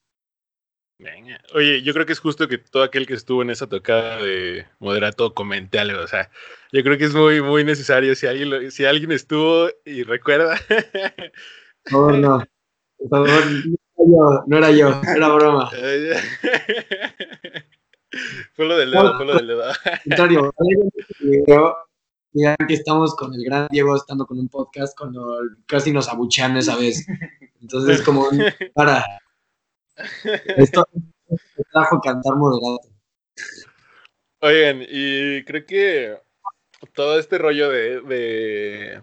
Venga. 0.97 1.41
Oye, 1.53 1.81
yo 1.81 1.93
creo 1.93 2.05
que 2.05 2.13
es 2.13 2.19
justo 2.19 2.47
que 2.47 2.57
todo 2.57 2.83
aquel 2.83 3.05
que 3.05 3.15
estuvo 3.15 3.41
en 3.41 3.49
esa 3.49 3.67
tocada 3.67 4.23
de 4.23 4.65
moderato 4.79 5.33
comente 5.33 5.77
algo. 5.77 6.01
O 6.01 6.07
sea, 6.07 6.31
yo 6.71 6.83
creo 6.83 6.97
que 6.97 7.03
es 7.05 7.13
muy, 7.13 7.41
muy 7.41 7.65
necesario. 7.65 8.15
Si 8.15 8.27
alguien, 8.27 8.71
si 8.71 8.85
alguien 8.85 9.11
estuvo 9.11 9.69
y 9.83 10.03
recuerda. 10.03 10.57
No, 11.91 12.09
no. 12.11 12.43
Por 12.97 13.09
favor, 13.09 13.43
no 14.47 14.57
era 14.57 14.71
yo, 14.71 15.01
era 15.15 15.27
broma. 15.29 15.69
fue 18.55 18.65
lo 18.65 18.77
del 18.77 18.89
dedo, 18.91 19.17
fue 19.17 19.25
lo 19.25 19.35
del 19.35 19.47
dedo. 19.47 19.63
Contrario, 20.03 20.53
digan 22.35 22.57
que 22.67 22.73
estamos 22.73 23.15
con 23.15 23.33
el 23.33 23.43
gran 23.45 23.67
Diego 23.71 23.95
estando 23.95 24.25
con 24.25 24.37
un 24.37 24.49
podcast 24.49 24.95
cuando 24.97 25.39
casi 25.65 25.91
nos 25.91 26.09
abuchean 26.09 26.57
esa 26.57 26.75
vez. 26.75 27.07
Entonces, 27.61 28.01
como 28.01 28.27
para. 28.73 29.03
Esto 30.57 30.85
me 30.93 31.63
trajo 31.71 32.01
cantar 32.01 32.35
moderado. 32.35 32.81
Oigan, 34.41 34.85
y 34.87 35.43
creo 35.45 35.65
que 35.65 36.19
todo 36.93 37.17
este 37.17 37.37
rollo 37.37 37.69
de, 37.69 39.01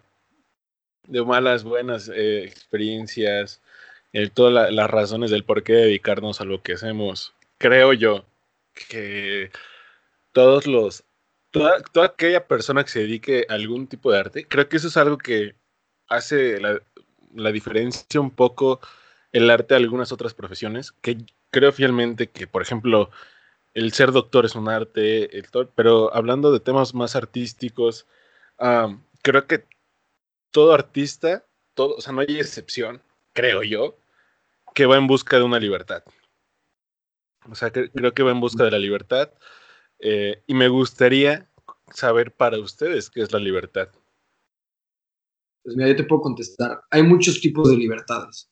de, 1.09 1.25
malas, 1.25 1.64
buenas 1.64 2.11
eh, 2.14 2.45
experiencias, 2.45 3.62
todas 4.35 4.71
las 4.73 4.90
razones 4.90 5.31
del 5.31 5.45
por 5.45 5.62
qué 5.62 5.73
dedicarnos 5.73 6.42
a 6.42 6.45
lo 6.45 6.62
que 6.62 6.75
hacemos. 6.75 7.35
Creo 7.59 7.95
yo 7.95 8.27
que 8.75 9.51
todos 10.33 10.66
los, 10.66 11.05
toda, 11.53 12.07
aquella 12.07 12.47
persona 12.49 12.83
que 12.83 12.91
se 12.91 13.01
dedique 13.01 13.47
a 13.49 13.55
algún 13.55 13.87
tipo 13.87 14.11
de 14.11 14.19
arte, 14.19 14.49
creo 14.49 14.69
que 14.69 14.79
eso 14.79 14.88
es 14.88 14.97
algo 14.97 15.19
que 15.19 15.55
hace 16.09 16.59
la, 16.61 17.53
diferencia 17.53 18.21
un 18.21 18.31
poco 18.31 18.81
el 19.33 19.49
arte 19.51 19.75
de 19.75 19.81
algunas 19.81 20.12
otras 20.12 20.35
profesiones, 20.35 20.93
que 20.93 21.19
creo 21.51 21.73
fielmente 21.73 22.29
que, 22.31 22.47
por 22.47 22.62
ejemplo, 22.62 23.11
el 23.75 23.93
ser 23.93 24.12
doctor 24.12 24.45
es 24.45 24.55
un 24.55 24.69
arte, 24.69 25.31
pero 25.75 26.15
hablando 26.15 26.53
de 26.53 26.61
temas 26.61 26.95
más 26.95 27.17
artísticos, 27.17 28.07
creo 29.23 29.47
que 29.47 29.65
todo 30.51 30.75
artista, 30.75 31.45
todo, 31.75 31.97
o 31.97 32.01
sea, 32.01 32.12
no 32.12 32.21
hay 32.21 32.38
excepción, 32.38 33.03
creo 33.33 33.62
yo, 33.62 33.97
que 34.75 34.87
va 34.87 34.97
en 34.97 35.07
busca 35.07 35.37
de 35.37 35.45
una 35.45 35.59
libertad. 35.59 36.03
O 37.51 37.55
sea, 37.55 37.71
que, 37.71 37.91
creo 37.91 38.12
que 38.15 38.23
va 38.23 38.31
en 38.31 38.41
busca 38.41 38.65
de 38.65 38.71
la 38.71 38.79
libertad. 38.79 39.31
Eh, 40.05 40.43
y 40.49 40.55
me 40.55 40.67
gustaría 40.67 41.49
saber 41.95 42.35
para 42.35 42.59
ustedes 42.59 43.09
qué 43.09 43.23
es 43.23 43.33
la 43.33 43.38
libertad. 43.38 43.88
Pues 45.62 45.77
mira, 45.77 45.91
yo 45.91 45.97
te 45.97 46.05
puedo 46.05 46.23
contestar. 46.23 46.83
Hay 46.91 47.05
muchos 47.05 47.41
tipos 47.41 47.71
de 47.71 47.77
libertades. 47.77 48.51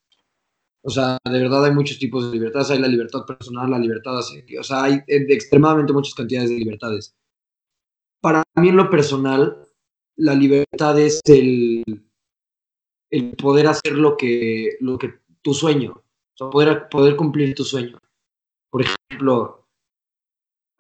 O 0.83 0.91
sea, 0.91 1.19
de 1.25 1.39
verdad 1.39 1.65
hay 1.65 1.73
muchos 1.73 1.99
tipos 1.99 2.31
de 2.31 2.39
libertades. 2.39 2.71
Hay 2.71 2.79
la 2.79 2.87
libertad 2.87 3.27
personal, 3.27 3.69
la 3.69 3.81
libertad 3.81 4.17
O 4.17 4.63
sea, 4.63 4.85
hay 4.85 4.95
eh, 5.09 5.27
extremadamente 5.29 5.93
muchas 5.93 6.15
cantidades 6.15 6.51
de 6.51 6.57
libertades. 6.57 7.17
Para 8.23 8.45
mí, 8.55 8.69
en 8.69 8.77
lo 8.77 8.89
personal, 8.89 9.67
la 10.17 10.35
libertad 10.35 11.01
es 11.01 11.21
el, 11.25 11.83
el 13.11 13.33
poder 13.33 13.67
hacer 13.67 13.95
lo 13.95 14.17
que, 14.17 14.77
lo 14.79 14.99
que 14.99 15.15
tu 15.43 15.53
sueño. 15.53 15.93
O 15.93 16.37
sea, 16.37 16.51
poder, 16.51 16.89
poder 16.89 17.17
cumplir 17.17 17.57
tu 17.57 17.65
sueño. 17.65 17.99
Por 18.71 18.83
ejemplo, 18.83 19.60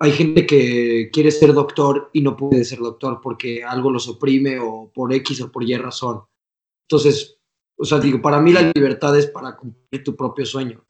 hay 0.02 0.12
gente 0.12 0.46
que 0.46 1.10
quiere 1.12 1.30
ser 1.30 1.52
doctor 1.52 2.10
y 2.14 2.22
no 2.22 2.34
puede 2.34 2.64
ser 2.64 2.78
doctor 2.78 3.20
porque 3.22 3.62
algo 3.62 3.90
los 3.90 4.08
oprime 4.08 4.58
o 4.58 4.90
por 4.92 5.12
X 5.12 5.42
o 5.42 5.52
por 5.52 5.62
Y 5.62 5.76
razón. 5.76 6.22
Entonces, 6.88 7.38
o 7.76 7.84
sea, 7.84 8.00
digo, 8.00 8.22
para 8.22 8.40
mí 8.40 8.52
la 8.52 8.72
libertad 8.74 9.16
es 9.18 9.26
para 9.26 9.56
cumplir 9.56 10.02
tu 10.02 10.16
propio 10.16 10.46
sueño. 10.46 10.82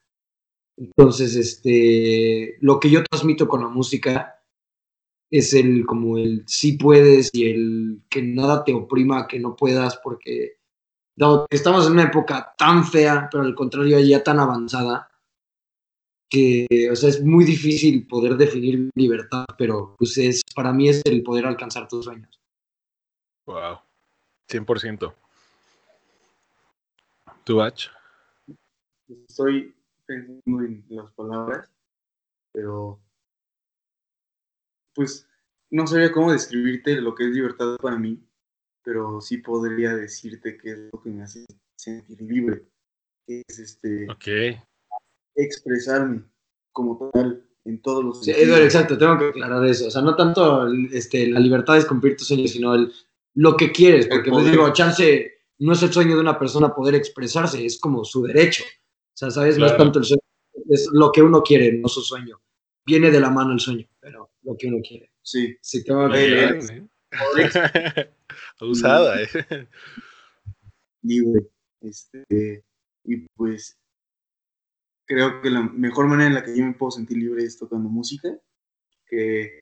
Entonces, 0.78 1.34
este, 1.34 2.56
lo 2.60 2.78
que 2.78 2.88
yo 2.88 3.02
transmito 3.02 3.48
con 3.48 3.62
la 3.62 3.68
música 3.68 4.36
es 5.28 5.54
el 5.54 5.84
como 5.86 6.16
el 6.16 6.44
sí 6.46 6.74
puedes 6.74 7.30
y 7.32 7.50
el 7.50 8.02
que 8.08 8.22
nada 8.22 8.62
te 8.62 8.72
oprima, 8.72 9.26
que 9.26 9.40
no 9.40 9.56
puedas, 9.56 9.98
porque 10.02 10.58
estamos 11.50 11.86
en 11.86 11.92
una 11.94 12.04
época 12.04 12.54
tan 12.56 12.84
fea, 12.84 13.28
pero 13.30 13.42
al 13.42 13.56
contrario 13.56 13.98
ya 13.98 14.22
tan 14.22 14.38
avanzada, 14.38 15.09
que, 16.30 16.88
o 16.90 16.96
sea, 16.96 17.10
es 17.10 17.22
muy 17.22 17.44
difícil 17.44 18.06
poder 18.06 18.36
definir 18.36 18.88
libertad, 18.94 19.44
pero 19.58 19.96
pues 19.98 20.16
es, 20.16 20.42
para 20.54 20.72
mí 20.72 20.88
es 20.88 21.02
el 21.04 21.22
poder 21.22 21.44
alcanzar 21.44 21.88
tus 21.88 22.04
sueños. 22.04 22.40
Wow, 23.46 23.80
100%. 24.48 25.14
¿Tú, 27.44 27.56
Bach? 27.56 27.90
Estoy 29.28 29.74
pensando 30.06 30.60
en 30.62 30.84
las 30.88 31.10
palabras, 31.12 31.68
pero 32.52 33.00
pues 34.94 35.28
no 35.70 35.86
sabía 35.86 36.12
cómo 36.12 36.32
describirte 36.32 37.00
lo 37.00 37.14
que 37.14 37.24
es 37.24 37.30
libertad 37.30 37.76
para 37.82 37.98
mí, 37.98 38.22
pero 38.84 39.20
sí 39.20 39.38
podría 39.38 39.96
decirte 39.96 40.56
que 40.56 40.70
es 40.70 40.78
lo 40.92 41.02
que 41.02 41.10
me 41.10 41.24
hace 41.24 41.44
sentir 41.76 42.22
libre. 42.22 42.64
Es 43.26 43.58
este. 43.58 44.08
Ok 44.10 44.60
expresarme 45.42 46.24
como 46.72 47.10
tal 47.12 47.44
en 47.64 47.82
todos 47.82 48.04
los 48.04 48.24
sí, 48.24 48.30
exacto, 48.30 48.96
tengo 48.96 49.18
que 49.18 49.26
aclarar 49.26 49.64
eso. 49.66 49.88
O 49.88 49.90
sea, 49.90 50.02
no 50.02 50.16
tanto 50.16 50.66
este, 50.92 51.28
la 51.28 51.40
libertad 51.40 51.76
es 51.76 51.84
cumplir 51.84 52.16
tus 52.16 52.28
sueños, 52.28 52.50
sino 52.50 52.74
el, 52.74 52.92
lo 53.34 53.56
que 53.56 53.70
quieres. 53.70 54.06
Porque, 54.06 54.30
pues 54.30 54.50
digo, 54.50 54.72
chance 54.72 55.32
no 55.58 55.72
es 55.72 55.82
el 55.82 55.92
sueño 55.92 56.14
de 56.14 56.22
una 56.22 56.38
persona 56.38 56.74
poder 56.74 56.94
expresarse, 56.94 57.64
es 57.64 57.78
como 57.78 58.04
su 58.04 58.22
derecho. 58.22 58.64
O 58.64 59.16
sea, 59.16 59.30
¿sabes? 59.30 59.58
No 59.58 59.66
es 59.66 59.76
tanto 59.76 59.98
el 59.98 60.04
sueño, 60.04 60.22
es 60.70 60.88
lo 60.92 61.12
que 61.12 61.22
uno 61.22 61.42
quiere, 61.42 61.72
no 61.72 61.88
su 61.88 62.00
sueño. 62.00 62.40
Viene 62.86 63.10
de 63.10 63.20
la 63.20 63.30
mano 63.30 63.52
el 63.52 63.60
sueño, 63.60 63.86
pero 64.00 64.30
lo 64.42 64.56
que 64.56 64.68
uno 64.68 64.78
quiere. 64.86 65.12
Sí. 65.22 65.56
Sí, 65.60 65.84
tengo 65.84 66.08
que 66.08 66.44
aclarar. 66.44 66.90
¿eh? 67.96 68.10
Usada, 68.60 69.22
eh. 69.22 69.28
Libre. 71.02 71.46
Este, 71.82 72.64
y 73.04 73.26
pues 73.34 73.79
creo 75.10 75.42
que 75.42 75.50
la 75.50 75.62
mejor 75.62 76.06
manera 76.06 76.28
en 76.28 76.34
la 76.34 76.44
que 76.44 76.56
yo 76.56 76.64
me 76.64 76.72
puedo 76.72 76.92
sentir 76.92 77.16
libre 77.16 77.42
es 77.42 77.58
tocando 77.58 77.88
música, 77.88 78.28
que 79.06 79.58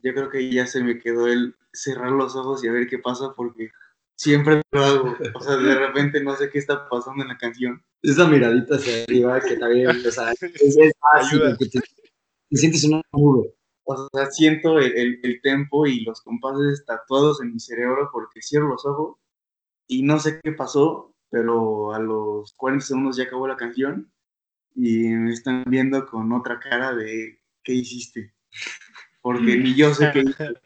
yo 0.00 0.14
creo 0.14 0.30
que 0.30 0.48
ya 0.52 0.68
se 0.68 0.84
me 0.84 1.00
quedó 1.00 1.26
el 1.26 1.56
cerrar 1.72 2.12
los 2.12 2.36
ojos 2.36 2.62
y 2.62 2.68
a 2.68 2.72
ver 2.72 2.86
qué 2.86 3.00
pasa 3.00 3.32
porque 3.36 3.70
siempre 4.16 4.62
lo 4.70 4.84
hago. 4.84 5.16
O 5.34 5.40
sea, 5.40 5.56
de 5.56 5.74
repente 5.74 6.22
no 6.22 6.36
sé 6.36 6.48
qué 6.48 6.60
está 6.60 6.88
pasando 6.88 7.24
en 7.24 7.28
la 7.28 7.38
canción. 7.38 7.84
Esa 8.02 8.28
miradita 8.28 8.76
hacia 8.76 9.02
arriba 9.02 9.40
que 9.40 9.56
también, 9.56 9.88
o 9.88 10.10
sea, 10.12 10.30
es, 10.40 10.92
fácil, 11.00 11.40
que 11.58 11.66
te, 11.66 11.80
sientes 12.52 12.84
una 12.84 13.02
nube. 13.12 13.52
O 13.82 14.08
sea, 14.14 14.30
siento 14.30 14.78
el, 14.78 14.96
el, 14.96 15.20
el, 15.24 15.40
tempo 15.42 15.86
y 15.88 16.04
los 16.04 16.20
compases 16.22 16.84
tatuados 16.86 17.42
en 17.42 17.52
mi 17.52 17.58
cerebro 17.58 18.10
porque 18.12 18.40
cierro 18.40 18.68
los 18.68 18.86
ojos 18.86 19.16
y 19.88 20.04
no 20.04 20.20
sé 20.20 20.38
qué 20.40 20.52
pasó, 20.52 21.16
pero 21.30 21.92
a 21.92 21.98
los 21.98 22.54
40 22.54 22.86
segundos 22.86 23.16
ya 23.16 23.24
acabó 23.24 23.48
la 23.48 23.56
canción 23.56 24.13
y 24.74 25.08
me 25.08 25.32
están 25.32 25.64
viendo 25.66 26.06
con 26.06 26.32
otra 26.32 26.58
cara 26.58 26.94
de 26.94 27.40
¿qué 27.62 27.72
hiciste? 27.72 28.34
Porque 29.22 29.56
ni 29.56 29.74
yo 29.74 29.94
sé 29.94 30.10
qué 30.12 30.20
hice. 30.20 30.54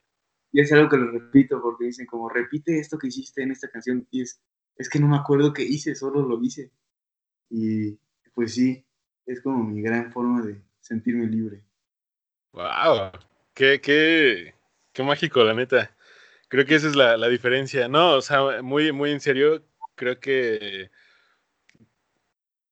Y 0.51 0.62
es 0.62 0.73
algo 0.73 0.88
que 0.88 0.97
lo 0.97 1.11
repito 1.11 1.61
porque 1.61 1.85
dicen 1.85 2.07
como 2.07 2.31
repite 2.31 2.79
esto 2.79 2.97
que 2.97 3.09
hiciste 3.09 3.42
en 3.42 3.51
esta 3.51 3.68
canción 3.68 4.09
y 4.11 4.23
es, 4.23 4.42
es 4.77 4.88
que 4.88 4.99
no 4.99 5.07
me 5.07 5.18
acuerdo 5.18 5.53
qué 5.53 5.62
hice, 5.62 5.94
solo 5.94 6.23
lo 6.23 6.42
hice. 6.42 6.73
Y 7.51 7.99
pues 8.33 8.55
sí, 8.55 8.83
es 9.27 9.42
como 9.42 9.62
mi 9.62 9.83
gran 9.83 10.11
forma 10.11 10.40
de 10.40 10.62
sentirme 10.81 11.27
libre. 11.27 11.62
¡Wow! 12.53 13.12
¡Qué, 13.53 13.79
qué, 13.83 14.55
qué 14.94 15.03
mágico, 15.03 15.44
la 15.44 15.53
neta! 15.53 15.94
Creo 16.49 16.64
que 16.64 16.77
esa 16.77 16.88
es 16.88 16.97
la, 16.97 17.18
la 17.18 17.29
diferencia. 17.29 17.87
No, 17.87 18.14
o 18.14 18.23
sea, 18.23 18.62
muy, 18.62 18.90
muy 18.90 19.11
en 19.11 19.21
serio, 19.21 19.62
creo 19.97 20.18
que 20.18 20.90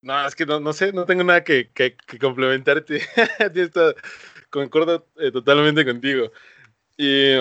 no, 0.06 0.26
es 0.26 0.36
que 0.36 0.46
no, 0.46 0.60
no 0.60 0.72
sé, 0.72 0.92
no 0.92 1.04
tengo 1.04 1.24
nada 1.24 1.42
que, 1.42 1.68
que, 1.72 1.96
que 1.96 2.18
complementarte. 2.18 3.00
concordo 4.50 5.04
eh, 5.16 5.32
totalmente 5.32 5.84
contigo. 5.84 6.30
Y 6.96 7.34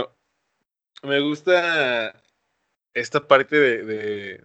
me 1.03 1.19
gusta 1.19 2.19
esta 2.95 3.27
parte 3.27 3.55
de, 3.55 3.83
de, 3.85 4.43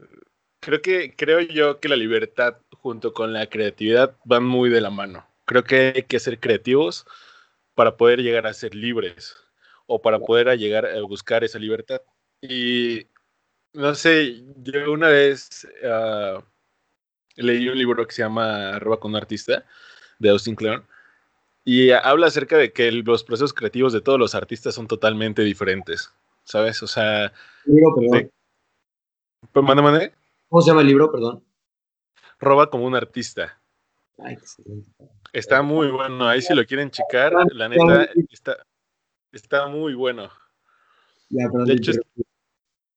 Creo 0.61 0.83
que 0.83 1.17
creo 1.17 1.41
yo 1.41 1.81
que 1.81 1.89
la 1.89 1.97
libertad 1.97 2.59
junto 2.83 3.15
con 3.15 3.33
la 3.33 3.47
creatividad 3.47 4.15
van 4.25 4.45
muy 4.45 4.69
de 4.69 4.83
la 4.83 4.91
mano. 4.91 5.27
Creo 5.47 5.65
que 5.65 5.93
hay 5.97 6.03
que 6.03 6.21
ser 6.21 6.39
creativos 6.41 7.07
para 7.75 7.97
poder 7.97 8.21
llegar 8.21 8.47
a 8.47 8.53
ser 8.53 8.75
libres 8.75 9.35
o 9.87 10.03
para 10.03 10.19
poder 10.19 10.59
llegar 10.59 10.85
a 10.85 11.01
buscar 11.03 11.43
esa 11.43 11.59
libertad. 11.59 12.03
Y 12.43 13.07
no 13.73 13.95
sé, 13.95 14.45
yo 14.57 14.93
una 14.93 15.09
vez 15.09 15.67
uh, 15.83 16.43
leí 17.43 17.69
un 17.69 17.79
libro 17.79 18.07
que 18.07 18.15
se 18.15 18.23
llama 18.23 18.71
Arroba 18.71 19.01
con 19.01 19.13
un 19.13 19.17
artista 19.17 19.65
de 20.19 20.31
Austin 20.31 20.55
Kleon 20.55 20.85
y 21.65 21.91
habla 21.91 22.27
acerca 22.27 22.57
de 22.57 22.73
que 22.73 22.91
los 22.91 23.25
procesos 23.25 23.53
creativos 23.53 23.93
de 23.93 24.01
todos 24.01 24.19
los 24.19 24.35
artistas 24.35 24.75
son 24.75 24.87
totalmente 24.87 25.43
diferentes, 25.43 26.13
¿sabes? 26.45 26.83
O 26.83 26.87
sea... 26.87 27.33
Libro, 27.65 27.95
perdón. 27.97 28.31
Pues, 29.53 29.65
¿Mande, 29.65 29.83
mande? 29.83 30.15
¿Cómo 30.49 30.63
se 30.63 30.71
llama 30.71 30.81
el 30.81 30.87
libro, 30.89 31.11
perdón? 31.11 31.45
Roba 32.39 32.71
como 32.71 32.87
un 32.87 32.95
artista. 32.95 33.61
Ay, 34.19 34.37
está 35.33 35.63
muy 35.63 35.91
bueno, 35.91 36.29
ahí 36.29 36.43
si 36.43 36.55
lo 36.55 36.65
quieren 36.67 36.91
checar, 36.91 37.33
la 37.53 37.69
neta 37.69 38.11
está, 38.31 38.67
está 39.33 39.67
muy 39.67 39.95
bueno. 39.95 40.31
Ya, 41.31 41.47
de 41.65 41.73
hecho, 41.73 41.93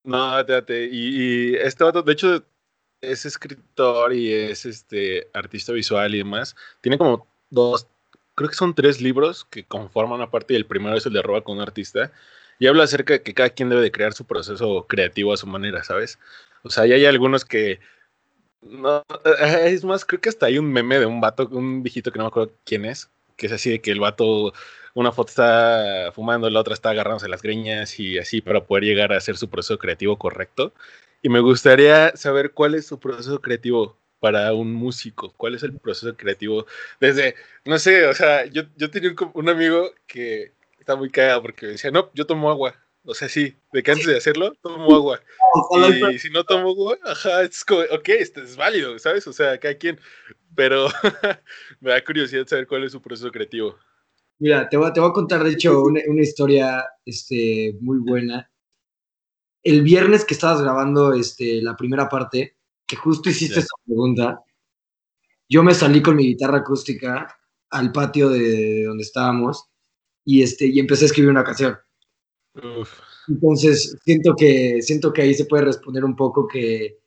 no, 0.02 0.44
date, 0.44 0.88
y, 0.90 1.52
y 1.52 1.54
este 1.54 1.84
vato, 1.84 2.02
de 2.02 2.12
hecho, 2.12 2.44
es 3.12 3.26
escritor 3.26 4.12
y 4.12 4.32
es 4.32 4.66
este 4.66 5.28
artista 5.32 5.72
visual 5.72 6.14
y 6.14 6.18
demás. 6.18 6.56
Tiene 6.80 6.98
como 6.98 7.26
dos, 7.50 7.86
creo 8.34 8.50
que 8.50 8.56
son 8.56 8.74
tres 8.74 9.00
libros 9.00 9.44
que 9.44 9.64
conforman 9.64 10.18
una 10.20 10.30
parte 10.30 10.54
y 10.54 10.56
el 10.56 10.66
primero 10.66 10.96
es 10.96 11.06
el 11.06 11.12
de 11.12 11.22
Roba 11.22 11.42
con 11.42 11.56
un 11.56 11.62
artista. 11.62 12.12
Y 12.58 12.66
habla 12.66 12.84
acerca 12.84 13.14
de 13.14 13.22
que 13.22 13.34
cada 13.34 13.50
quien 13.50 13.68
debe 13.68 13.82
de 13.82 13.92
crear 13.92 14.12
su 14.12 14.24
proceso 14.24 14.86
creativo 14.88 15.32
a 15.32 15.36
su 15.36 15.46
manera, 15.46 15.82
¿sabes? 15.82 16.18
O 16.62 16.70
sea, 16.70 16.86
ya 16.86 16.94
hay 16.94 17.04
algunos 17.06 17.44
que... 17.44 17.80
No, 18.62 19.04
eh, 19.24 19.64
es 19.66 19.84
más, 19.84 20.04
creo 20.04 20.20
que 20.20 20.28
hasta 20.30 20.46
hay 20.46 20.58
un 20.58 20.72
meme 20.72 20.98
de 20.98 21.06
un 21.06 21.20
vato, 21.20 21.48
un 21.50 21.82
viejito 21.82 22.10
que 22.10 22.18
no 22.18 22.24
me 22.24 22.28
acuerdo 22.28 22.52
quién 22.64 22.86
es, 22.86 23.10
que 23.36 23.46
es 23.46 23.52
así 23.52 23.70
de 23.70 23.80
que 23.80 23.90
el 23.90 24.00
vato, 24.00 24.54
una 24.94 25.12
foto 25.12 25.28
está 25.30 26.12
fumando, 26.14 26.48
la 26.48 26.60
otra 26.60 26.74
está 26.74 26.90
agarrándose 26.90 27.28
las 27.28 27.42
greñas 27.42 27.98
y 28.00 28.18
así 28.18 28.40
para 28.40 28.64
poder 28.64 28.84
llegar 28.84 29.12
a 29.12 29.18
hacer 29.18 29.36
su 29.36 29.50
proceso 29.50 29.78
creativo 29.78 30.16
correcto. 30.18 30.72
Y 31.24 31.30
me 31.30 31.40
gustaría 31.40 32.14
saber 32.16 32.52
cuál 32.52 32.74
es 32.74 32.86
su 32.86 33.00
proceso 33.00 33.40
creativo 33.40 33.96
para 34.20 34.52
un 34.52 34.74
músico. 34.74 35.32
¿Cuál 35.38 35.54
es 35.54 35.62
el 35.62 35.72
proceso 35.78 36.14
creativo? 36.14 36.66
Desde, 37.00 37.34
no 37.64 37.78
sé, 37.78 38.06
o 38.06 38.12
sea, 38.12 38.44
yo, 38.44 38.64
yo 38.76 38.90
tenía 38.90 39.10
un, 39.32 39.48
amigo 39.48 39.90
que, 40.06 40.52
está 40.78 40.96
muy 40.96 41.08
cagado 41.08 41.40
porque 41.40 41.68
decía, 41.68 41.90
no, 41.90 42.10
yo 42.12 42.26
tomo 42.26 42.50
agua. 42.50 42.74
O 43.06 43.14
sea, 43.14 43.30
sí, 43.30 43.56
de 43.72 43.82
que 43.82 43.92
antes 43.92 44.06
de 44.06 44.18
hacerlo, 44.18 44.52
tomo 44.60 44.94
agua. 44.94 45.18
Y 46.12 46.18
si 46.18 46.28
no 46.28 46.44
tomo 46.44 46.68
agua, 46.68 46.98
ajá, 47.04 47.40
es 47.40 47.64
como, 47.64 47.80
ok, 47.80 48.08
esto 48.10 48.42
es 48.42 48.54
válido, 48.54 48.98
¿sabes? 48.98 49.26
O 49.26 49.32
sea, 49.32 49.56
cada 49.56 49.78
quien. 49.78 49.98
Pero 50.54 50.88
me 51.80 51.92
da 51.92 52.04
curiosidad 52.04 52.46
saber 52.46 52.66
cuál 52.66 52.84
es 52.84 52.92
su 52.92 53.00
proceso 53.00 53.32
creativo. 53.32 53.78
Mira, 54.38 54.68
te 54.68 54.76
voy, 54.76 54.92
te 54.92 55.00
voy 55.00 55.08
a 55.08 55.14
contar, 55.14 55.42
de 55.42 55.52
hecho, 55.52 55.82
una, 55.84 56.02
una 56.06 56.20
historia 56.20 56.84
este, 57.06 57.74
muy 57.80 57.96
buena. 57.96 58.50
El 59.64 59.82
viernes 59.82 60.24
que 60.24 60.34
estabas 60.34 60.62
grabando 60.62 61.12
este, 61.14 61.60
la 61.62 61.76
primera 61.76 62.08
parte, 62.08 62.56
que 62.86 62.96
justo 62.96 63.30
hiciste 63.30 63.56
Ya. 63.56 63.60
esa 63.60 63.74
pregunta, 63.84 64.44
yo 65.48 65.62
me 65.62 65.74
salí 65.74 66.02
con 66.02 66.16
mi 66.16 66.26
guitarra 66.26 66.58
acústica 66.58 67.36
al 67.70 67.90
patio 67.90 68.28
de 68.28 68.84
donde 68.84 69.02
estábamos 69.02 69.64
y, 70.24 70.42
este, 70.42 70.66
y 70.66 70.78
empecé 70.78 71.04
a 71.04 71.06
escribir 71.06 71.30
una 71.30 71.44
canción. 71.44 71.76
Uf, 72.54 73.00
Entonces, 73.26 73.96
siento 74.04 74.34
que, 74.36 74.80
siento 74.82 75.12
que 75.12 75.22
ahí 75.22 75.34
se 75.34 75.46
puede 75.46 75.64
responder 75.64 76.04
un 76.04 76.14
poco 76.14 76.46
que 76.46 76.98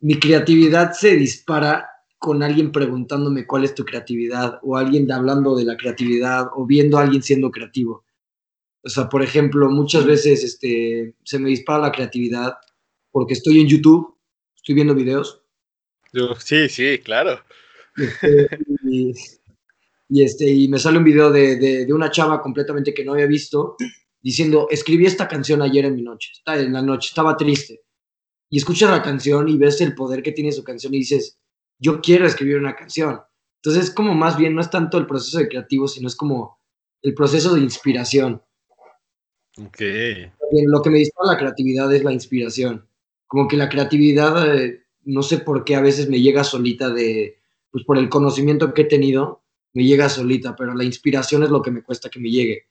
mi 0.00 0.18
creatividad 0.18 0.92
se 0.92 1.16
dispara 1.16 1.88
con 2.18 2.42
alguien 2.42 2.70
preguntándome 2.70 3.46
cuál 3.46 3.64
es 3.64 3.74
tu 3.74 3.84
creatividad 3.84 4.60
o 4.62 4.76
alguien 4.76 5.10
hablando 5.10 5.56
de 5.56 5.64
la 5.64 5.76
creatividad 5.76 6.48
o 6.54 6.66
viendo 6.66 6.98
a 6.98 7.02
alguien 7.02 7.22
siendo 7.22 7.50
creativo. 7.50 8.04
O 8.84 8.88
sea, 8.88 9.08
por 9.08 9.22
ejemplo, 9.22 9.68
muchas 9.70 10.04
veces 10.04 10.42
este, 10.42 11.14
se 11.24 11.38
me 11.38 11.50
dispara 11.50 11.82
la 11.82 11.92
creatividad 11.92 12.54
porque 13.10 13.34
estoy 13.34 13.60
en 13.60 13.68
YouTube, 13.68 14.16
estoy 14.56 14.74
viendo 14.74 14.94
videos 14.94 15.42
sí, 16.38 16.68
sí, 16.68 16.98
claro. 16.98 17.40
este, 17.96 18.48
y, 18.84 19.12
y, 20.08 20.22
este, 20.22 20.48
y 20.50 20.68
me 20.68 20.78
sale 20.78 20.98
un 20.98 21.04
video 21.04 21.30
de, 21.30 21.56
de, 21.56 21.86
de 21.86 21.92
una 21.92 22.10
chava 22.10 22.40
completamente 22.40 22.94
que 22.94 23.04
no 23.04 23.12
había 23.12 23.26
visto 23.26 23.76
diciendo, 24.20 24.68
escribí 24.70 25.06
esta 25.06 25.26
canción 25.26 25.62
ayer 25.62 25.84
en 25.84 25.96
mi 25.96 26.02
noche, 26.02 26.30
está 26.32 26.58
en 26.58 26.72
la 26.72 26.82
noche, 26.82 27.08
estaba 27.08 27.36
triste. 27.36 27.80
Y 28.48 28.58
escuchas 28.58 28.90
la 28.90 29.02
canción 29.02 29.48
y 29.48 29.56
ves 29.56 29.80
el 29.80 29.94
poder 29.94 30.22
que 30.22 30.32
tiene 30.32 30.52
su 30.52 30.62
canción 30.62 30.94
y 30.94 30.98
dices, 30.98 31.40
yo 31.78 32.00
quiero 32.00 32.26
escribir 32.26 32.58
una 32.58 32.76
canción. 32.76 33.20
Entonces, 33.56 33.90
como 33.90 34.14
más 34.14 34.36
bien, 34.36 34.54
no 34.54 34.60
es 34.60 34.70
tanto 34.70 34.98
el 34.98 35.06
proceso 35.06 35.38
de 35.38 35.48
creativo, 35.48 35.88
sino 35.88 36.06
es 36.06 36.14
como 36.14 36.58
el 37.00 37.14
proceso 37.14 37.54
de 37.54 37.62
inspiración. 37.62 38.42
Ok. 39.58 39.80
Lo 40.66 40.82
que 40.82 40.90
me 40.90 40.98
dispara 40.98 41.32
la 41.32 41.38
creatividad 41.38 41.92
es 41.94 42.04
la 42.04 42.12
inspiración. 42.12 42.86
Como 43.26 43.48
que 43.48 43.56
la 43.56 43.68
creatividad, 43.68 44.56
eh, 44.56 44.84
no 45.04 45.22
sé 45.22 45.38
por 45.38 45.64
qué 45.64 45.76
a 45.76 45.80
veces 45.80 46.08
me 46.08 46.20
llega 46.20 46.44
solita 46.44 46.90
de, 46.90 47.38
pues 47.70 47.84
por 47.84 47.98
el 47.98 48.08
conocimiento 48.08 48.74
que 48.74 48.82
he 48.82 48.86
tenido, 48.86 49.42
me 49.72 49.84
llega 49.84 50.08
solita, 50.08 50.54
pero 50.54 50.74
la 50.74 50.84
inspiración 50.84 51.42
es 51.42 51.50
lo 51.50 51.62
que 51.62 51.70
me 51.70 51.82
cuesta 51.82 52.10
que 52.10 52.20
me 52.20 52.30
llegue. 52.30 52.66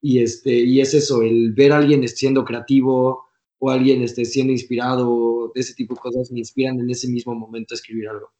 Y, 0.00 0.22
este, 0.22 0.50
y 0.50 0.80
es 0.80 0.94
eso, 0.94 1.22
el 1.22 1.52
ver 1.52 1.72
a 1.72 1.76
alguien 1.76 2.06
siendo 2.08 2.44
creativo 2.44 3.26
o 3.58 3.70
alguien 3.70 4.02
este, 4.02 4.24
siendo 4.24 4.52
inspirado, 4.52 5.52
de 5.54 5.60
ese 5.60 5.74
tipo 5.74 5.94
de 5.94 6.00
cosas 6.00 6.30
me 6.30 6.38
inspiran 6.38 6.80
en 6.80 6.88
ese 6.88 7.08
mismo 7.08 7.34
momento 7.34 7.74
a 7.74 7.76
escribir 7.76 8.08
algo. 8.08 8.32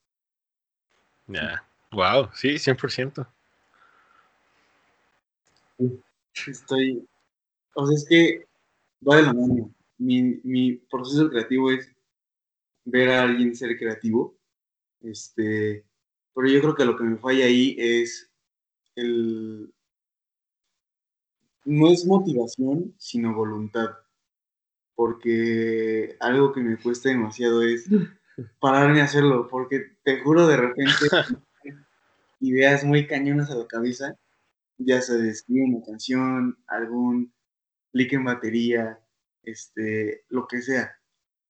Ya. 1.27 1.63
Wow, 1.91 2.29
sí, 2.33 2.57
100%. 2.57 3.27
Estoy. 6.47 7.05
O 7.75 7.85
sea, 7.85 7.95
es 7.95 8.05
que 8.07 8.47
va 9.07 9.17
de 9.17 9.23
la 9.23 9.33
mano. 9.33 9.73
Mi, 9.97 10.39
mi 10.43 10.73
proceso 10.73 11.29
creativo 11.29 11.71
es 11.71 11.93
ver 12.85 13.09
a 13.09 13.23
alguien 13.23 13.55
ser 13.55 13.77
creativo. 13.77 14.35
Este. 15.01 15.85
Pero 16.33 16.47
yo 16.47 16.61
creo 16.61 16.75
que 16.75 16.85
lo 16.85 16.97
que 16.97 17.03
me 17.03 17.17
falla 17.17 17.45
ahí 17.45 17.75
es 17.77 18.29
el. 18.95 19.73
No 21.63 21.91
es 21.91 22.05
motivación, 22.05 22.95
sino 22.97 23.35
voluntad. 23.35 23.89
Porque 24.95 26.17
algo 26.19 26.51
que 26.51 26.61
me 26.61 26.77
cuesta 26.77 27.09
demasiado 27.09 27.61
es 27.63 27.87
pararme 28.59 29.01
a 29.01 29.05
hacerlo. 29.05 29.47
Porque 29.47 29.95
te 30.03 30.19
juro, 30.21 30.47
de 30.47 30.57
repente, 30.57 30.91
ideas 32.39 32.83
muy 32.83 33.07
cañonas 33.07 33.51
a 33.51 33.55
la 33.55 33.67
cabeza 33.67 34.17
ya 34.85 35.01
se 35.01 35.29
escribe 35.29 35.65
una 35.65 35.85
canción, 35.85 36.57
algún 36.67 37.33
clic 37.91 38.13
en 38.13 38.23
batería, 38.23 38.99
este, 39.43 40.23
lo 40.29 40.47
que 40.47 40.61
sea. 40.61 40.97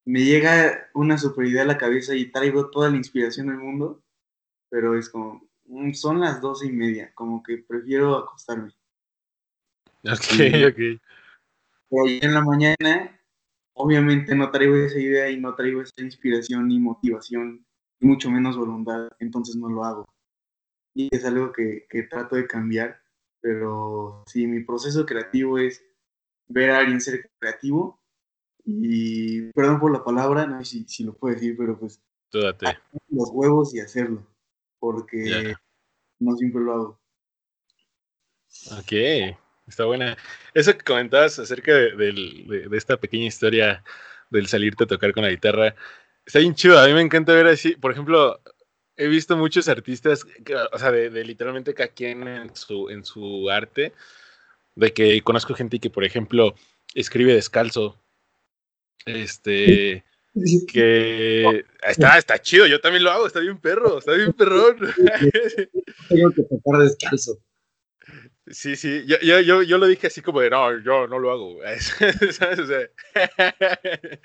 Me 0.06 0.24
llega 0.24 0.90
una 0.94 1.18
super 1.18 1.46
idea 1.46 1.62
a 1.62 1.66
la 1.66 1.78
cabeza 1.78 2.16
y 2.16 2.32
traigo 2.32 2.70
toda 2.72 2.90
la 2.90 2.98
inspiración 2.98 3.48
del 3.48 3.58
mundo, 3.58 4.04
pero 4.70 4.98
es 4.98 5.10
como, 5.10 5.48
mm, 5.66 5.94
son 5.94 6.20
las 6.20 6.42
doce 6.42 6.68
y 6.68 6.72
media, 6.72 7.14
como 7.14 7.44
que 7.44 7.58
prefiero 7.60 8.16
acostarme. 8.18 8.74
Ok, 10.04 10.22
Sí. 10.22 10.64
ok. 10.66 11.00
Pero 11.90 12.06
en 12.08 12.34
la 12.34 12.42
mañana, 12.42 13.20
obviamente 13.74 14.34
no 14.34 14.50
traigo 14.50 14.76
esa 14.76 14.98
idea 15.00 15.30
y 15.30 15.40
no 15.40 15.54
traigo 15.56 15.82
esa 15.82 16.02
inspiración 16.02 16.68
ni 16.68 16.80
motivación, 16.80 17.66
y 18.00 18.08
mucho 18.08 18.32
menos 18.32 18.58
voluntad, 18.58 19.10
entonces 19.20 19.56
no 19.56 19.70
lo 19.70 19.84
hago. 19.84 20.06
Y 20.96 21.10
es 21.12 21.24
algo 21.26 21.52
que, 21.52 21.86
que 21.90 22.04
trato 22.04 22.36
de 22.36 22.48
cambiar, 22.48 23.02
pero 23.42 24.24
sí, 24.26 24.48
mi 24.48 24.62
proceso 24.64 25.06
creativo 25.06 25.60
es 25.60 25.86
ver 26.48 26.72
a 26.72 26.80
alguien 26.80 27.02
ser 27.02 27.30
creativo 27.40 28.00
y, 28.66 29.52
perdón 29.54 29.80
por 29.80 29.92
la 29.92 30.04
palabra, 30.04 30.46
no 30.46 30.60
sé 30.64 30.66
si, 30.66 30.84
si 30.88 31.04
lo 31.04 31.14
puedo 31.14 31.34
decir, 31.36 31.56
pero 31.58 31.80
pues 31.80 32.02
Tú 32.30 32.40
date. 32.42 32.78
los 33.10 33.30
huevos 33.32 33.74
y 33.76 33.80
hacerlo, 33.80 34.26
porque 34.80 35.54
no 36.20 36.36
siempre 36.38 36.62
lo 36.62 36.74
hago. 36.74 37.00
Ok, 38.80 38.92
está 39.68 39.86
buena. 39.86 40.18
Eso 40.54 40.74
que 40.78 40.84
comentabas 40.84 41.40
acerca 41.40 41.74
de, 41.74 41.92
de- 41.96 42.68
de 42.70 42.78
esta 42.78 42.98
pequeña 42.98 43.26
historia 43.26 43.84
del 44.30 44.48
salirte 44.48 44.84
a 44.84 44.88
tocar 44.88 45.14
con 45.14 45.24
la 45.24 45.30
guitarra, 45.30 45.76
está 46.26 46.40
bien 46.40 46.56
chido. 46.56 46.80
A 46.80 46.88
mí 46.88 46.94
me 46.94 47.02
encanta 47.02 47.34
ver 47.34 47.48
así, 47.48 47.76
por 47.76 47.92
ejemplo, 47.92 48.40
he 48.96 49.08
visto 49.08 49.36
muchos 49.38 49.68
artistas, 49.68 50.26
o 50.72 50.78
sea, 50.78 50.92
de, 50.92 51.10
de 51.10 51.24
literalmente 51.26 51.74
cada 51.74 51.90
quien 51.90 52.28
en 52.28 52.56
su, 52.56 52.90
en 52.90 53.04
su 53.04 53.50
arte, 53.50 53.94
de 54.76 54.94
que 54.94 55.22
conozco 55.22 55.54
gente 55.54 55.80
que, 55.80 55.90
por 55.90 56.04
ejemplo, 56.04 56.56
escribe 56.94 57.34
descalzo. 57.34 57.98
Este, 59.06 60.04
que 60.68 61.66
está, 61.82 62.18
está 62.18 62.40
chido, 62.40 62.68
yo 62.68 62.80
también 62.80 63.04
lo 63.04 63.12
hago, 63.12 63.28
está 63.28 63.40
bien 63.40 63.58
perro, 63.58 64.00
está 64.00 64.14
bien 64.14 64.34
perrón. 64.34 64.78
Tengo 66.10 66.32
que 66.32 66.44
tocar 66.44 66.82
descalzo. 66.82 67.40
Sí, 68.48 68.76
sí, 68.76 69.04
yo, 69.06 69.18
yo, 69.22 69.40
yo, 69.40 69.62
yo 69.62 69.78
lo 69.78 69.88
dije 69.88 70.08
así 70.08 70.22
como 70.22 70.42
de, 70.42 70.50
no, 70.50 70.80
yo 70.80 71.08
no 71.08 71.20
lo 71.20 71.32
hago, 71.32 71.60
¿sabes? 72.32 72.60
O 72.60 72.66
sea, 72.66 72.90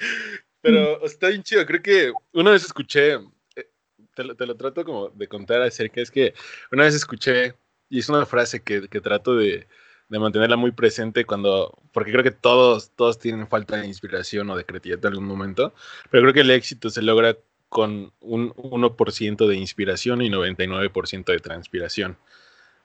pero 0.60 1.04
está 1.04 1.28
bien 1.28 1.42
chido, 1.42 1.64
creo 1.66 1.82
que 1.82 2.12
una 2.32 2.50
vez 2.50 2.64
escuché, 2.64 3.14
eh, 3.54 3.70
te 4.14 4.24
lo, 4.24 4.34
te 4.34 4.46
lo 4.46 4.56
trato 4.56 4.84
como 4.84 5.10
de 5.10 5.28
contar 5.28 5.62
acerca, 5.62 6.00
es 6.00 6.10
que 6.10 6.34
una 6.72 6.84
vez 6.84 6.94
escuché, 6.94 7.54
y 7.88 8.00
es 8.00 8.08
una 8.08 8.26
frase 8.26 8.62
que, 8.62 8.88
que 8.88 9.00
trato 9.00 9.36
de, 9.36 9.68
de 10.08 10.18
mantenerla 10.18 10.56
muy 10.56 10.70
presente 10.72 11.24
cuando, 11.24 11.76
porque 11.92 12.12
creo 12.12 12.22
que 12.22 12.30
todos, 12.30 12.90
todos 12.92 13.18
tienen 13.18 13.48
falta 13.48 13.76
de 13.76 13.86
inspiración 13.86 14.48
o 14.50 14.56
de 14.56 14.64
creatividad 14.64 15.00
en 15.04 15.12
algún 15.12 15.26
momento, 15.26 15.74
pero 16.10 16.22
creo 16.22 16.34
que 16.34 16.40
el 16.40 16.50
éxito 16.50 16.90
se 16.90 17.02
logra 17.02 17.36
con 17.68 18.12
un 18.20 18.52
1% 18.52 19.46
de 19.48 19.56
inspiración 19.56 20.22
y 20.22 20.30
99% 20.30 21.24
de 21.32 21.38
transpiración. 21.40 22.16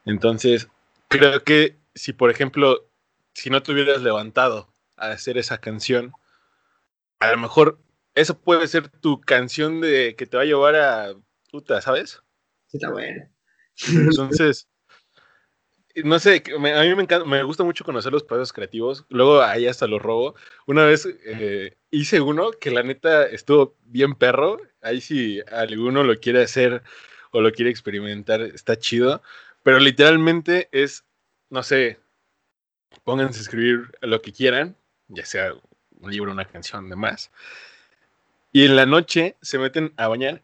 Entonces, 0.05 0.67
creo 1.07 1.43
que 1.43 1.77
si, 1.93 2.13
por 2.13 2.31
ejemplo, 2.31 2.89
si 3.33 3.49
no 3.49 3.61
te 3.61 3.71
hubieras 3.71 4.01
levantado 4.01 4.67
a 4.97 5.11
hacer 5.11 5.37
esa 5.37 5.59
canción, 5.59 6.13
a 7.19 7.31
lo 7.31 7.37
mejor 7.37 7.79
eso 8.15 8.39
puede 8.39 8.67
ser 8.67 8.89
tu 8.89 9.21
canción 9.21 9.81
de 9.81 10.15
que 10.15 10.25
te 10.25 10.37
va 10.37 10.43
a 10.43 10.47
llevar 10.47 10.75
a 10.75 11.13
puta, 11.51 11.81
¿sabes? 11.81 12.21
Sí, 12.67 12.77
está 12.77 12.89
bueno. 12.89 13.29
Entonces, 13.87 14.67
no 16.03 16.19
sé, 16.19 16.43
me- 16.59 16.73
a 16.73 16.81
mí 16.83 16.95
me 16.95 17.03
encanta, 17.03 17.25
me 17.25 17.43
gusta 17.43 17.63
mucho 17.63 17.83
conocer 17.83 18.11
los 18.11 18.23
procesos 18.23 18.53
creativos. 18.53 19.05
Luego 19.09 19.41
ahí 19.41 19.67
hasta 19.67 19.87
lo 19.87 19.99
robo. 19.99 20.35
Una 20.65 20.85
vez 20.85 21.07
eh, 21.25 21.77
hice 21.91 22.21
uno 22.21 22.51
que 22.51 22.71
la 22.71 22.83
neta 22.83 23.25
estuvo 23.25 23.75
bien 23.85 24.15
perro. 24.15 24.59
Ahí 24.81 25.01
si 25.01 25.41
alguno 25.51 26.03
lo 26.03 26.19
quiere 26.19 26.43
hacer 26.43 26.83
o 27.31 27.41
lo 27.41 27.51
quiere 27.51 27.71
experimentar, 27.71 28.41
está 28.41 28.77
chido. 28.77 29.21
Pero 29.63 29.79
literalmente 29.79 30.69
es, 30.71 31.05
no 31.49 31.63
sé, 31.63 31.99
pónganse 33.03 33.39
a 33.39 33.41
escribir 33.43 33.91
lo 34.01 34.21
que 34.21 34.31
quieran, 34.31 34.75
ya 35.07 35.25
sea 35.25 35.53
un 35.99 36.11
libro, 36.11 36.31
una 36.31 36.45
canción, 36.45 36.89
demás. 36.89 37.31
Y 38.51 38.65
en 38.65 38.75
la 38.75 38.85
noche 38.85 39.37
se 39.41 39.57
meten 39.59 39.93
a 39.97 40.07
bañar 40.07 40.43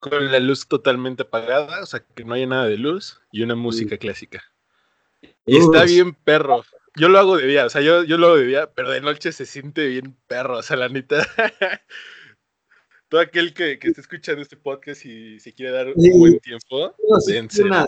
con 0.00 0.30
la 0.30 0.38
luz 0.40 0.68
totalmente 0.68 1.22
apagada, 1.24 1.82
o 1.82 1.86
sea, 1.86 2.00
que 2.14 2.24
no 2.24 2.34
haya 2.34 2.46
nada 2.46 2.66
de 2.66 2.76
luz 2.78 3.20
y 3.32 3.42
una 3.42 3.54
música 3.54 3.96
clásica. 3.98 4.44
Y 5.46 5.56
está 5.58 5.84
bien 5.84 6.14
perro. 6.14 6.64
Yo 6.98 7.08
lo 7.08 7.18
hago 7.18 7.36
de 7.36 7.46
día, 7.46 7.66
o 7.66 7.68
sea, 7.70 7.82
yo, 7.82 8.04
yo 8.04 8.16
lo 8.18 8.28
hago 8.28 8.36
de 8.36 8.46
día, 8.46 8.72
pero 8.72 8.90
de 8.90 9.00
noche 9.02 9.30
se 9.32 9.44
siente 9.46 9.86
bien 9.86 10.16
perro, 10.26 10.58
o 10.58 10.62
sea, 10.62 10.76
la 10.76 10.88
neta. 10.88 11.26
Todo 13.08 13.20
aquel 13.20 13.54
que, 13.54 13.78
que 13.78 13.88
esté 13.88 14.00
escuchando 14.00 14.42
este 14.42 14.56
podcast 14.56 15.04
y 15.06 15.38
se 15.38 15.52
quiere 15.52 15.70
dar 15.72 15.92
Sí. 15.96 16.10
un 16.10 16.18
buen 16.20 16.38
tiempo, 16.40 16.94
No, 17.08 17.18
dense, 17.26 17.62
una- 17.62 17.86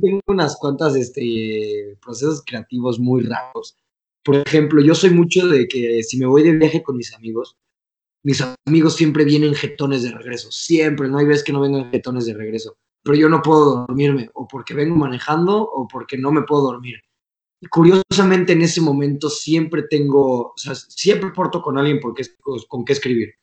tengo 0.00 0.20
unas 0.26 0.56
cuantas 0.56 0.96
este, 0.96 1.96
procesos 2.02 2.42
creativos 2.44 2.98
muy 2.98 3.22
raros. 3.22 3.76
Por 4.24 4.36
ejemplo, 4.36 4.82
yo 4.82 4.94
soy 4.94 5.10
mucho 5.10 5.46
de 5.46 5.68
que 5.68 6.02
si 6.02 6.18
me 6.18 6.26
voy 6.26 6.42
de 6.42 6.52
viaje 6.56 6.82
con 6.82 6.96
mis 6.96 7.14
amigos, 7.14 7.56
mis 8.24 8.42
amigos 8.66 8.96
siempre 8.96 9.24
vienen 9.24 9.54
jetones 9.54 10.02
de 10.02 10.10
regreso. 10.10 10.50
Siempre, 10.50 11.08
no 11.08 11.18
hay 11.18 11.26
veces 11.26 11.44
que 11.44 11.52
no 11.52 11.60
vengan 11.60 11.90
jetones 11.92 12.26
de 12.26 12.34
regreso. 12.34 12.76
Pero 13.04 13.16
yo 13.16 13.28
no 13.28 13.42
puedo 13.42 13.86
dormirme, 13.86 14.30
o 14.32 14.48
porque 14.48 14.74
vengo 14.74 14.96
manejando, 14.96 15.62
o 15.62 15.86
porque 15.86 16.16
no 16.16 16.32
me 16.32 16.42
puedo 16.42 16.62
dormir. 16.62 16.96
Y 17.60 17.66
curiosamente 17.66 18.54
en 18.54 18.62
ese 18.62 18.80
momento 18.80 19.28
siempre 19.30 19.84
tengo, 19.88 20.48
o 20.48 20.54
sea, 20.56 20.74
siempre 20.74 21.30
porto 21.30 21.62
con 21.62 21.78
alguien 21.78 22.00
porque, 22.00 22.24
con 22.66 22.84
qué 22.84 22.94
escribir. 22.94 23.34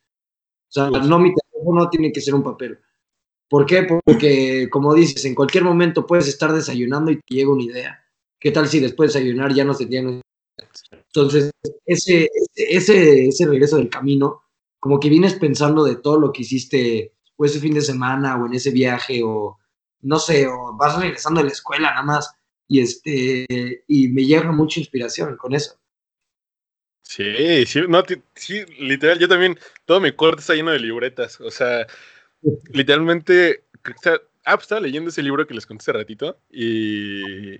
O 0.69 0.71
sea, 0.71 0.89
no 0.89 1.19
mi 1.19 1.33
teléfono 1.33 1.89
tiene 1.89 2.11
que 2.11 2.21
ser 2.21 2.33
un 2.33 2.43
papel. 2.43 2.79
¿Por 3.49 3.65
qué? 3.65 3.83
Porque, 3.83 4.67
como 4.69 4.93
dices, 4.93 5.25
en 5.25 5.35
cualquier 5.35 5.63
momento 5.63 6.07
puedes 6.07 6.27
estar 6.27 6.53
desayunando 6.53 7.11
y 7.11 7.17
te 7.17 7.35
llega 7.35 7.51
una 7.51 7.63
idea. 7.63 8.03
¿Qué 8.39 8.49
tal 8.49 8.67
si 8.67 8.79
después 8.79 9.13
de 9.13 9.19
desayunar 9.19 9.53
ya 9.53 9.63
no 9.63 9.73
se 9.73 9.85
tiene? 9.85 10.21
Entonces, 10.91 11.51
ese, 11.85 12.29
ese, 12.55 13.27
ese 13.27 13.45
regreso 13.45 13.77
del 13.77 13.89
camino, 13.89 14.43
como 14.79 14.99
que 14.99 15.09
vienes 15.09 15.35
pensando 15.35 15.83
de 15.83 15.97
todo 15.97 16.19
lo 16.19 16.31
que 16.31 16.43
hiciste 16.43 17.13
o 17.41 17.45
ese 17.45 17.59
fin 17.59 17.73
de 17.73 17.81
semana 17.81 18.37
o 18.37 18.45
en 18.45 18.53
ese 18.53 18.69
viaje 18.69 19.21
o 19.23 19.57
no 20.01 20.19
sé, 20.19 20.47
o 20.47 20.75
vas 20.77 20.99
regresando 20.99 21.39
de 21.39 21.47
la 21.47 21.51
escuela 21.51 21.89
nada 21.89 22.03
más 22.03 22.35
y 22.67 22.81
este 22.81 23.83
y 23.87 24.07
me 24.09 24.25
llega 24.25 24.51
mucha 24.51 24.79
inspiración 24.79 25.35
con 25.37 25.55
eso. 25.55 25.79
Sí, 27.01 27.65
sí, 27.65 27.81
no, 27.89 28.03
sí, 28.35 28.63
literal, 28.79 29.19
yo 29.19 29.27
también, 29.27 29.59
todo 29.85 29.99
mi 29.99 30.11
corte 30.13 30.41
está 30.41 30.53
lleno 30.53 30.71
de 30.71 30.79
libretas, 30.79 31.41
o 31.41 31.51
sea, 31.51 31.87
literalmente, 32.71 33.65
ah, 34.45 34.55
pues 34.55 34.61
estaba 34.61 34.81
leyendo 34.81 35.09
ese 35.09 35.23
libro 35.23 35.45
que 35.47 35.55
les 35.55 35.65
conté 35.65 35.83
hace 35.83 35.93
ratito 35.93 36.39
y 36.49 37.59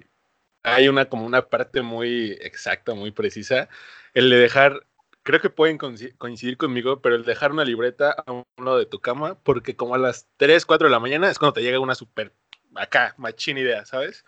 hay 0.64 0.88
una 0.88 1.06
como 1.06 1.26
una 1.26 1.50
parte 1.50 1.82
muy 1.82 2.38
exacta, 2.40 2.94
muy 2.94 3.12
precisa, 3.12 3.68
el 4.14 4.30
de 4.30 4.38
dejar, 4.38 4.86
creo 5.24 5.42
que 5.42 5.50
pueden 5.50 5.78
coincidir 5.78 6.58
conmigo, 6.58 7.02
pero 7.02 7.16
el 7.16 7.26
dejar 7.26 7.52
una 7.52 7.66
libreta 7.66 8.12
a 8.26 8.32
un 8.32 8.46
lado 8.58 8.78
de 8.78 8.86
tu 8.86 9.00
cama, 9.00 9.38
porque 9.44 9.76
como 9.76 9.96
a 9.96 9.98
las 9.98 10.28
3, 10.38 10.66
4 10.66 10.88
de 10.88 10.92
la 10.92 11.00
mañana 11.00 11.30
es 11.30 11.38
cuando 11.38 11.54
te 11.54 11.62
llega 11.62 11.80
una 11.80 11.96
super, 11.96 12.34
acá, 12.76 13.14
machín 13.18 13.58
idea, 13.58 13.86
¿sabes? 13.86 14.26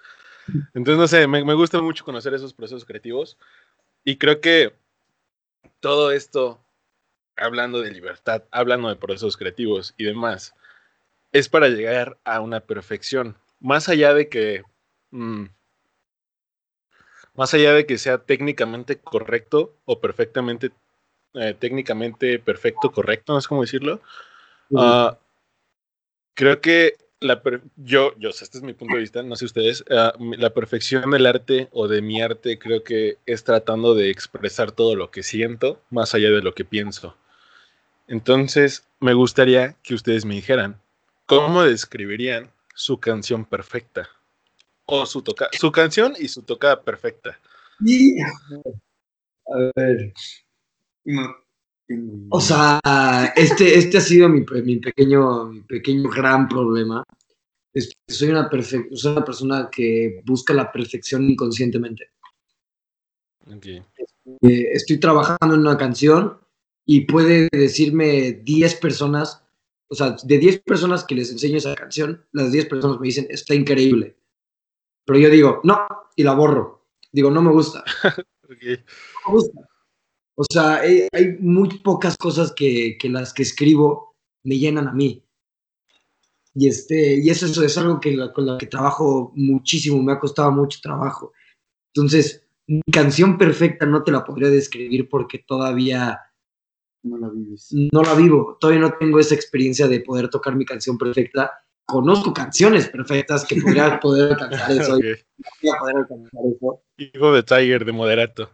Entonces, 0.73 0.97
no 0.97 1.07
sé, 1.07 1.27
me, 1.27 1.53
gusta 1.53 1.81
mucho 1.81 2.03
conocer 2.03 2.33
esos 2.33 2.53
procesos 2.53 2.85
creativos 2.85 3.37
y 4.03 4.17
creo 4.17 4.41
que 4.41 4.73
todo 5.79 6.11
esto 6.11 6.63
hablando 7.35 7.81
de 7.81 7.91
libertad, 7.91 8.43
hablando 8.51 8.89
de 8.89 8.95
procesos 8.95 9.37
creativos 9.37 9.93
y 9.97 10.03
demás, 10.03 10.53
es 11.31 11.49
para 11.49 11.69
llegar 11.69 12.19
a 12.25 12.41
una 12.41 12.59
perfección. 12.59 13.37
Más 13.59 13.89
allá 13.89 14.13
de 14.13 14.29
que. 14.29 14.63
Mm, 15.11 15.45
más 17.35 17.53
allá 17.53 17.73
de 17.73 17.85
que 17.87 17.97
sea 17.97 18.19
técnicamente 18.19 18.99
correcto 18.99 19.75
o 19.85 19.99
perfectamente. 19.99 20.71
Eh, 21.33 21.55
técnicamente 21.57 22.37
perfecto, 22.39 22.91
correcto, 22.91 23.33
no 23.33 23.41
sé 23.41 23.47
cómo 23.47 23.61
decirlo. 23.61 24.01
Ah, 24.77 25.17
creo 26.35 26.61
que 26.61 26.95
la 27.19 27.41
yo, 27.77 28.13
yo, 28.17 28.29
este 28.29 28.57
es 28.57 28.63
mi 28.63 28.73
punto 28.73 28.95
de 28.95 29.01
vista, 29.01 29.23
no 29.23 29.35
sé 29.35 29.45
ustedes, 29.45 29.83
ah, 29.89 30.13
la 30.19 30.53
perfección 30.53 31.09
del 31.11 31.25
arte 31.25 31.69
o 31.71 31.87
de 31.87 32.01
mi 32.01 32.21
arte 32.21 32.59
creo 32.59 32.83
que 32.83 33.17
es 33.25 33.43
tratando 33.43 33.95
de 33.95 34.09
expresar 34.09 34.71
todo 34.71 34.95
lo 34.95 35.09
que 35.09 35.23
siento 35.23 35.81
más 35.89 36.13
allá 36.13 36.29
de 36.29 36.41
lo 36.41 36.53
que 36.53 36.65
pienso. 36.65 37.15
Entonces, 38.07 38.85
me 38.99 39.13
gustaría 39.13 39.75
que 39.81 39.95
ustedes 39.95 40.25
me 40.25 40.35
dijeran, 40.35 40.79
¿cómo 41.25 41.63
describirían 41.63 42.51
su 42.75 42.99
canción 42.99 43.45
perfecta? 43.45 44.09
O 44.85 45.05
su 45.05 45.21
toca 45.21 45.47
su 45.53 45.71
canción 45.71 46.13
y 46.19 46.27
su 46.27 46.43
tocada 46.43 46.81
perfecta. 46.81 47.39
Y, 47.79 48.21
a 48.21 48.31
ver. 49.75 50.13
O 52.29 52.41
sea, 52.41 52.79
este, 53.35 53.77
este 53.77 53.97
ha 53.97 54.01
sido 54.01 54.29
mi, 54.29 54.41
pequeño, 54.41 55.45
mi 55.45 55.61
pequeño 55.61 56.09
gran 56.09 56.47
problema. 56.47 57.03
soy 58.07 58.29
una, 58.29 58.49
soy 58.49 59.11
una 59.11 59.25
persona 59.25 59.69
que 59.71 60.21
busca 60.25 60.53
la 60.53 60.71
perfección 60.71 61.29
inconscientemente. 61.29 62.11
Okay. 63.57 63.83
Eh, 64.41 64.69
estoy 64.71 64.99
trabajando 64.99 65.55
en 65.55 65.61
una 65.61 65.77
canción 65.77 66.39
y 66.85 67.01
puede 67.01 67.49
decirme 67.51 68.31
10 68.43 68.75
personas, 68.75 69.43
o 69.89 69.95
sea, 69.95 70.15
de 70.23 70.37
10 70.37 70.61
personas 70.61 71.03
que 71.03 71.15
les 71.15 71.31
enseño 71.31 71.57
esa 71.57 71.75
canción, 71.75 72.25
las 72.31 72.51
10 72.51 72.67
personas 72.67 72.99
me 72.99 73.07
dicen, 73.07 73.27
está 73.29 73.53
increíble. 73.53 74.15
Pero 75.05 75.19
yo 75.19 75.29
digo, 75.29 75.61
no, 75.63 75.85
y 76.15 76.23
la 76.23 76.33
borro. 76.33 76.85
Digo, 77.11 77.29
no 77.29 77.41
me 77.41 77.51
gusta. 77.51 77.83
No 78.43 78.57
me 78.59 79.33
gusta. 79.33 79.69
O 80.35 80.43
sea, 80.51 80.81
hay, 80.81 81.07
muy 81.39 81.79
pocas 81.79 82.17
cosas 82.17 82.51
que, 82.51 82.97
que, 82.99 83.09
las 83.09 83.33
que 83.33 83.43
escribo 83.43 84.15
me 84.43 84.57
llenan 84.57 84.87
a 84.87 84.93
mí. 84.93 85.23
Y, 86.55 86.67
este, 86.67 87.15
y 87.15 87.29
eso, 87.29 87.45
eso 87.45 87.63
es 87.63 87.77
algo 87.77 87.99
que 87.99 88.15
con 88.33 88.45
lo 88.45 88.57
que 88.57 88.67
trabajo 88.67 89.31
muchísimo, 89.35 90.01
me 90.01 90.13
ha 90.13 90.19
costado 90.19 90.51
mucho 90.51 90.79
trabajo. 90.81 91.33
Entonces, 91.93 92.43
mi 92.67 92.81
canción 92.91 93.37
perfecta 93.37 93.85
no 93.85 94.03
te 94.03 94.11
la 94.11 94.23
podría 94.23 94.49
describir 94.49 95.09
porque 95.09 95.39
todavía 95.39 96.19
no 97.03 97.17
la 97.17 97.29
vives. 97.29 97.69
No 97.91 98.01
la 98.01 98.15
vivo. 98.15 98.57
Todavía 98.59 98.81
no 98.81 98.93
tengo 98.97 99.19
esa 99.19 99.35
experiencia 99.35 99.87
de 99.87 99.99
poder 99.99 100.29
tocar 100.29 100.55
mi 100.55 100.65
canción 100.65 100.97
perfecta. 100.97 101.62
Conozco 101.85 102.33
canciones 102.33 102.87
perfectas 102.87 103.45
que 103.45 103.61
podría 103.61 103.99
poder 104.01 104.31
alcanzar 104.33 104.71
eso. 104.71 104.97
poder 104.97 105.97
alcanzar 105.97 106.41
eso. 106.55 106.81
Hijo 106.97 107.33
de 107.33 107.43
Tiger, 107.43 107.85
de 107.85 107.91
moderato. 107.91 108.49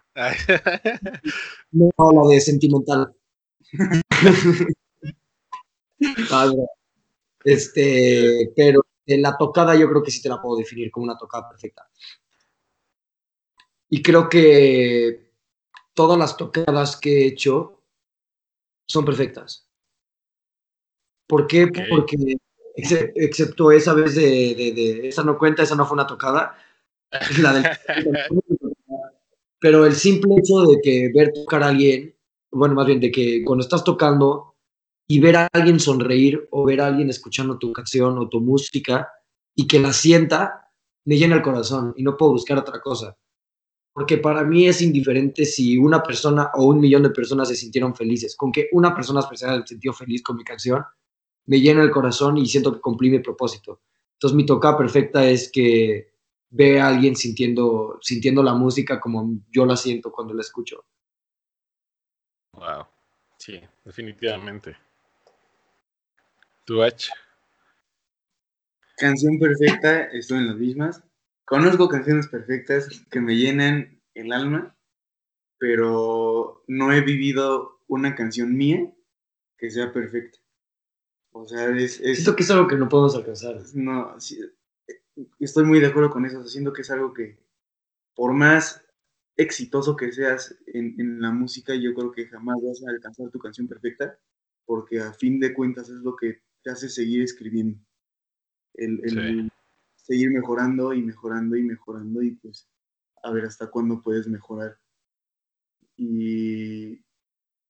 no, 1.71 1.91
la 1.97 2.27
de 2.29 2.41
sentimental. 2.41 3.13
este, 7.43 8.51
pero 8.55 8.85
en 9.05 9.21
la 9.21 9.37
tocada 9.37 9.75
yo 9.75 9.89
creo 9.89 10.03
que 10.03 10.11
sí 10.11 10.21
te 10.21 10.29
la 10.29 10.41
puedo 10.41 10.57
definir 10.57 10.89
como 10.91 11.05
una 11.05 11.17
tocada 11.17 11.49
perfecta. 11.49 11.89
Y 13.89 14.01
creo 14.03 14.29
que 14.29 15.33
todas 15.93 16.17
las 16.17 16.37
tocadas 16.37 16.97
que 16.97 17.23
he 17.23 17.27
hecho 17.27 17.83
son 18.87 19.05
perfectas. 19.05 19.67
¿Por 21.27 21.45
qué? 21.47 21.67
Porque, 21.67 22.17
excepto 23.15 23.71
esa 23.71 23.93
vez 23.93 24.15
de, 24.15 25.07
esa 25.07 25.23
no 25.23 25.37
cuenta, 25.37 25.63
esa 25.63 25.75
no 25.75 25.85
fue 25.85 25.95
una 25.95 26.07
tocada. 26.07 26.55
La 27.41 27.53
del, 27.53 27.65
pero 29.59 29.85
el 29.85 29.95
simple 29.95 30.35
hecho 30.37 30.61
de 30.61 30.79
que 30.81 31.11
ver 31.13 31.33
tocar 31.33 31.63
a 31.63 31.67
alguien, 31.67 32.15
bueno, 32.51 32.75
más 32.75 32.85
bien 32.85 32.99
de 32.99 33.11
que 33.11 33.43
cuando 33.43 33.63
estás 33.63 33.83
tocando 33.83 34.55
y 35.07 35.19
ver 35.19 35.37
a 35.37 35.47
alguien 35.51 35.79
sonreír 35.79 36.47
o 36.51 36.65
ver 36.65 36.81
a 36.81 36.87
alguien 36.87 37.09
escuchando 37.09 37.57
tu 37.57 37.73
canción 37.73 38.17
o 38.19 38.29
tu 38.29 38.41
música 38.41 39.09
y 39.55 39.67
que 39.67 39.79
la 39.79 39.91
sienta, 39.91 40.71
me 41.05 41.17
llena 41.17 41.35
el 41.35 41.41
corazón 41.41 41.93
y 41.97 42.03
no 42.03 42.15
puedo 42.15 42.33
buscar 42.33 42.57
otra 42.59 42.79
cosa 42.79 43.17
porque 43.99 44.17
para 44.17 44.45
mí 44.45 44.65
es 44.65 44.81
indiferente 44.81 45.43
si 45.43 45.77
una 45.77 46.01
persona 46.01 46.51
o 46.53 46.67
un 46.67 46.79
millón 46.79 47.03
de 47.03 47.09
personas 47.09 47.49
se 47.49 47.55
sintieron 47.57 47.93
felices. 47.93 48.33
Con 48.37 48.49
que 48.49 48.69
una 48.71 48.95
persona 48.95 49.19
especial 49.19 49.63
se 49.63 49.73
sintió 49.73 49.91
feliz 49.91 50.23
con 50.23 50.37
mi 50.37 50.45
canción, 50.45 50.85
me 51.49 51.59
llena 51.59 51.81
el 51.81 51.89
corazón 51.89 52.37
y 52.37 52.45
siento 52.45 52.71
que 52.71 52.79
cumplí 52.79 53.09
mi 53.09 53.19
propósito. 53.19 53.81
Entonces 54.13 54.35
mi 54.37 54.45
toca 54.45 54.77
perfecta 54.77 55.25
es 55.25 55.51
que 55.51 56.13
ve 56.51 56.79
a 56.79 56.87
alguien 56.89 57.15
sintiendo, 57.15 57.97
sintiendo 58.03 58.43
la 58.43 58.53
música 58.53 58.99
como 58.99 59.39
yo 59.49 59.65
la 59.65 59.75
siento 59.75 60.11
cuando 60.11 60.35
la 60.35 60.41
escucho. 60.41 60.85
Wow, 62.53 62.85
sí, 63.39 63.59
definitivamente. 63.83 64.77
¿Tu 66.65 66.83
H? 66.83 67.11
Canción 68.95 69.39
perfecta, 69.39 70.03
estoy 70.03 70.37
en 70.37 70.47
las 70.49 70.57
mismas. 70.57 71.03
Conozco 71.45 71.89
canciones 71.89 72.27
perfectas 72.27 72.89
que 73.09 73.21
me 73.21 73.35
llenan 73.35 73.99
el 74.13 74.31
alma, 74.33 74.75
pero 75.57 76.63
no 76.67 76.91
he 76.91 77.01
vivido 77.01 77.79
una 77.87 78.13
canción 78.13 78.55
mía 78.55 78.93
que 79.57 79.71
sea 79.71 79.91
perfecta. 79.91 80.38
O 81.31 81.47
sea, 81.47 81.69
es... 81.75 81.99
es 81.99 82.17
Siento 82.17 82.35
que 82.35 82.43
es 82.43 82.51
algo 82.51 82.67
que 82.67 82.75
no 82.75 82.89
podemos 82.89 83.15
alcanzar. 83.15 83.61
No, 83.73 84.15
estoy 85.39 85.65
muy 85.65 85.79
de 85.79 85.87
acuerdo 85.87 86.09
con 86.09 86.25
eso. 86.25 86.43
Siento 86.47 86.73
que 86.73 86.81
es 86.81 86.91
algo 86.91 87.13
que, 87.13 87.39
por 88.15 88.33
más 88.33 88.85
exitoso 89.37 89.95
que 89.95 90.11
seas 90.11 90.57
en, 90.67 91.21
la 91.21 91.31
música, 91.31 91.73
yo 91.75 91.93
creo 91.93 92.11
que 92.11 92.27
jamás 92.27 92.57
vas 92.61 92.83
a 92.83 92.91
alcanzar 92.91 93.29
tu 93.29 93.39
canción 93.39 93.67
perfecta, 93.67 94.19
porque 94.65 94.99
a 94.99 95.13
fin 95.13 95.39
de 95.39 95.53
cuentas 95.53 95.89
es 95.89 96.01
lo 96.01 96.15
que 96.15 96.41
te 96.61 96.71
hace 96.71 96.89
seguir 96.89 97.23
escribiendo. 97.23 97.79
el, 98.73 99.49
seguir 99.95 100.31
mejorando 100.31 100.91
y 100.93 101.03
mejorando 101.03 101.55
y 101.55 101.61
mejorando 101.61 102.23
y 102.23 102.31
pues 102.31 102.67
a 103.21 103.31
ver 103.31 103.45
hasta 103.45 103.67
cuándo 103.67 104.01
puedes 104.01 104.27
mejorar. 104.27 104.79
Y 105.95 107.03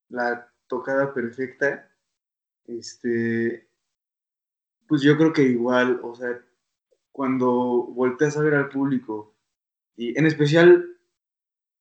la 0.08 0.52
tocada 0.68 1.14
perfecta, 1.14 1.89
este, 2.78 3.68
pues 4.88 5.02
yo 5.02 5.18
creo 5.18 5.34
que 5.34 5.44
igual, 5.44 6.00
o 6.04 6.16
sea, 6.16 6.42
cuando 7.12 7.50
volteas 7.88 8.38
a 8.38 8.42
ver 8.42 8.56
al 8.56 8.70
público, 8.70 9.36
y 9.96 10.18
en 10.18 10.26
especial, 10.26 10.86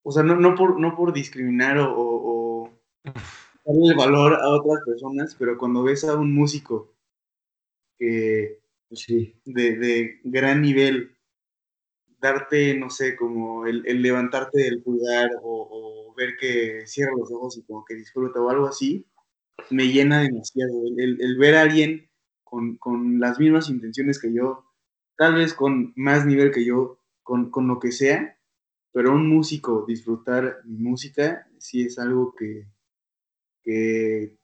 o 0.03 0.13
sea, 0.13 0.23
no, 0.23 0.37
no, 0.37 0.55
por, 0.55 0.81
no 0.81 0.97
por 0.97 1.13
discriminar 1.13 1.79
o, 1.81 2.71
darle 3.65 3.95
valor 3.97 4.35
a 4.35 4.49
otras 4.49 4.85
personas, 4.85 5.37
pero 5.39 5.59
cuando 5.59 5.83
ves 5.83 6.05
a 6.05 6.17
un 6.17 6.35
músico 6.35 6.95
que, 7.99 8.61
pues 8.89 9.01
sí, 9.01 9.41
de, 9.45 9.77
de 9.77 10.21
gran 10.25 10.63
nivel, 10.63 11.19
darte, 12.21 12.77
no 12.77 12.91
sé, 12.91 13.17
como 13.17 13.67
el, 13.67 13.87
el 13.87 14.03
levantarte 14.03 14.63
del 14.63 14.83
pulgar 14.83 15.31
o, 15.43 16.15
ver 16.17 16.37
que 16.37 16.85
cierra 16.85 17.13
los 17.17 17.31
ojos 17.31 17.57
y 17.59 17.63
como 17.63 17.85
que 17.85 17.95
disfruta 17.95 18.41
o 18.41 18.51
algo 18.51 18.67
así, 18.67 19.07
me 19.71 19.89
llena 19.89 20.21
demasiado. 20.23 20.73
El, 20.97 21.21
el 21.21 21.39
ver 21.39 21.57
a 21.57 21.63
alguien 21.63 22.09
con, 22.45 22.77
con, 22.77 23.21
las 23.21 23.39
mismas 23.39 23.69
intenciones 23.69 24.19
que 24.19 24.33
yo, 24.33 24.65
tal 25.17 25.35
vez 25.35 25.55
con 25.55 25.93
más 25.97 26.25
nivel 26.25 26.51
que 26.51 26.65
yo, 26.65 27.01
con, 27.23 27.51
con 27.51 27.69
lo 27.69 27.79
que 27.79 27.93
sea, 27.93 28.39
pero 28.93 29.13
un 29.13 29.29
músico 29.29 29.85
disfrutar 29.87 30.59
mi 30.65 30.79
música 30.79 31.47
sí 31.59 31.83
es 31.83 31.99
algo 31.99 32.35
que, 32.35 32.67
que 33.63 34.35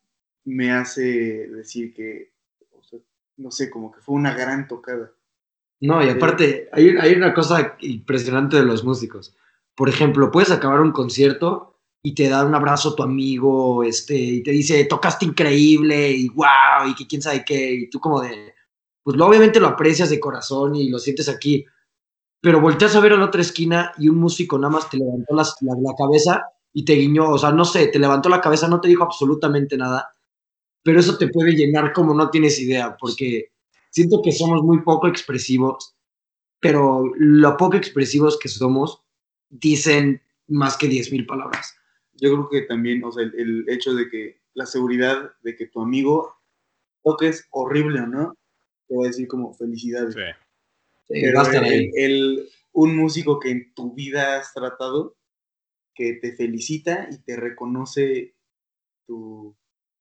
me 0.45 0.71
hace 0.73 1.49
decir 1.49 1.95
que, 1.95 2.33
o 2.73 2.83
sea, 2.83 3.01
no 3.37 3.51
sé, 3.51 3.71
como 3.71 3.91
que 3.91 4.01
fue 4.01 4.15
una 4.15 4.35
gran 4.35 4.69
tocada. 4.69 5.13
No, 5.81 6.05
y 6.05 6.09
aparte, 6.09 6.69
hay, 6.73 6.97
hay 6.97 7.15
una 7.15 7.35
cosa 7.35 7.77
impresionante 7.81 8.57
de 8.57 8.65
los 8.65 8.85
músicos. 8.85 9.37
Por 9.75 9.89
ejemplo, 9.89 10.31
puedes 10.31 10.51
acabar 10.51 10.81
un 10.81 10.93
concierto 10.93 11.74
y 12.07 12.15
te 12.15 12.29
da 12.29 12.45
un 12.45 12.55
abrazo 12.55 12.95
tu 12.95 13.03
amigo, 13.03 13.83
este, 13.83 14.15
y 14.15 14.43
te 14.43 14.51
dice, 14.51 14.85
tocaste 14.85 15.25
increíble, 15.25 16.11
y 16.11 16.29
wow, 16.29 16.87
y 16.87 16.95
que 16.95 17.07
quién 17.07 17.23
sabe 17.23 17.43
qué, 17.47 17.73
y 17.73 17.89
tú 17.89 17.99
como 17.99 18.21
de, 18.21 18.55
pues 19.03 19.19
obviamente 19.19 19.59
lo 19.59 19.69
aprecias 19.69 20.11
de 20.11 20.21
corazón 20.21 20.75
y 20.75 20.91
lo 20.91 20.99
sientes 20.99 21.31
aquí, 21.31 21.65
pero 22.43 22.61
volteas 22.61 22.95
a 22.95 23.01
ver 23.01 23.15
a 23.15 23.17
la 23.17 23.25
otra 23.25 23.41
esquina 23.41 23.93
y 23.97 24.11
un 24.11 24.19
músico 24.19 24.59
nada 24.59 24.75
más 24.75 24.91
te 24.91 24.99
levantó 24.99 25.35
la, 25.35 25.45
la 25.63 25.95
cabeza 25.97 26.43
y 26.75 26.85
te 26.85 26.93
guiñó, 26.93 27.31
o 27.31 27.39
sea, 27.39 27.53
no 27.53 27.65
sé, 27.65 27.87
te 27.87 27.99
levantó 27.99 28.29
la 28.29 28.43
cabeza, 28.43 28.69
no 28.69 28.83
te 28.83 28.89
dijo 28.89 29.03
absolutamente 29.03 29.79
nada, 29.79 30.11
pero 30.83 31.01
eso 31.01 31.17
te 31.17 31.29
puede 31.29 31.53
llenar 31.53 31.95
como 31.95 32.13
no 32.13 32.29
tienes 32.29 32.61
idea, 32.61 32.99
porque 33.01 33.53
siento 33.89 34.21
que 34.23 34.33
somos 34.33 34.63
muy 34.63 34.83
poco 34.83 35.09
expresivos, 35.09 35.97
pero 36.61 37.05
lo 37.17 37.57
poco 37.57 37.79
expresivos 37.79 38.39
que 38.39 38.51
somos 38.51 39.01
dicen 39.49 40.21
más 40.49 40.77
que 40.77 40.87
10.000 40.87 41.27
palabras. 41.27 41.75
Yo 42.17 42.33
creo 42.33 42.49
que 42.49 42.63
también, 42.63 43.03
o 43.05 43.13
sea, 43.13 43.25
el, 43.25 43.35
el, 43.39 43.69
hecho 43.69 43.95
de 43.95 44.09
que 44.09 44.41
la 44.55 44.67
seguridad 44.67 45.33
de 45.43 45.57
que 45.57 45.67
tu 45.67 45.81
amigo 45.81 46.35
toques 47.03 47.47
horrible 47.51 48.01
o 48.01 48.07
no, 48.07 48.35
te 48.89 48.97
va 48.97 49.05
a 49.05 49.09
decir 49.09 49.29
como 49.29 49.53
felicidades. 49.55 50.15
Sí. 50.15 50.21
Sí, 51.09 51.21
Pero 51.21 51.43
el, 51.43 51.91
el, 51.97 52.49
un 52.73 52.97
músico 52.97 53.39
que 53.39 53.51
en 53.51 53.75
tu 53.75 53.95
vida 53.95 54.39
has 54.39 54.55
tratado, 54.55 55.17
que 55.95 56.15
te 56.15 56.35
felicita 56.35 57.09
y 57.11 57.19
te 57.19 57.37
reconoce 57.37 58.35
tu, 59.07 59.57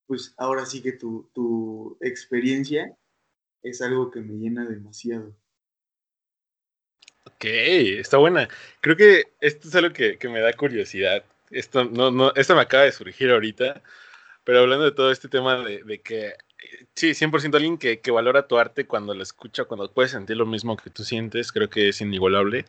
pues 0.07 0.33
ahora 0.37 0.65
sí 0.65 0.81
que 0.81 0.93
tu, 0.93 1.29
tu 1.33 1.97
experiencia, 2.01 2.97
es 3.61 3.81
algo 3.81 4.11
que 4.11 4.21
me 4.21 4.33
llena 4.35 4.65
demasiado. 4.65 5.35
Ok, 7.25 7.45
está 7.45 8.17
buena. 8.17 8.47
Creo 8.81 8.95
que 8.95 9.23
esto 9.41 9.67
es 9.67 9.75
algo 9.75 9.93
que, 9.93 10.17
que, 10.17 10.29
me 10.29 10.39
da 10.39 10.53
curiosidad. 10.53 11.25
Esto, 11.53 11.85
no, 11.85 12.11
no, 12.11 12.33
esto 12.35 12.55
me 12.55 12.61
acaba 12.61 12.83
de 12.83 12.91
surgir 12.91 13.31
ahorita, 13.31 13.81
pero 14.43 14.59
hablando 14.59 14.85
de 14.85 14.91
todo 14.91 15.11
este 15.11 15.29
tema 15.29 15.57
de, 15.57 15.83
de 15.83 16.01
que, 16.01 16.33
sí, 16.95 17.11
100% 17.11 17.55
alguien 17.55 17.77
que, 17.77 17.99
que, 17.99 18.11
valora 18.11 18.47
tu 18.47 18.57
arte 18.57 18.85
cuando 18.87 19.13
lo 19.13 19.23
escucha, 19.23 19.65
cuando 19.65 19.91
puedes 19.91 20.11
sentir 20.11 20.37
lo 20.37 20.45
mismo 20.45 20.75
que 20.77 20.89
tú 20.89 21.03
sientes, 21.03 21.51
creo 21.51 21.69
que 21.69 21.89
es 21.89 22.01
inigualable. 22.01 22.65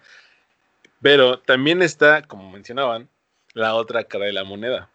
Pero 1.03 1.39
también 1.39 1.83
está, 1.83 2.23
como 2.23 2.51
mencionaban, 2.51 3.09
la 3.53 3.75
otra 3.75 4.05
cara 4.05 4.27
de 4.27 4.33
la 4.33 4.45
moneda. 4.45 4.91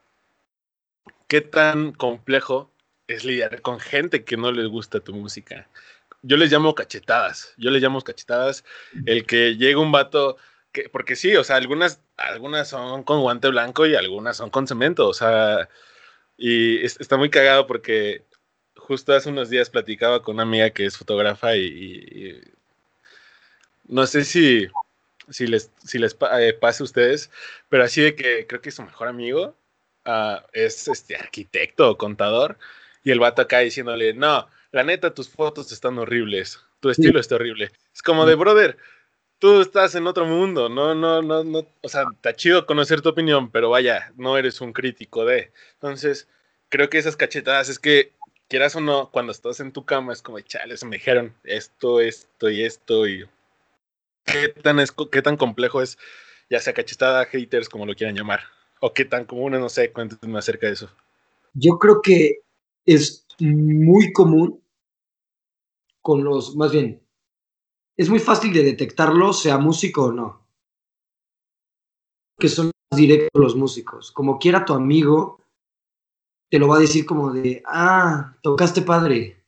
¿Qué 1.28 1.42
tan 1.42 1.92
complejo 1.94 2.72
es 3.10 3.26
lidiar 3.26 3.62
con 3.62 3.80
gente 3.80 4.24
que 4.24 4.38
no 4.38 4.52
les 4.52 4.68
gusta 4.68 5.00
tu 5.00 5.14
música. 5.14 5.68
Yo 6.22 6.38
les 6.38 6.52
llamo 6.52 6.76
cachetadas, 6.76 7.54
yo 7.58 7.72
les 7.72 7.82
llamo 7.82 8.02
cachetadas. 8.02 8.64
El 9.06 9.26
que 9.26 9.56
llega 9.56 9.80
un 9.80 9.92
vato, 9.92 10.38
que, 10.72 10.90
porque 10.90 11.16
sí, 11.16 11.36
o 11.36 11.44
sea, 11.44 11.58
algunas, 11.58 12.02
algunas 12.18 12.70
son 12.70 13.04
con 13.04 13.22
guante 13.22 13.48
blanco 13.50 13.86
y 13.86 13.96
algunas 13.96 14.38
son 14.38 14.50
con 14.50 14.68
cemento, 14.68 15.08
o 15.08 15.14
sea, 15.14 15.70
y 16.38 16.84
es, 16.86 17.00
está 17.00 17.18
muy 17.18 17.30
cagado 17.30 17.68
porque 17.68 18.24
justo 18.76 19.14
hace 19.14 19.30
unos 19.30 19.50
días 19.50 19.70
platicaba 19.70 20.22
con 20.22 20.36
una 20.36 20.44
amiga 20.44 20.70
que 20.72 20.86
es 20.86 20.98
fotógrafa 20.98 21.56
y, 21.56 21.62
y, 21.62 22.30
y 22.30 22.42
no 23.88 24.06
sé 24.08 24.24
si, 24.24 24.68
si 25.30 25.48
les, 25.48 25.72
si 25.84 26.00
les 26.00 26.16
eh, 26.34 26.54
pase 26.54 26.84
a 26.84 26.86
ustedes, 26.86 27.32
pero 27.70 27.84
así 27.84 28.02
de 28.02 28.16
que 28.16 28.48
creo 28.48 28.62
que 28.62 28.72
su 28.72 28.84
mejor 28.84 29.08
amigo 29.08 29.56
uh, 30.06 30.38
es 30.54 30.88
este 30.88 31.16
arquitecto 31.16 31.90
o 31.90 31.98
contador 31.98 32.58
y 33.04 33.12
el 33.12 33.20
vato 33.20 33.42
acá 33.42 33.60
diciéndole, 33.60 34.14
no, 34.14 34.48
la 34.72 34.84
neta, 34.84 35.14
tus 35.14 35.30
fotos 35.30 35.72
están 35.72 35.98
horribles, 35.98 36.60
tu 36.80 36.90
estilo 36.90 37.14
sí. 37.14 37.20
está 37.22 37.36
horrible. 37.36 37.72
Es 37.94 38.02
como 38.02 38.26
de, 38.26 38.36
brother, 38.36 38.78
tú 39.40 39.62
estás 39.62 39.96
en 39.96 40.06
otro 40.06 40.26
mundo, 40.26 40.70
no, 40.70 40.94
no, 40.94 41.22
no, 41.22 41.44
no, 41.44 41.66
o 41.82 41.90
sea, 41.90 42.04
está 42.14 42.36
chido 42.36 42.66
conocer 42.66 43.02
tu 43.02 43.10
opinión, 43.10 43.50
pero 43.50 43.70
vaya, 43.70 44.14
no 44.18 44.38
eres 44.38 44.62
un 44.62 44.74
crítico 44.74 45.26
de. 45.26 45.52
Entonces, 45.74 46.28
creo 46.68 46.90
que 46.90 46.98
esas 46.98 47.16
cachetadas 47.16 47.70
es 47.70 47.80
que, 47.80 48.14
quieras 48.50 48.76
o 48.76 48.82
no, 48.82 49.10
cuando 49.12 49.32
estás 49.32 49.60
en 49.60 49.72
tu 49.72 49.86
cama 49.86 50.14
es 50.14 50.22
como, 50.22 50.40
chales, 50.42 50.84
me 50.84 50.98
dijeron 50.98 51.34
esto, 51.44 52.02
esto 52.02 52.50
y 52.50 52.64
esto, 52.64 53.08
y 53.08 53.26
qué 54.26 54.50
tan, 54.50 54.80
es, 54.80 54.92
qué 55.12 55.22
tan 55.22 55.38
complejo 55.38 55.82
es, 55.82 55.98
ya 56.50 56.60
sea 56.60 56.74
cachetada, 56.74 57.26
haters, 57.26 57.70
como 57.70 57.86
lo 57.86 57.96
quieran 57.96 58.16
llamar, 58.16 58.42
o 58.82 58.94
qué 58.94 59.06
tan 59.06 59.26
común 59.26 59.56
es, 59.56 59.62
no 59.62 59.70
sé, 59.70 59.92
cuéntenme 59.92 60.38
acerca 60.38 60.68
de 60.68 60.74
eso. 60.74 60.90
Yo 61.54 61.80
creo 61.80 62.02
que 62.02 62.42
es 62.86 63.26
muy 63.40 64.12
común 64.12 64.62
con 66.02 66.24
los, 66.24 66.56
más 66.56 66.72
bien, 66.72 67.02
es 68.00 68.10
muy 68.10 68.20
fácil 68.20 68.54
de 68.54 68.64
detectarlo, 68.64 69.34
sea 69.34 69.58
músico 69.58 70.06
o 70.06 70.12
no. 70.14 70.48
Que 72.40 72.48
son 72.48 72.72
directos 72.96 73.30
los 73.34 73.58
músicos. 73.58 74.14
Como 74.14 74.40
quiera 74.40 74.64
tu 74.64 74.74
amigo, 74.74 75.42
te 76.50 76.60
lo 76.60 76.70
va 76.70 76.78
a 76.78 76.80
decir 76.80 77.06
como 77.06 77.34
de, 77.34 77.62
ah, 77.68 78.38
tocaste 78.42 78.84
padre. 78.84 79.44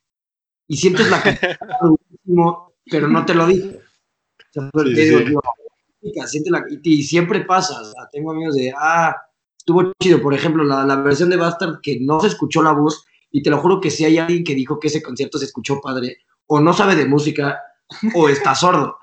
Y 0.68 0.76
sientes 0.76 1.10
la 1.10 1.24
pero 2.92 3.08
no 3.08 3.26
te 3.26 3.34
lo 3.36 3.48
dice. 3.48 3.78
O 3.78 4.52
sea, 4.52 4.64
sí, 4.64 4.96
te 4.96 5.02
digo, 5.02 5.20
sí. 5.20 6.12
Yo, 6.14 6.28
siente 6.28 6.52
la, 6.52 6.66
y, 6.70 6.82
y, 6.84 7.04
siempre 7.04 7.46
pasa. 7.46 7.80
O 7.80 7.86
sea, 7.86 8.10
tengo 8.12 8.32
amigos 8.32 8.56
de, 8.56 8.74
ah, 8.78 9.16
estuvo 9.58 9.94
chido. 9.98 10.22
Por 10.22 10.34
ejemplo, 10.34 10.66
la, 10.66 10.84
la 10.84 10.98
versión 10.98 11.30
de 11.30 11.38
Bastard 11.38 11.80
que 11.82 12.02
no 12.02 12.20
se 12.20 12.28
escuchó 12.28 12.62
la 12.62 12.74
voz, 12.74 13.06
y 13.32 13.44
te 13.44 13.50
lo 13.50 13.60
juro 13.60 13.80
que 13.80 13.92
si 13.92 14.04
hay 14.04 14.18
alguien 14.18 14.44
que 14.44 14.56
dijo 14.56 14.78
que 14.78 14.90
ese 14.90 15.02
concierto 15.02 15.38
se 15.38 15.46
escuchó 15.46 15.80
padre, 15.80 16.18
o 16.48 16.60
no 16.60 16.74
sabe 16.74 16.98
de 16.98 17.06
música, 17.06 17.58
o 18.16 18.30
está 18.30 18.56
sordo. 18.56 18.98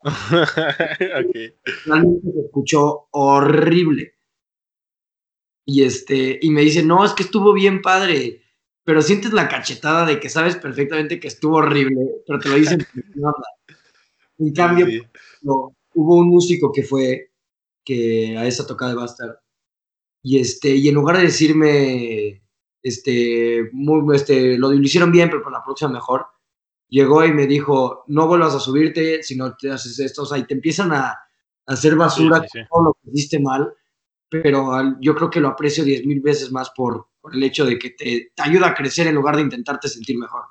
okay. 0.04 1.54
Realmente 1.86 2.32
se 2.32 2.40
escuchó 2.40 3.08
horrible. 3.10 4.14
Y 5.66 5.82
este, 5.82 6.38
y 6.42 6.50
me 6.50 6.60
dice, 6.60 6.82
no, 6.82 7.04
es 7.04 7.12
que 7.12 7.22
estuvo 7.22 7.54
bien 7.54 7.80
padre, 7.80 8.42
pero 8.84 9.00
sientes 9.00 9.32
la 9.32 9.48
cachetada 9.48 10.04
de 10.04 10.20
que 10.20 10.28
sabes 10.28 10.56
perfectamente 10.56 11.18
que 11.18 11.28
estuvo 11.28 11.56
horrible, 11.56 12.02
pero 12.26 12.38
te 12.38 12.48
lo 12.50 12.56
dicen 12.56 12.86
En 14.38 14.52
cambio, 14.52 14.86
sí. 14.86 15.00
no, 15.40 15.74
hubo 15.94 16.16
un 16.16 16.28
músico 16.28 16.70
que 16.70 16.82
fue 16.82 17.30
que 17.82 18.36
a 18.36 18.46
esa 18.46 18.66
tocada 18.66 18.90
de 18.90 18.96
Bastard, 18.98 19.36
y 20.22 20.38
este, 20.38 20.74
y 20.74 20.88
en 20.88 20.94
lugar 20.94 21.16
de 21.16 21.24
decirme 21.24 22.42
este, 22.82 23.70
muy, 23.72 24.14
este, 24.14 24.58
lo, 24.58 24.70
lo 24.70 24.82
hicieron 24.82 25.12
bien, 25.12 25.30
pero 25.30 25.42
para 25.42 25.58
la 25.58 25.64
próxima 25.64 25.90
mejor. 25.90 26.26
Llegó 26.88 27.24
y 27.24 27.32
me 27.32 27.46
dijo, 27.46 28.04
no 28.08 28.26
vuelvas 28.26 28.54
a 28.54 28.60
subirte 28.60 29.22
si 29.22 29.36
no 29.36 29.56
te 29.56 29.70
haces 29.70 29.98
esto, 29.98 30.22
o 30.22 30.26
sea, 30.26 30.38
y 30.38 30.46
te 30.46 30.54
empiezan 30.54 30.92
a, 30.92 31.06
a 31.06 31.18
hacer 31.66 31.96
basura 31.96 32.40
sí, 32.40 32.48
sí, 32.52 32.58
sí. 32.60 32.66
todo 32.70 32.84
lo 32.84 32.92
que 32.94 33.10
hiciste 33.10 33.40
mal, 33.40 33.72
pero 34.28 34.98
yo 35.00 35.14
creo 35.14 35.30
que 35.30 35.40
lo 35.40 35.48
aprecio 35.48 35.84
diez 35.84 36.04
mil 36.04 36.20
veces 36.20 36.52
más 36.52 36.70
por, 36.70 37.08
por, 37.20 37.34
el 37.34 37.42
hecho 37.42 37.64
de 37.64 37.78
que 37.78 37.90
te, 37.90 38.32
te, 38.34 38.42
ayuda 38.42 38.68
a 38.68 38.74
crecer 38.74 39.06
en 39.06 39.14
lugar 39.14 39.36
de 39.36 39.42
intentarte 39.42 39.88
sentir 39.88 40.18
mejor. 40.18 40.42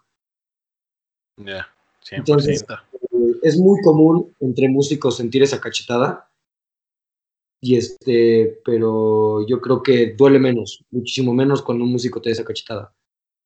Ya, 1.37 1.45
yeah, 1.45 1.67
Entonces, 2.11 2.63
eh, 2.63 3.39
es 3.41 3.57
muy 3.57 3.81
común 3.81 4.35
entre 4.39 4.69
músicos 4.69 5.17
sentir 5.17 5.43
esa 5.43 5.59
cachetada, 5.59 6.29
y 7.63 7.77
este, 7.77 8.59
pero 8.65 9.47
yo 9.47 9.61
creo 9.61 9.81
que 9.81 10.13
duele 10.17 10.37
menos, 10.37 10.83
muchísimo 10.91 11.33
menos 11.33 11.61
cuando 11.61 11.85
un 11.85 11.93
músico 11.93 12.21
te 12.21 12.29
da 12.29 12.33
esa 12.33 12.43
cachetada. 12.43 12.93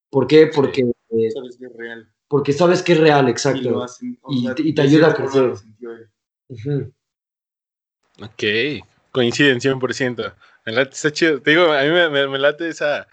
¿Por 0.10 0.26
qué? 0.26 0.48
Porque 0.48 0.82
sí, 1.10 1.32
sabes 1.32 1.58
que 1.58 1.66
es 1.68 1.74
real. 1.74 2.12
Porque 2.28 2.54
sabes 2.54 2.84
que 2.84 2.94
es 2.94 3.00
real, 3.00 3.30
exacto. 3.30 3.80
Y, 3.80 3.84
hacen, 3.84 4.20
y, 4.30 4.42
sea, 4.44 4.56
y 4.58 4.74
te 4.74 4.82
ayuda 4.82 5.10
a 5.10 5.14
crecer. 5.14 5.44
Uh 5.44 6.56
-huh. 6.56 6.94
Ok, 8.22 8.84
coinciden 9.12 9.60
100%. 9.60 10.34
Me 10.66 10.74
late, 10.74 10.94
está 10.94 11.12
chido. 11.12 11.42
Te 11.42 11.52
digo, 11.52 11.72
a 11.72 11.84
mí 11.84 11.90
me, 11.90 12.10
me, 12.10 12.28
me 12.28 12.38
late 12.38 12.68
esa, 12.68 13.08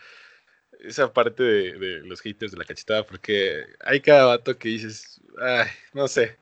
esa 0.81 1.13
parte 1.13 1.43
de, 1.43 1.79
de, 1.79 2.01
los 2.01 2.21
haters 2.21 2.53
de 2.53 2.59
la 2.59 2.65
cachetada, 2.65 3.05
porque 3.05 3.65
hay 3.81 4.01
cada 4.01 4.27
vato 4.27 4.59
que 4.59 4.69
dices, 4.69 5.21
ay, 5.41 5.69
no 5.93 6.09
sé. 6.09 6.37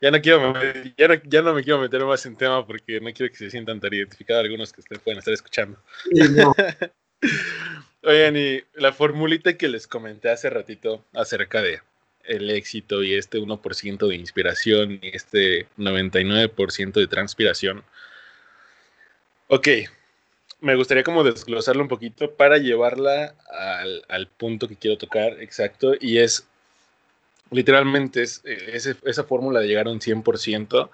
ya 0.00 0.10
no 0.10 0.20
quiero 0.20 0.52
ya 0.96 1.08
no, 1.08 1.14
ya 1.24 1.42
no 1.42 1.54
me 1.54 1.62
quiero 1.62 1.80
meter 1.80 2.04
más 2.04 2.24
en 2.26 2.36
tema 2.36 2.66
porque 2.66 3.00
no 3.00 3.12
quiero 3.12 3.30
que 3.32 3.38
se 3.38 3.50
sientan 3.50 3.80
tan 3.80 3.92
identificados 3.94 4.44
algunos 4.44 4.72
que 4.72 4.80
ustedes 4.80 5.02
pueden 5.02 5.18
estar 5.18 5.34
escuchando. 5.34 5.78
Oigan, 8.02 8.36
y 8.36 8.62
la 8.74 8.92
formulita 8.92 9.56
que 9.56 9.68
les 9.68 9.86
comenté 9.88 10.30
hace 10.30 10.50
ratito 10.50 11.04
acerca 11.12 11.62
de 11.62 11.80
el 12.28 12.50
éxito 12.50 13.02
y 13.02 13.14
este 13.14 13.38
1% 13.38 14.08
de 14.08 14.14
inspiración 14.14 14.98
y 15.02 15.16
este 15.16 15.66
99% 15.78 16.92
de 16.92 17.06
transpiración. 17.06 17.84
Ok, 19.48 19.68
me 20.60 20.74
gustaría 20.74 21.04
como 21.04 21.24
desglosarlo 21.24 21.82
un 21.82 21.88
poquito 21.88 22.32
para 22.32 22.58
llevarla 22.58 23.34
al, 23.50 24.04
al 24.08 24.26
punto 24.26 24.68
que 24.68 24.76
quiero 24.76 24.98
tocar 24.98 25.40
exacto 25.40 25.94
y 26.00 26.18
es 26.18 26.46
literalmente 27.50 28.22
es, 28.22 28.42
esa 28.44 29.24
fórmula 29.24 29.60
de 29.60 29.68
llegar 29.68 29.86
a 29.86 29.90
un 29.90 30.00
100% 30.00 30.90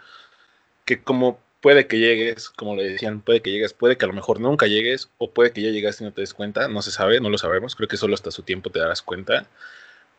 que 0.84 1.02
como 1.02 1.40
puede 1.60 1.86
que 1.86 1.98
llegues, 1.98 2.50
como 2.50 2.74
le 2.74 2.84
decían, 2.84 3.20
puede 3.20 3.40
que 3.40 3.50
llegues, 3.50 3.72
puede 3.72 3.96
que 3.96 4.04
a 4.04 4.08
lo 4.08 4.14
mejor 4.14 4.40
nunca 4.40 4.66
llegues 4.66 5.08
o 5.18 5.30
puede 5.30 5.52
que 5.52 5.62
ya 5.62 5.70
llegaste 5.70 6.02
y 6.02 6.06
no 6.06 6.12
te 6.12 6.20
des 6.20 6.34
cuenta, 6.34 6.68
no 6.68 6.82
se 6.82 6.90
sabe, 6.90 7.20
no 7.20 7.30
lo 7.30 7.38
sabemos, 7.38 7.76
creo 7.76 7.88
que 7.88 7.96
solo 7.96 8.14
hasta 8.14 8.30
su 8.32 8.42
tiempo 8.42 8.70
te 8.70 8.80
darás 8.80 9.00
cuenta. 9.00 9.46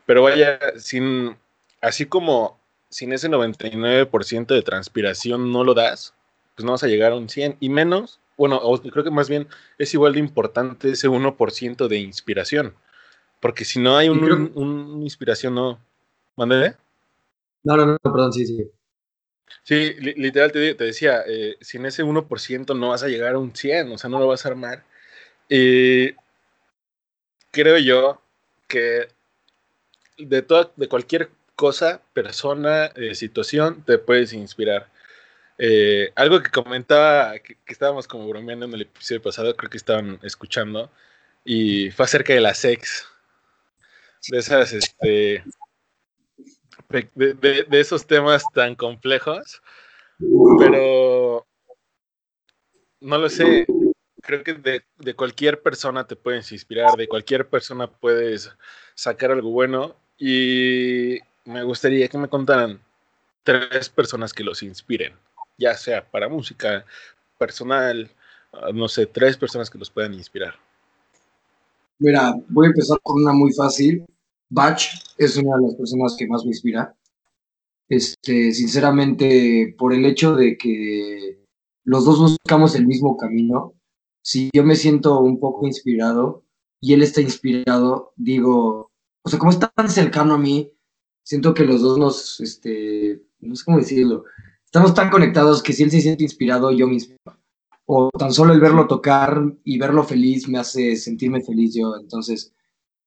Pero 0.06 0.24
vaya, 0.24 0.60
sin, 0.78 1.38
así 1.82 2.06
como 2.06 2.60
sin 2.90 3.14
ese 3.14 3.30
99% 3.30 4.54
de 4.54 4.62
transpiración 4.62 5.52
no 5.52 5.64
lo 5.64 5.74
das, 5.74 6.14
pues 6.56 6.66
no 6.66 6.74
vas 6.74 6.84
a 6.84 6.88
llegar 6.88 7.14
a 7.14 7.16
un 7.16 7.30
100 7.30 7.58
y 7.60 7.70
menos, 7.70 8.20
bueno, 8.38 8.62
creo 8.92 9.04
que 9.04 9.12
más 9.12 9.30
bien 9.30 9.48
es 9.78 9.94
igual 9.94 10.14
de 10.14 10.20
importante 10.20 10.92
ese 10.92 11.08
1% 11.08 11.88
de 11.88 11.98
inspiración, 11.98 12.76
porque 13.40 13.66
si 13.66 13.80
no 13.80 13.98
hay 13.98 14.10
una 14.10 14.36
un 14.36 15.02
inspiración 15.02 15.56
no, 15.56 15.80
¿Mandé? 16.36 16.76
No, 17.64 17.78
no, 17.78 17.86
no, 17.86 17.98
perdón, 18.00 18.34
sí, 18.34 18.46
sí. 18.46 18.70
Sí, 19.64 19.94
literal 20.00 20.52
te, 20.52 20.74
te 20.76 20.84
decía, 20.84 21.24
eh, 21.28 21.58
sin 21.62 21.86
ese 21.86 22.04
1% 22.04 22.74
no 22.76 22.90
vas 22.90 23.04
a 23.04 23.08
llegar 23.08 23.36
a 23.36 23.40
un 23.40 23.56
100, 23.56 23.92
o 23.92 23.98
sea, 23.98 24.10
no 24.10 24.20
lo 24.20 24.28
vas 24.28 24.46
a 24.46 24.50
armar. 24.50 24.84
Y 25.50 26.12
creo 27.52 27.78
yo 27.78 28.22
que 28.68 29.08
de, 30.18 30.42
toda, 30.42 30.72
de 30.76 30.88
cualquier 30.88 31.30
cosa, 31.56 32.02
persona, 32.14 32.88
eh, 32.96 33.16
situación, 33.16 33.84
te 33.84 33.98
puedes 33.98 34.34
inspirar. 34.34 34.92
Eh, 35.58 36.12
algo 36.16 36.42
que 36.42 36.50
comentaba, 36.50 37.38
que, 37.40 37.56
que, 37.56 37.74
estábamos 37.74 38.08
como 38.08 38.28
bromeando 38.28 38.66
en 38.66 38.74
el 38.74 38.82
episodio 38.82 39.22
pasado, 39.22 39.56
creo 39.56 39.70
que 39.70 39.78
estaban 39.78 40.20
escuchando, 40.24 40.92
y 41.46 41.92
fue 41.92 42.06
acerca 42.06 42.34
de 42.34 42.42
la 42.42 42.54
sex. 42.54 43.08
De 44.30 44.38
esas, 44.38 44.72
este, 44.72 45.44
de, 47.16 47.68
esos 47.72 48.06
temas 48.06 48.44
tan 48.54 48.76
complejos, 48.76 49.62
pero 50.60 51.46
no 53.00 53.18
lo 53.18 53.30
sé, 53.30 53.66
creo 54.22 54.44
que 54.44 54.54
de, 54.54 55.14
cualquier 55.16 55.62
persona 55.62 56.06
te 56.06 56.16
puedes 56.16 56.52
inspirar, 56.52 56.96
de 56.96 57.08
cualquier 57.08 57.50
persona 57.50 57.88
puedes 57.88 58.52
sacar 58.96 59.32
algo 59.32 59.52
bueno 59.52 59.96
y 60.26 61.20
me 61.44 61.64
gustaría 61.64 62.08
que 62.08 62.18
me 62.18 62.30
contaran 62.30 62.80
tres 63.44 63.90
personas 63.90 64.32
que 64.32 64.46
los 64.46 64.64
inspiren, 64.64 65.12
ya 65.58 65.76
sea 65.76 66.10
para 66.10 66.30
música, 66.30 66.86
personal, 67.38 68.10
ah, 68.54 68.70
no 68.74 68.88
sé, 68.88 69.06
tres 69.06 69.36
personas 69.36 69.70
que 69.70 69.78
los 69.78 69.90
puedan 69.90 70.14
inspirar. 70.14 70.56
Mira, 72.00 72.34
voy 72.48 72.68
a 72.68 72.70
empezar 72.70 72.98
con 73.04 73.22
una 73.22 73.34
muy 73.34 73.52
fácil 73.52 74.06
Bach 74.50 74.82
es 75.18 75.36
una 75.36 75.58
de 75.58 75.64
las 75.64 75.76
personas 75.76 76.16
que 76.18 76.28
más 76.28 76.46
me 76.46 76.52
inspira. 76.52 76.96
Este, 77.90 78.54
sinceramente, 78.54 79.76
por 79.78 79.94
el 79.94 80.06
hecho 80.06 80.36
de 80.36 80.58
que 80.58 81.44
los 81.84 82.06
dos 82.06 82.20
buscamos 82.20 82.76
el 82.76 82.88
mismo 82.88 83.18
camino, 83.18 83.74
si 84.22 84.50
yo 84.54 84.64
me 84.64 84.78
siento 84.78 85.20
un 85.20 85.42
poco 85.42 85.68
inspirado 85.68 86.46
y 86.80 86.94
él 86.94 87.04
está 87.04 87.20
inspirado, 87.20 88.14
digo, 88.16 88.93
o 89.24 89.30
sea, 89.30 89.40
como 89.40 89.52
está 89.52 89.70
tan 89.70 89.90
cercano 89.90 90.34
a 90.36 90.38
mí, 90.38 90.72
siento 91.24 91.54
que 91.54 91.64
los 91.64 91.82
dos 91.82 91.98
nos, 91.98 92.40
este, 92.42 93.22
no 93.40 93.56
sé 93.56 93.64
cómo 93.66 93.78
decirlo, 93.80 94.26
estamos 94.66 94.94
tan 94.94 95.10
conectados 95.10 95.64
que 95.64 95.74
si 95.74 95.84
él 95.84 95.92
se 95.92 96.02
siente 96.02 96.24
inspirado, 96.24 96.72
yo 96.72 96.88
me 96.88 96.96
inspiro. 96.96 97.20
O 97.86 98.10
tan 98.18 98.32
solo 98.32 98.54
el 98.54 98.62
verlo 98.62 98.88
tocar 98.88 99.42
y 99.64 99.78
verlo 99.78 100.04
feliz 100.04 100.48
me 100.48 100.58
hace 100.58 100.96
sentirme 100.96 101.42
feliz 101.42 101.76
yo. 101.76 101.96
Entonces, 102.00 102.54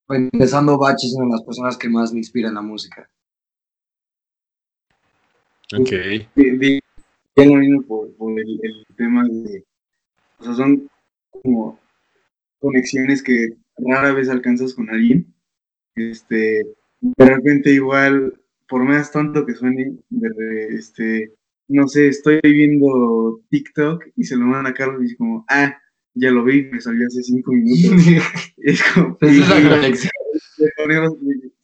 empezando 0.08 0.78
Bach 0.78 0.96
es 1.02 1.14
una 1.14 1.26
de 1.26 1.32
las 1.32 1.42
personas 1.42 1.76
que 1.78 1.88
más 1.88 2.12
me 2.12 2.18
inspiran 2.18 2.54
la 2.54 2.62
música. 2.62 3.08
Ok. 5.74 5.90
Tengo 7.34 7.56
mismo 7.56 7.82
por, 7.82 8.08
el, 8.38 8.86
tema 8.96 9.24
de. 9.24 9.64
O 10.38 10.44
sea, 10.44 10.54
son 10.54 10.88
como 11.30 11.78
conexiones 12.60 13.22
que 13.22 13.56
rara 13.78 14.12
vez 14.12 14.28
alcanzas 14.28 14.74
con 14.74 14.88
alguien. 14.90 15.34
Este, 15.96 16.66
de 17.00 17.24
repente, 17.24 17.70
igual, 17.70 18.38
por 18.68 18.84
más 18.84 19.10
tonto 19.10 19.46
que 19.46 19.54
suene, 19.54 19.96
de, 20.10 20.66
este, 20.74 21.32
no 21.68 21.88
sé, 21.88 22.08
estoy 22.08 22.40
viendo 22.42 23.40
TikTok 23.50 24.04
y 24.14 24.24
se 24.24 24.36
lo 24.36 24.44
mandan 24.46 24.72
a 24.72 24.74
Carlos 24.74 25.00
y 25.00 25.04
dice 25.04 25.16
como, 25.16 25.44
ah, 25.48 25.76
ya 26.14 26.30
lo 26.30 26.44
vi, 26.44 26.64
me 26.64 26.80
salió 26.80 27.06
hace 27.06 27.22
cinco 27.22 27.52
minutos. 27.52 28.02
es 28.58 28.82
como, 28.92 29.16
es 29.20 29.48
la 29.48 29.70
conexión. 29.76 30.12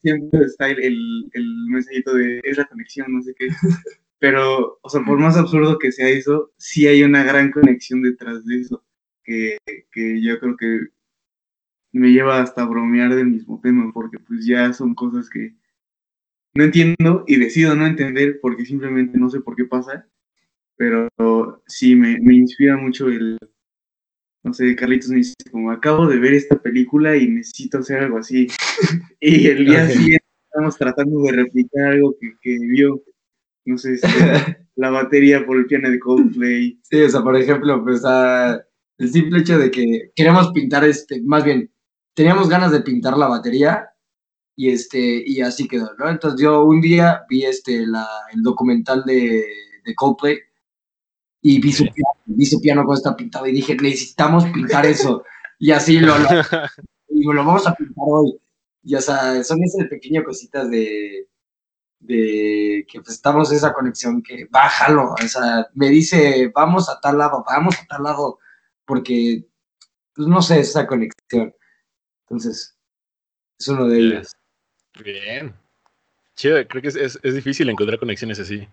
Siempre 0.03 0.45
está 0.45 0.70
el, 0.70 1.30
el, 1.33 1.66
mensajito 1.68 2.14
de 2.14 2.41
es 2.43 2.59
la 2.59 2.66
conexión, 2.66 3.12
no 3.12 3.22
sé 3.22 3.35
qué. 3.39 3.49
Pero, 4.18 4.78
o 4.83 4.89
sea, 4.89 5.03
por 5.05 5.18
más 5.18 5.37
absurdo 5.37 5.78
que 5.78 5.93
sea 5.93 6.09
eso, 6.09 6.53
sí 6.57 6.87
hay 6.87 7.03
una 7.03 7.24
gran 7.24 7.51
conexión 7.51 8.03
detrás 8.03 8.45
de 8.45 8.61
eso. 8.61 8.85
Que, 9.24 9.59
que 9.93 10.20
yo 10.20 10.39
creo 10.41 10.57
que 10.57 10.80
me 11.93 12.12
lleva 12.12 12.40
hasta 12.40 12.62
a 12.62 12.66
bromear 12.66 13.14
del 13.14 13.28
mismo 13.28 13.61
tema, 13.62 13.90
porque 13.93 14.18
pues 14.18 14.47
ya 14.47 14.72
son 14.72 14.95
cosas 14.95 15.28
que 15.28 15.55
no 16.55 16.64
entiendo 16.64 17.24
y 17.26 17.36
decido 17.36 17.74
no 17.74 17.86
entender 17.86 18.38
porque 18.40 18.64
simplemente 18.64 19.18
no 19.18 19.30
sé 19.30 19.40
por 19.40 19.57
qué 19.57 19.64
pasa. 19.64 20.07
Pero 20.76 21.09
sí, 21.66 21.95
me, 21.95 22.18
me 22.20 22.34
inspira 22.34 22.76
mucho 22.76 23.09
el, 23.09 23.38
no 24.43 24.53
sé, 24.53 24.74
Carlitos 24.74 25.11
me 25.11 25.16
dice, 25.18 25.34
como 25.51 25.70
acabo 25.70 26.07
de 26.09 26.18
ver 26.18 26.34
esta 26.34 26.61
película 26.61 27.16
y 27.16 27.28
necesito 27.28 27.78
hacer 27.78 28.01
algo 28.01 28.18
así. 28.18 28.49
y 29.20 29.47
el 29.47 29.66
día 29.66 29.88
siguiente 29.88 30.24
estamos 30.47 30.76
tratando 30.76 31.22
de 31.22 31.32
replicar 31.32 31.93
algo 31.93 32.16
que, 32.20 32.34
que 32.40 32.59
vio, 32.59 33.03
no 33.64 33.78
sé, 33.78 33.95
este, 33.95 34.09
la 34.74 34.90
batería 34.90 35.47
por 35.47 35.57
el 35.57 35.66
piano 35.66 35.90
de 35.90 35.99
Coldplay. 35.99 36.80
Sí, 36.82 37.03
o 37.03 37.09
sea, 37.09 37.22
por 37.22 37.36
ejemplo, 37.36 37.82
pues 37.84 38.03
el 38.99 39.11
simple 39.11 39.40
hecho 39.40 39.59
de 39.59 39.70
que 39.70 40.11
queremos 40.16 40.51
pintar, 40.53 40.84
este, 40.84 41.22
más 41.22 41.45
bien, 41.45 41.70
teníamos 42.15 42.49
ganas 42.49 42.73
de 42.73 42.81
pintar 42.81 43.17
la 43.17 43.29
batería 43.29 43.91
y 44.57 44.71
este 44.71 45.23
y 45.27 45.41
así 45.41 45.67
quedó, 45.67 45.95
¿no? 45.99 46.09
Entonces 46.09 46.41
yo 46.41 46.65
un 46.65 46.81
día 46.81 47.23
vi 47.29 47.45
este 47.45 47.87
la, 47.87 48.07
el 48.33 48.43
documental 48.43 49.05
de, 49.05 49.45
de 49.85 49.95
Coldplay 49.95 50.39
y 51.43 51.61
vi 51.61 51.73
su, 51.73 51.85
piano, 51.85 52.21
vi 52.27 52.47
su 52.47 52.61
piano 52.61 52.85
cuando 52.85 52.99
está 52.99 53.17
pintado 53.17 53.47
y 53.47 53.53
dije, 53.53 53.77
necesitamos 53.77 54.45
pintar 54.47 54.87
eso. 54.87 55.25
Y 55.59 55.73
así 55.73 55.99
lo, 55.99 56.17
lo, 56.19 56.29
y 57.09 57.25
lo 57.25 57.45
vamos 57.45 57.67
a 57.67 57.75
pintar 57.75 58.05
hoy. 58.07 58.39
Y 58.85 58.95
o 58.95 59.01
sea, 59.01 59.43
son 59.43 59.63
esas 59.63 59.89
pequeñas 59.89 60.25
cositas 60.25 60.71
de, 60.71 61.29
de 62.03 62.85
que 62.91 63.01
pues 63.01 63.15
estamos 63.15 63.53
esa 63.53 63.73
conexión 63.73 64.23
que 64.23 64.47
bájalo, 64.51 65.15
o 65.15 65.29
sea, 65.29 65.69
me 65.75 65.89
dice, 65.89 66.51
vamos 66.55 66.89
a 66.89 67.01
tal 67.01 67.19
lado, 67.19 67.45
vamos 67.47 67.77
a 67.79 67.87
tal 67.87 68.03
lado, 68.03 68.39
porque, 68.85 69.47
pues 70.15 70.29
no 70.29 70.43
sé, 70.43 70.61
esa 70.61 70.87
conexión. 70.87 71.55
Entonces, 72.33 72.74
es 73.59 73.68
uno 73.68 73.87
de 73.89 73.99
ellos. 73.99 74.33
Bien. 75.05 75.55
Chido, 76.35 76.66
creo 76.66 76.80
que 76.80 76.89
es, 76.89 76.97
es, 76.97 77.20
es 77.22 77.35
difícil 77.35 77.68
encontrar 77.68 77.99
conexiones 77.99 78.41
así. 78.41 78.66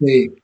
Sí. 0.00 0.34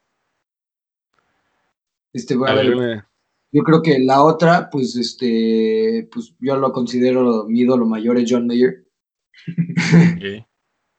Este, 2.12 2.36
yo 2.36 3.62
creo 3.64 3.82
que 3.82 3.98
la 3.98 4.22
otra, 4.22 4.70
pues, 4.70 4.94
este, 4.94 6.08
pues 6.12 6.32
yo 6.38 6.56
lo 6.58 6.72
considero 6.72 7.44
mi 7.48 7.62
ídolo 7.62 7.86
mayor 7.86 8.18
es 8.18 8.30
John 8.30 8.46
Mayer. 8.46 8.86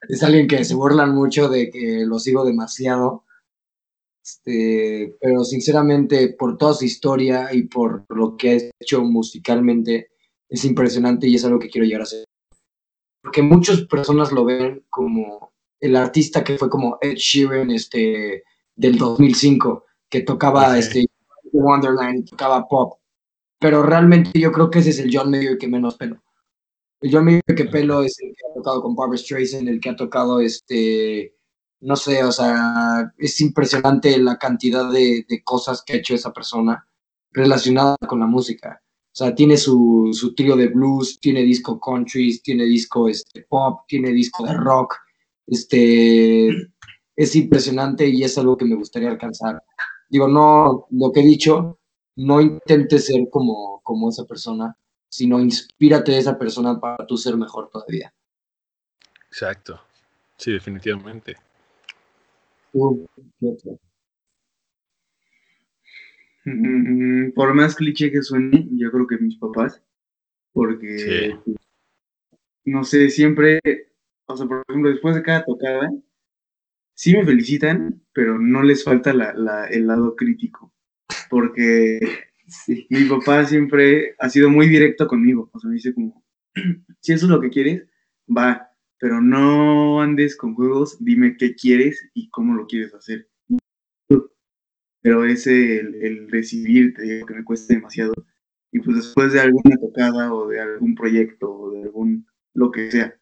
es 0.10 0.22
alguien 0.24 0.46
que 0.46 0.66
se 0.66 0.76
burlan 0.76 1.16
mucho 1.16 1.48
de 1.48 1.70
que 1.70 2.06
lo 2.06 2.20
sigo 2.20 2.44
demasiado. 2.44 3.24
Este, 4.22 5.16
pero 5.22 5.46
sinceramente, 5.46 6.36
por 6.38 6.58
toda 6.58 6.74
su 6.74 6.84
historia 6.84 7.54
y 7.54 7.64
por 7.64 8.06
lo 8.10 8.36
que 8.36 8.52
ha 8.52 8.58
hecho 8.82 9.06
musicalmente, 9.06 10.12
es 10.50 10.66
impresionante 10.66 11.28
y 11.28 11.36
es 11.36 11.46
algo 11.46 11.60
que 11.60 11.70
quiero 11.70 11.86
llegar 11.86 12.02
a 12.02 12.08
ser. 12.08 12.26
Porque 13.22 13.42
muchas 13.42 13.82
personas 13.82 14.32
lo 14.32 14.46
ven 14.46 14.86
como 14.90 15.54
el 15.80 15.96
artista 15.96 16.44
que 16.44 16.58
fue 16.58 16.70
como 16.70 16.98
Ed 17.02 17.16
Sheeran 17.16 17.72
este, 17.72 18.44
del 18.76 18.98
2005 18.98 19.86
que 20.10 20.22
tocaba 20.22 20.78
este 20.78 21.06
Wonderland, 21.54 22.30
tocaba 22.30 22.68
pop. 22.68 23.00
Pero 23.60 23.84
realmente 23.84 24.40
yo 24.40 24.52
creo 24.52 24.70
que 24.70 24.80
ese 24.80 24.90
es 24.92 25.00
el 25.00 25.16
John 25.16 25.30
Mayer 25.30 25.58
que 25.58 25.68
menos 25.68 25.96
pelo. 25.96 26.22
El 27.02 27.14
John 27.14 27.26
Mayer 27.26 27.44
que 27.56 27.66
pelo 27.66 28.04
es 28.04 28.18
el 28.20 28.30
que 28.30 28.48
ha 28.50 28.54
tocado 28.56 28.82
con 28.82 28.96
Barbara 28.96 29.18
Streisand, 29.18 29.68
el 29.68 29.80
que 29.80 29.90
ha 29.90 29.96
tocado 29.96 30.42
este 30.42 31.36
no 31.82 31.96
sé, 31.96 32.24
o 32.26 32.32
sea, 32.32 33.14
es 33.18 33.40
impresionante 33.40 34.18
la 34.18 34.38
cantidad 34.38 34.92
de, 34.92 35.26
de 35.28 35.44
cosas 35.44 35.82
que 35.82 35.94
ha 35.94 35.96
hecho 35.98 36.14
esa 36.14 36.34
persona 36.34 36.86
relacionada 37.32 37.96
con 38.08 38.20
la 38.20 38.26
música. 38.26 38.82
O 39.20 39.22
sea, 39.22 39.36
tiene 39.36 39.58
su, 39.58 40.12
su 40.14 40.34
trío 40.34 40.56
de 40.56 40.70
blues, 40.70 41.20
tiene 41.20 41.42
disco 41.42 41.78
country, 41.78 42.40
tiene 42.40 42.64
disco 42.64 43.10
este, 43.10 43.42
pop, 43.50 43.82
tiene 43.86 44.12
disco 44.12 44.46
de 44.46 44.54
rock. 44.54 44.96
Este, 45.46 46.48
es 47.18 47.36
impresionante 47.36 48.08
y 48.08 48.24
es 48.24 48.38
algo 48.38 48.56
que 48.56 48.64
me 48.64 48.76
gustaría 48.76 49.10
alcanzar. 49.10 49.62
Digo, 50.08 50.30
no, 50.30 50.88
lo 50.92 51.12
que 51.12 51.20
he 51.20 51.24
dicho, 51.24 51.80
no 52.16 52.40
intentes 52.40 53.08
ser 53.08 53.28
como, 53.30 53.82
como 53.84 54.08
esa 54.08 54.24
persona, 54.24 54.78
sino 55.10 55.42
inspírate 55.42 56.14
de 56.14 56.20
esa 56.20 56.40
persona 56.40 56.80
para 56.80 57.06
tú 57.06 57.18
ser 57.18 57.36
mejor 57.36 57.70
todavía. 57.70 58.14
Exacto. 59.28 59.82
Sí, 60.38 60.54
definitivamente. 60.54 61.36
Tú, 62.72 63.06
¿qué 63.38 63.48
otro? 63.50 63.80
Mm, 66.54 67.32
Por 67.34 67.54
más 67.54 67.76
cliché 67.76 68.12
que 68.12 68.22
suene, 68.22 68.68
yo 68.72 68.92
creo 68.92 69.08
que 69.08 69.18
mis 69.18 69.38
papás, 69.38 69.82
porque, 70.54 70.98
Sí. 71.46 71.56
no 72.66 72.84
sé, 72.84 73.10
siempre, 73.10 73.60
o 74.28 74.36
sea, 74.38 74.48
por 74.48 74.64
ejemplo, 74.68 74.90
después 74.92 75.16
de 75.16 75.24
cada 75.24 75.44
tocada, 75.46 75.90
sí 76.94 77.14
me 77.16 77.26
felicitan, 77.26 78.02
pero 78.14 78.40
no 78.40 78.62
les 78.64 78.84
falta 78.84 79.14
la, 79.14 79.34
la- 79.34 79.68
el 79.68 79.88
lado 79.88 80.16
crítico, 80.16 80.74
porque 81.30 82.00
Sí. 82.48 82.88
mi 82.90 83.06
papá 83.06 83.46
siempre 83.46 84.16
ha 84.18 84.30
sido 84.30 84.50
muy 84.50 84.68
directo 84.68 85.08
conmigo, 85.08 85.50
o 85.54 85.60
sea, 85.60 85.70
me 85.70 85.76
dice 85.76 85.94
como, 85.94 86.24
si 87.02 87.14
eso 87.14 87.26
es 87.26 87.30
lo 87.32 87.40
que 87.42 87.50
quieres, 87.52 87.88
va, 88.28 88.70
pero 89.00 89.22
no 89.22 90.02
andes 90.02 90.36
con 90.36 90.56
juegos, 90.56 90.98
dime 91.00 91.38
qué 91.38 91.56
quieres 91.56 92.10
y 92.14 92.30
cómo 92.30 92.56
lo 92.56 92.68
quieres 92.68 92.94
hacer. 92.94 93.30
Pero 95.02 95.26
ese, 95.26 95.80
el, 95.80 95.96
el 95.96 96.30
recibir, 96.30 96.94
te 96.94 97.04
digo 97.04 97.26
que 97.26 97.36
me 97.36 97.44
cuesta 97.44 97.74
demasiado. 97.74 98.14
Y 98.72 98.80
pues 98.80 98.98
después 98.98 99.34
de 99.34 99.40
alguna 99.42 99.78
tocada 99.78 100.34
o 100.34 100.48
de 100.48 100.60
algún 100.62 100.96
proyecto 100.96 101.52
o 101.52 101.72
de 101.72 101.84
algún, 101.84 102.28
lo 102.54 102.72
que 102.72 102.92
sea, 102.92 103.18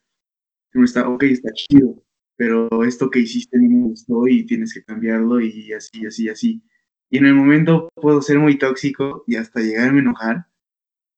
siempre 0.72 0.86
está, 0.86 1.08
ok, 1.10 1.24
está 1.24 1.52
chido, 1.54 2.04
pero 2.36 2.84
esto 2.84 3.10
que 3.10 3.20
hiciste 3.20 3.58
no 3.58 3.70
me 3.70 3.88
gustó 3.90 4.28
y 4.28 4.46
tienes 4.46 4.74
que 4.74 4.84
cambiarlo 4.84 5.40
y 5.42 5.74
así, 5.74 6.06
así, 6.06 6.30
así. 6.30 6.62
Y 7.10 7.20
en 7.20 7.26
el 7.28 7.36
momento 7.36 7.90
puedo 7.96 8.22
ser 8.22 8.40
muy 8.40 8.58
tóxico 8.58 9.24
y 9.28 9.36
hasta 9.38 9.62
llegarme 9.62 10.00
a 10.00 10.02
enojar, 10.02 10.48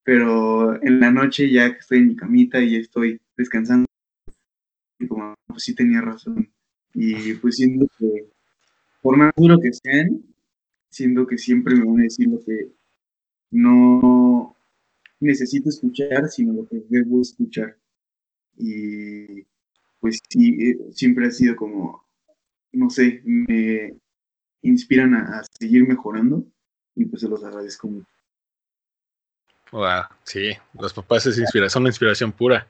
pero 0.03 0.81
en 0.83 0.99
la 0.99 1.11
noche 1.11 1.51
ya 1.51 1.71
que 1.73 1.79
estoy 1.79 1.99
en 1.99 2.07
mi 2.09 2.15
camita 2.15 2.61
y 2.61 2.75
estoy 2.75 3.19
descansando, 3.37 3.85
y 4.99 5.07
como, 5.07 5.33
pues 5.47 5.63
sí 5.63 5.75
tenía 5.75 6.01
razón. 6.01 6.51
Y 6.93 7.33
pues 7.35 7.55
siento 7.57 7.87
que, 7.97 8.29
por 9.01 9.17
más 9.17 9.31
duro 9.35 9.57
que 9.59 9.71
sean, 9.73 10.23
siento 10.89 11.27
que 11.27 11.37
siempre 11.37 11.75
me 11.75 11.85
van 11.85 11.99
a 11.99 12.03
decir 12.03 12.27
lo 12.27 12.39
que 12.43 12.71
no 13.51 14.55
necesito 15.19 15.69
escuchar, 15.69 16.29
sino 16.29 16.53
lo 16.53 16.67
que 16.67 16.83
debo 16.89 17.21
escuchar. 17.21 17.77
Y 18.57 19.43
pues 19.99 20.19
sí, 20.29 20.57
eh, 20.61 20.79
siempre 20.93 21.27
ha 21.27 21.31
sido 21.31 21.55
como, 21.55 22.03
no 22.73 22.89
sé, 22.89 23.21
me 23.25 23.95
inspiran 24.61 25.15
a, 25.15 25.39
a 25.39 25.43
seguir 25.59 25.87
mejorando 25.87 26.45
y 26.95 27.05
pues 27.05 27.21
se 27.21 27.29
los 27.29 27.43
agradezco 27.43 27.87
mucho. 27.87 28.07
Wow, 29.71 30.03
sí, 30.23 30.51
los 30.79 30.93
papás 30.93 31.27
es 31.27 31.37
inspira- 31.37 31.69
son 31.69 31.83
una 31.83 31.89
inspiración 31.89 32.31
pura. 32.31 32.67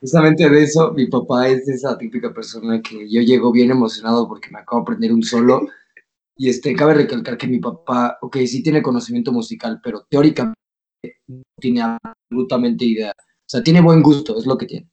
Justamente 0.00 0.48
de 0.48 0.62
eso, 0.62 0.92
mi 0.92 1.06
papá 1.06 1.48
es 1.48 1.68
esa 1.68 1.98
típica 1.98 2.32
persona 2.32 2.80
que 2.80 3.06
yo 3.10 3.20
llego 3.20 3.52
bien 3.52 3.70
emocionado 3.70 4.26
porque 4.26 4.48
me 4.50 4.58
acabo 4.58 4.80
de 4.80 4.82
aprender 4.84 5.12
un 5.12 5.22
solo. 5.22 5.68
Y 6.40 6.48
este, 6.48 6.74
cabe 6.74 6.94
recalcar 6.94 7.36
que 7.36 7.46
mi 7.46 7.58
papá, 7.58 8.16
ok, 8.22 8.38
sí 8.46 8.62
tiene 8.62 8.80
conocimiento 8.80 9.30
musical, 9.30 9.78
pero 9.84 10.06
teóricamente 10.08 10.56
no 11.26 11.42
tiene 11.60 11.82
absolutamente 11.82 12.86
idea. 12.86 13.10
O 13.10 13.44
sea, 13.44 13.62
tiene 13.62 13.82
buen 13.82 14.00
gusto, 14.00 14.38
es 14.38 14.46
lo 14.46 14.56
que 14.56 14.64
tiene. 14.64 14.88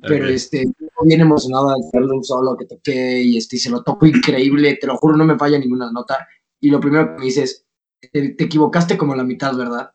Pero 0.00 0.24
Ok. 0.24 0.30
este, 0.30 0.64
bien 1.04 1.20
emocionado 1.20 1.68
al 1.68 1.80
hacerle 1.80 2.14
un 2.14 2.24
solo 2.24 2.56
que 2.56 2.64
toqué 2.64 3.20
y 3.20 3.36
este, 3.36 3.58
se 3.58 3.68
lo 3.68 3.82
toco 3.82 4.06
increíble, 4.06 4.78
te 4.80 4.86
lo 4.86 4.96
juro, 4.96 5.18
no 5.18 5.26
me 5.26 5.36
falla 5.36 5.58
ninguna 5.58 5.92
nota. 5.92 6.26
Y 6.62 6.70
lo 6.70 6.80
primero 6.80 7.08
que 7.08 7.18
me 7.18 7.26
dice 7.26 7.42
es, 7.42 7.66
te, 8.10 8.30
te 8.30 8.44
equivocaste 8.44 8.96
como 8.96 9.14
la 9.14 9.22
mitad, 9.22 9.54
¿verdad? 9.54 9.90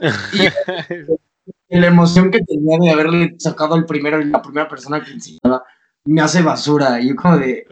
Y 0.00 0.48
la 1.78 1.86
emoción 1.86 2.32
que 2.32 2.40
tenía 2.40 2.76
de 2.80 2.90
haberle 2.90 3.36
sacado 3.38 3.76
el 3.76 3.86
primero, 3.86 4.20
la 4.20 4.42
primera 4.42 4.68
persona 4.68 5.00
que 5.00 5.12
enseñaba, 5.12 5.62
me 6.06 6.22
hace 6.22 6.42
basura. 6.42 7.00
Y 7.00 7.10
yo 7.10 7.14
como 7.14 7.38
de, 7.38 7.64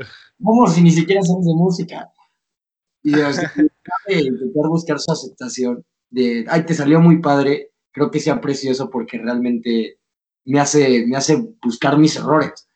¿cómo 0.43 0.67
si 0.69 0.83
ni 0.83 0.91
siquiera 0.91 1.23
sabes 1.23 1.47
de 1.47 1.55
música? 1.55 2.11
Y 3.03 3.13
de 3.13 3.21
intentar 4.09 4.69
buscar 4.69 4.99
su 4.99 5.13
aceptación, 5.13 5.85
de, 6.11 6.45
ay, 6.49 6.65
te 6.65 6.75
salió 6.75 7.01
muy 7.01 7.21
padre, 7.21 7.71
creo 7.93 8.11
que 8.11 8.21
sea 8.21 8.41
precioso 8.41 8.91
porque 8.91 9.19
realmente 9.19 9.99
me 10.45 10.61
hace, 10.61 11.07
me 11.07 11.17
hace 11.17 11.37
buscar 11.63 11.99
mis 11.99 12.17
errores. 12.17 12.69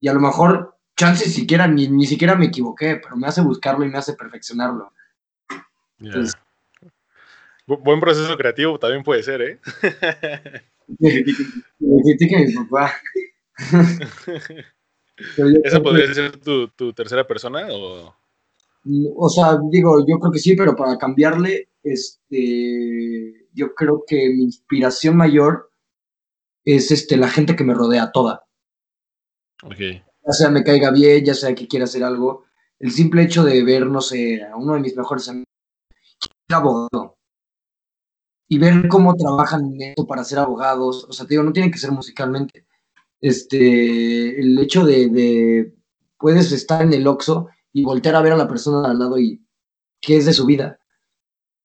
Y 0.00 0.08
a 0.08 0.14
lo 0.14 0.20
mejor, 0.20 0.78
chances 0.96 1.34
siquiera, 1.34 1.66
ni, 1.66 1.88
ni 1.88 2.06
siquiera 2.06 2.34
me 2.34 2.46
equivoqué, 2.46 2.96
pero 2.96 3.16
me 3.16 3.26
hace 3.26 3.42
buscarlo 3.42 3.84
y 3.84 3.88
me 3.90 3.98
hace 3.98 4.14
perfeccionarlo. 4.14 4.92
Bu- 7.66 7.82
Buen 7.82 8.00
proceso 8.00 8.36
creativo 8.36 8.78
también 8.78 9.02
puede 9.02 9.22
ser, 9.22 9.42
¿eh? 9.42 9.60
Me 11.78 12.02
critica 12.02 12.38
mi 12.38 12.52
papá. 12.52 12.92
¿Esa 15.64 15.80
podría 15.80 16.12
ser 16.12 16.36
tu, 16.38 16.68
tu 16.68 16.92
tercera 16.92 17.26
persona? 17.26 17.68
O... 17.70 18.14
O 19.16 19.28
sea, 19.28 19.58
digo, 19.70 20.04
yo 20.06 20.18
creo 20.18 20.32
que 20.32 20.38
sí, 20.38 20.56
pero 20.56 20.74
para 20.74 20.96
cambiarle, 20.96 21.68
este, 21.82 23.46
yo 23.52 23.74
creo 23.74 24.04
que 24.06 24.30
mi 24.30 24.44
inspiración 24.44 25.16
mayor 25.16 25.70
es 26.64 26.90
este, 26.90 27.16
la 27.16 27.28
gente 27.28 27.56
que 27.56 27.64
me 27.64 27.74
rodea, 27.74 28.10
toda. 28.12 28.46
Ok, 29.62 29.76
Ya 29.78 30.32
sea 30.32 30.50
me 30.50 30.64
caiga 30.64 30.90
bien, 30.90 31.24
ya 31.24 31.34
sea 31.34 31.54
que 31.54 31.68
quiera 31.68 31.84
hacer 31.84 32.02
algo. 32.04 32.44
El 32.78 32.90
simple 32.92 33.22
hecho 33.22 33.44
de 33.44 33.62
ver, 33.62 33.86
no 33.86 34.00
sé, 34.00 34.42
a 34.42 34.56
uno 34.56 34.74
de 34.74 34.80
mis 34.80 34.96
mejores 34.96 35.28
amigos, 35.28 35.46
abogado, 36.48 37.18
y 38.48 38.58
ver 38.58 38.88
cómo 38.88 39.14
trabajan 39.14 39.74
en 39.74 39.90
esto 39.90 40.06
para 40.06 40.24
ser 40.24 40.38
abogados, 40.38 41.06
o 41.08 41.12
sea, 41.12 41.24
te 41.24 41.34
digo, 41.34 41.42
no 41.44 41.52
tiene 41.52 41.70
que 41.70 41.78
ser 41.78 41.92
musicalmente. 41.92 42.66
Este, 43.20 44.40
el 44.40 44.58
hecho 44.58 44.84
de, 44.84 45.08
de 45.08 45.74
puedes 46.18 46.52
estar 46.52 46.82
en 46.82 46.92
el 46.92 47.06
Oxxo 47.06 47.48
y 47.72 47.84
voltear 47.84 48.14
a 48.16 48.22
ver 48.22 48.32
a 48.32 48.36
la 48.36 48.48
persona 48.48 48.90
al 48.90 48.98
lado 48.98 49.18
y 49.18 49.44
qué 50.00 50.16
es 50.16 50.26
de 50.26 50.32
su 50.32 50.46
vida. 50.46 50.78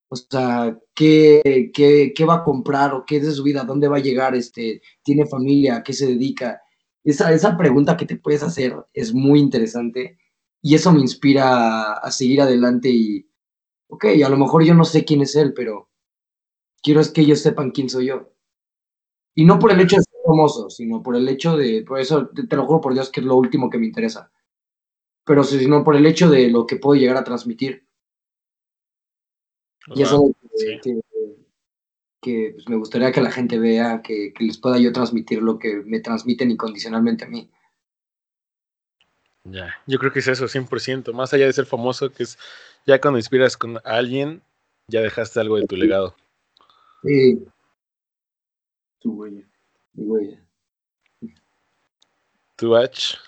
O 0.08 0.16
sea, 0.16 0.78
¿qué, 0.94 1.70
qué, 1.74 2.12
qué 2.14 2.24
va 2.24 2.36
a 2.36 2.44
comprar 2.44 2.94
o 2.94 3.04
qué 3.04 3.16
es 3.16 3.26
de 3.26 3.32
su 3.32 3.42
vida? 3.42 3.64
¿Dónde 3.64 3.88
va 3.88 3.96
a 3.96 4.00
llegar? 4.00 4.34
Este, 4.34 4.80
¿Tiene 5.02 5.26
familia? 5.26 5.76
¿A 5.76 5.82
qué 5.82 5.92
se 5.92 6.06
dedica? 6.06 6.62
Esa, 7.02 7.32
esa 7.32 7.56
pregunta 7.56 7.96
que 7.96 8.06
te 8.06 8.16
puedes 8.16 8.42
hacer 8.42 8.76
es 8.92 9.12
muy 9.12 9.40
interesante 9.40 10.18
y 10.62 10.74
eso 10.74 10.92
me 10.92 11.00
inspira 11.00 11.92
a, 11.92 12.10
seguir 12.10 12.40
adelante 12.40 12.88
y, 12.90 13.30
ok, 13.88 14.06
a 14.24 14.28
lo 14.28 14.36
mejor 14.36 14.64
yo 14.64 14.74
no 14.74 14.84
sé 14.84 15.04
quién 15.04 15.22
es 15.22 15.36
él, 15.36 15.54
pero 15.54 15.88
quiero 16.82 17.00
es 17.00 17.10
que 17.10 17.20
ellos 17.20 17.40
sepan 17.40 17.70
quién 17.70 17.88
soy 17.88 18.06
yo. 18.06 18.32
Y 19.34 19.44
no 19.44 19.58
por 19.58 19.70
el 19.70 19.80
hecho 19.80 19.96
de 19.96 20.02
famoso, 20.26 20.68
sino 20.70 21.02
por 21.02 21.16
el 21.16 21.28
hecho 21.28 21.56
de, 21.56 21.82
por 21.82 22.00
eso 22.00 22.28
te, 22.28 22.46
te 22.46 22.56
lo 22.56 22.66
juro 22.66 22.80
por 22.80 22.94
Dios 22.94 23.10
que 23.10 23.20
es 23.20 23.26
lo 23.26 23.36
último 23.36 23.70
que 23.70 23.78
me 23.78 23.86
interesa 23.86 24.30
pero 25.26 25.42
sino 25.42 25.82
por 25.82 25.96
el 25.96 26.06
hecho 26.06 26.30
de 26.30 26.48
lo 26.48 26.66
que 26.66 26.76
puedo 26.76 26.98
llegar 26.98 27.16
a 27.16 27.24
transmitir. 27.24 27.84
Y 29.88 30.02
eso 30.02 30.32
sí. 30.54 30.78
que, 30.80 31.00
que, 32.22 32.50
pues, 32.54 32.68
me 32.68 32.76
gustaría 32.76 33.10
que 33.10 33.20
la 33.20 33.32
gente 33.32 33.58
vea, 33.58 34.02
que, 34.02 34.32
que 34.32 34.44
les 34.44 34.56
pueda 34.56 34.78
yo 34.78 34.92
transmitir 34.92 35.42
lo 35.42 35.58
que 35.58 35.82
me 35.84 35.98
transmiten 35.98 36.52
incondicionalmente 36.52 37.24
a 37.24 37.28
mí. 37.28 37.50
Ya, 39.42 39.74
yo 39.86 39.98
creo 39.98 40.12
que 40.12 40.20
es 40.20 40.28
eso, 40.28 40.46
100%. 40.46 41.12
Más 41.12 41.34
allá 41.34 41.46
de 41.46 41.52
ser 41.52 41.66
famoso, 41.66 42.12
que 42.12 42.22
es 42.22 42.38
ya 42.86 43.00
cuando 43.00 43.18
inspiras 43.18 43.56
con 43.56 43.80
alguien, 43.84 44.42
ya 44.86 45.00
dejaste 45.00 45.40
algo 45.40 45.56
de 45.56 45.66
tu 45.66 45.76
legado. 45.76 46.14
Sí, 47.02 47.44
Tu 49.00 49.12
huella. 49.12 49.44
Y 49.96 50.04
güey. 50.04 50.38
¿Tú, 52.56 52.70
Bach? 52.70 53.18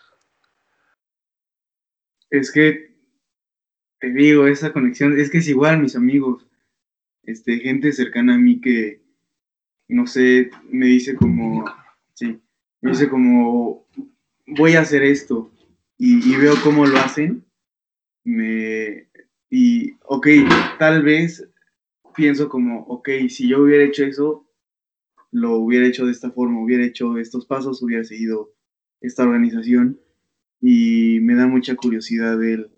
Es 2.31 2.51
que 2.53 2.89
te 4.01 4.11
digo, 4.13 4.47
esa 4.47 4.73
conexión, 4.73 5.19
es 5.19 5.31
que 5.31 5.39
es 5.39 5.49
igual 5.49 5.83
mis 5.83 5.97
amigos, 5.97 6.47
este, 7.25 7.59
gente 7.59 7.93
cercana 7.93 8.35
a 8.35 8.39
mí 8.39 8.61
que, 8.61 9.03
no 9.89 10.07
sé, 10.07 10.51
me 10.69 10.87
dice 10.87 11.17
como, 11.17 11.65
sí, 12.15 12.41
me 12.81 12.93
dice 12.93 13.09
como, 13.09 13.87
voy 14.47 14.75
a 14.75 14.83
hacer 14.83 15.03
esto, 15.03 15.51
y, 15.97 16.33
y 16.33 16.37
veo 16.37 16.55
cómo 16.63 16.87
lo 16.87 16.97
hacen, 16.99 17.45
me, 18.25 19.09
y, 19.51 19.95
ok, 20.05 20.29
tal 20.79 21.03
vez 21.03 21.49
pienso 22.15 22.49
como, 22.49 22.83
ok, 22.85 23.09
si 23.29 23.49
yo 23.49 23.63
hubiera 23.63 23.85
hecho 23.85 24.05
eso, 24.05 24.48
lo 25.31 25.57
hubiera 25.57 25.87
hecho 25.87 26.07
de 26.07 26.13
esta 26.13 26.31
forma, 26.31 26.63
hubiera 26.63 26.85
hecho 26.85 27.19
estos 27.19 27.47
pasos, 27.47 27.83
hubiera 27.83 28.05
seguido 28.05 28.55
esta 29.01 29.25
organización, 29.25 30.01
y 30.61 31.21
me 31.21 31.35
da 31.35 31.47
mucha 31.47 31.77
curiosidad 31.77 32.43
el, 32.43 32.71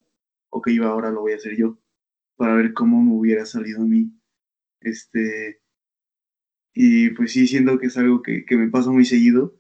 ok, 0.51 0.69
ahora 0.83 1.11
lo 1.11 1.23
voy 1.23 1.33
a 1.33 1.37
hacer 1.37 1.57
yo, 1.57 1.79
para 2.37 2.55
ver 2.55 2.75
cómo 2.75 3.03
me 3.03 3.13
hubiera 3.13 3.47
salido 3.47 3.83
a 3.83 3.87
mí. 3.87 4.13
Este, 4.81 5.61
y 6.75 7.11
pues 7.11 7.33
sí, 7.33 7.47
siento 7.47 7.79
que 7.79 7.87
es 7.87 7.97
algo 7.97 8.23
que, 8.23 8.45
que 8.45 8.57
me 8.57 8.69
pasa 8.69 8.91
muy 8.91 9.05
seguido, 9.05 9.59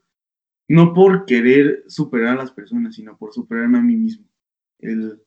no 0.68 0.95
por 0.95 1.24
querer 1.26 1.84
superar 1.88 2.34
a 2.34 2.43
las 2.43 2.53
personas, 2.53 2.95
sino 2.95 3.16
por 3.18 3.32
superarme 3.32 3.78
a 3.78 3.82
mí 3.82 3.97
mismo. 3.97 4.26
El, 4.78 5.22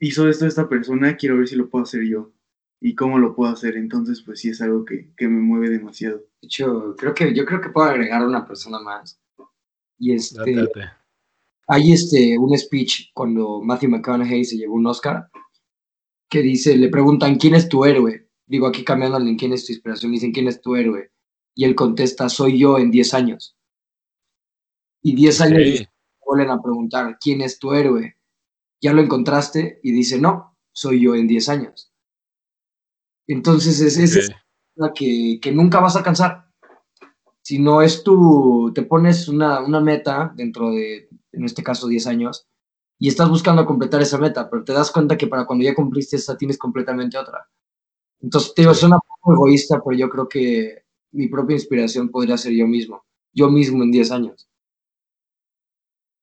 hizo 0.00 0.28
esto 0.28 0.46
esta 0.46 0.68
persona, 0.68 1.16
quiero 1.16 1.38
ver 1.38 1.48
si 1.48 1.56
lo 1.56 1.68
puedo 1.68 1.84
hacer 1.84 2.04
yo 2.04 2.35
y 2.80 2.94
cómo 2.94 3.18
lo 3.18 3.34
puedo 3.34 3.52
hacer. 3.52 3.76
Entonces, 3.76 4.22
pues 4.22 4.40
sí 4.40 4.50
es 4.50 4.60
algo 4.60 4.84
que, 4.84 5.12
que 5.16 5.28
me 5.28 5.40
mueve 5.40 5.70
demasiado. 5.70 6.18
De 6.18 6.46
hecho, 6.46 6.94
creo 6.96 7.14
que 7.14 7.34
yo 7.34 7.44
creo 7.44 7.60
que 7.60 7.70
puedo 7.70 7.88
agregar 7.88 8.24
una 8.24 8.46
persona 8.46 8.78
más. 8.78 9.20
Y 9.98 10.12
este 10.12 10.54
Date. 10.54 10.80
hay 11.68 11.92
este 11.92 12.38
un 12.38 12.56
speech 12.58 13.10
cuando 13.14 13.62
Matthew 13.62 13.90
McConaughey 13.90 14.44
se 14.44 14.56
llevó 14.56 14.74
un 14.74 14.86
Oscar 14.86 15.30
que 16.28 16.42
dice, 16.42 16.76
le 16.76 16.88
preguntan 16.88 17.36
quién 17.36 17.54
es 17.54 17.68
tu 17.68 17.84
héroe. 17.84 18.28
Digo 18.46 18.66
aquí 18.66 18.84
cambiándole 18.84 19.30
en 19.30 19.36
quién 19.36 19.52
es 19.52 19.64
tu 19.64 19.72
inspiración, 19.72 20.12
dicen 20.12 20.32
quién 20.32 20.48
es 20.48 20.60
tu 20.60 20.76
héroe. 20.76 21.10
Y 21.54 21.64
él 21.64 21.74
contesta, 21.74 22.28
soy 22.28 22.58
yo 22.58 22.78
en 22.78 22.90
10 22.90 23.14
años. 23.14 23.56
Y 25.02 25.14
10 25.14 25.40
años 25.40 25.58
después 25.58 25.88
vuelven 26.26 26.50
a 26.50 26.62
preguntar, 26.62 27.18
¿quién 27.20 27.40
es 27.40 27.58
tu 27.58 27.72
héroe? 27.72 28.16
¿Ya 28.80 28.92
lo 28.92 29.00
encontraste? 29.00 29.80
Y 29.82 29.92
dice, 29.92 30.20
no, 30.20 30.56
soy 30.72 31.00
yo 31.00 31.14
en 31.14 31.26
10 31.26 31.48
años. 31.48 31.92
Entonces 33.26 33.80
es, 33.80 33.98
es 33.98 34.30
la 34.74 34.92
que, 34.92 35.38
que 35.40 35.52
nunca 35.52 35.80
vas 35.80 35.96
a 35.96 35.98
alcanzar. 35.98 36.46
Si 37.42 37.58
no 37.58 37.82
es 37.82 38.02
tu, 38.02 38.72
te 38.74 38.82
pones 38.82 39.28
una, 39.28 39.60
una 39.60 39.80
meta 39.80 40.32
dentro 40.34 40.70
de, 40.70 41.08
en 41.32 41.44
este 41.44 41.62
caso, 41.62 41.86
10 41.86 42.06
años, 42.06 42.48
y 42.98 43.08
estás 43.08 43.28
buscando 43.28 43.66
completar 43.66 44.02
esa 44.02 44.18
meta, 44.18 44.48
pero 44.50 44.64
te 44.64 44.72
das 44.72 44.90
cuenta 44.90 45.16
que 45.16 45.26
para 45.26 45.46
cuando 45.46 45.64
ya 45.64 45.74
cumpliste 45.74 46.16
esa 46.16 46.36
tienes 46.36 46.58
completamente 46.58 47.18
otra. 47.18 47.48
Entonces, 48.20 48.54
te 48.54 48.62
digo, 48.62 48.74
suena 48.74 48.96
un 48.96 49.02
poco 49.06 49.34
egoísta, 49.34 49.80
pero 49.84 49.96
yo 49.96 50.08
creo 50.08 50.28
que 50.28 50.84
mi 51.12 51.28
propia 51.28 51.54
inspiración 51.54 52.08
podría 52.08 52.36
ser 52.36 52.52
yo 52.52 52.66
mismo, 52.66 53.04
yo 53.32 53.48
mismo 53.48 53.82
en 53.84 53.92
10 53.92 54.10
años. 54.10 54.48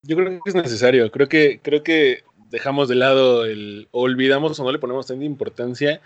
Yo 0.01 0.17
creo 0.17 0.41
que 0.43 0.49
es 0.49 0.55
necesario. 0.55 1.09
Creo 1.11 1.29
que, 1.29 1.61
creo 1.63 1.83
que 1.83 2.23
dejamos 2.49 2.89
de 2.89 2.95
lado 2.95 3.45
el. 3.45 3.87
olvidamos 3.91 4.59
o 4.59 4.63
no 4.63 4.71
le 4.71 4.79
ponemos 4.79 5.07
tanta 5.07 5.23
importancia 5.23 6.01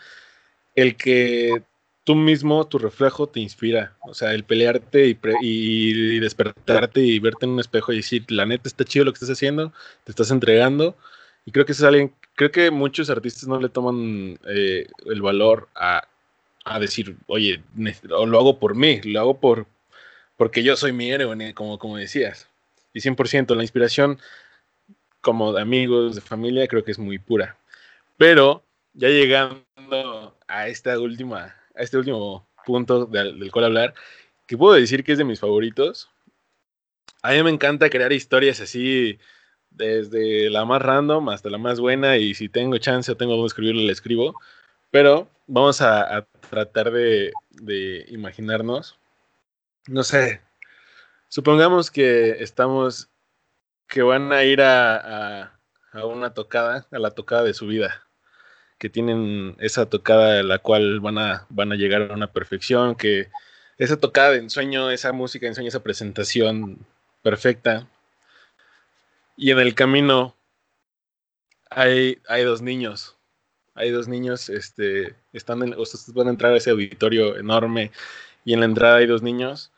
el 0.78 0.95
que 0.95 1.63
tú 2.05 2.15
mismo, 2.15 2.65
tu 2.67 2.78
reflejo, 2.78 3.28
te 3.28 3.41
inspira. 3.41 3.97
O 4.03 4.13
sea, 4.13 4.34
el 4.34 4.45
pelearte 4.45 5.07
y, 5.07 5.19
y 5.41 6.19
despertarte 6.19 7.01
y 7.01 7.19
verte 7.19 7.45
en 7.45 7.51
un 7.51 7.59
espejo 7.59 7.91
y 7.91 7.97
decir, 7.97 8.23
la 8.30 8.45
neta 8.45 8.69
está 8.69 8.86
chido 8.86 9.03
lo 9.03 9.11
que 9.11 9.17
estás 9.17 9.32
haciendo, 9.32 9.73
te 10.05 10.11
estás 10.11 10.32
entregando. 10.32 10.95
Y 11.45 11.51
creo 11.51 11.65
que 11.65 11.73
es 11.73 11.84
alguien. 11.84 12.13
Creo 12.36 12.51
que 12.51 12.71
muchos 12.71 13.09
artistas 13.09 13.49
no 13.49 13.59
le 13.59 13.69
toman 13.69 14.39
eh, 14.47 14.88
el 15.07 15.21
valor 15.21 15.67
a, 15.75 16.07
a 16.63 16.80
decir, 16.80 17.17
oye, 17.25 17.61
lo 18.03 18.39
hago 18.39 18.59
por 18.59 18.75
mí, 18.75 19.01
lo 19.03 19.19
hago 19.19 19.39
por 19.39 19.65
porque 20.38 20.63
yo 20.63 20.78
soy 20.78 20.93
mi 20.93 21.11
héroe, 21.11 21.53
como, 21.55 21.80
como 21.80 21.97
decías. 21.97 22.47
Y 22.93 23.01
100% 23.01 23.55
la 23.55 23.63
inspiración 23.63 24.19
como 25.21 25.51
de 25.51 25.61
amigos, 25.61 26.15
de 26.15 26.21
familia, 26.21 26.67
creo 26.67 26.84
que 26.84 26.91
es 26.91 26.99
muy 26.99 27.17
pura. 27.17 27.57
Pero 28.17 28.63
ya 28.93 29.09
llegando 29.09 30.36
a 30.47 30.67
esta 30.67 30.99
última, 30.99 31.55
a 31.75 31.81
este 31.81 31.97
último 31.97 32.47
punto 32.65 33.05
del, 33.05 33.51
cual 33.51 33.65
hablar, 33.65 33.93
que 34.45 34.57
puedo 34.57 34.73
decir 34.73 35.03
que 35.03 35.13
es 35.13 35.17
de 35.17 35.23
mis 35.23 35.39
favoritos. 35.39 36.09
A 37.21 37.31
mí 37.31 37.43
me 37.43 37.49
encanta 37.49 37.89
crear 37.89 38.11
historias 38.13 38.59
así, 38.61 39.19
desde 39.69 40.49
la 40.49 40.65
más 40.65 40.81
random 40.81 41.29
hasta 41.29 41.49
la 41.49 41.57
más 41.57 41.79
buena, 41.79 42.17
y 42.17 42.33
si 42.33 42.49
tengo 42.49 42.77
chance 42.77 43.11
o 43.11 43.17
tengo 43.17 43.33
donde 43.33 43.47
escribirlo, 43.47 43.81
le 43.81 43.91
escribo. 43.91 44.35
Pero 44.91 45.29
vamos 45.47 45.81
a, 45.81 46.27
tratar 46.49 46.91
de, 46.91 47.33
de 47.49 48.05
imaginarnos, 48.09 48.97
no 49.87 50.03
sé, 50.03 50.41
supongamos 51.27 51.91
que 51.91 52.31
estamos, 52.41 53.09
que 53.87 54.01
van 54.01 54.31
a 54.31 54.43
ir 54.43 54.61
a, 54.61 55.59
a 55.91 56.05
una 56.05 56.33
tocada, 56.33 56.87
a 56.91 56.99
la 56.99 57.11
tocada 57.11 57.43
de 57.43 57.53
su 57.53 57.67
vida 57.67 58.06
que 58.78 58.89
tienen 58.89 59.55
esa 59.59 59.89
tocada 59.89 60.39
a 60.39 60.43
la 60.43 60.59
cual 60.59 60.99
van 60.99 61.17
a, 61.17 61.45
van 61.49 61.71
a 61.71 61.75
llegar 61.75 62.11
a 62.11 62.13
una 62.13 62.32
perfección, 62.32 62.95
que 62.95 63.30
esa 63.78 63.97
tocada 63.97 64.32
de 64.32 64.39
ensueño, 64.39 64.91
esa 64.91 65.13
música 65.13 65.45
de 65.45 65.49
ensueño, 65.49 65.69
esa 65.69 65.84
presentación 65.84 66.86
perfecta. 67.21 67.88
Y 69.36 69.51
en 69.51 69.59
el 69.59 69.75
camino 69.75 70.36
hay, 71.69 72.19
hay 72.28 72.43
dos 72.43 72.61
niños. 72.61 73.15
Hay 73.75 73.91
dos 73.91 74.07
niños, 74.07 74.49
este, 74.49 75.15
están 75.34 75.61
ustedes 75.78 76.11
van 76.13 76.28
a 76.28 76.32
entrar 76.32 76.51
a 76.51 76.57
ese 76.57 76.71
auditorio 76.71 77.38
enorme 77.38 77.91
y 78.43 78.53
en 78.53 78.61
la 78.61 78.65
entrada 78.65 78.97
hay 78.97 79.05
dos 79.05 79.21
niños. 79.21 79.71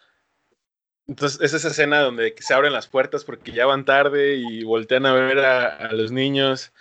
Entonces 1.08 1.42
es 1.42 1.54
esa 1.54 1.68
escena 1.68 2.00
donde 2.00 2.34
se 2.40 2.54
abren 2.54 2.72
las 2.72 2.88
puertas 2.88 3.26
porque 3.26 3.52
ya 3.52 3.66
van 3.66 3.84
tarde 3.84 4.36
y 4.36 4.64
voltean 4.64 5.06
a 5.06 5.14
ver 5.14 5.40
a 5.40 5.92
los 5.92 6.12
niños 6.14 6.72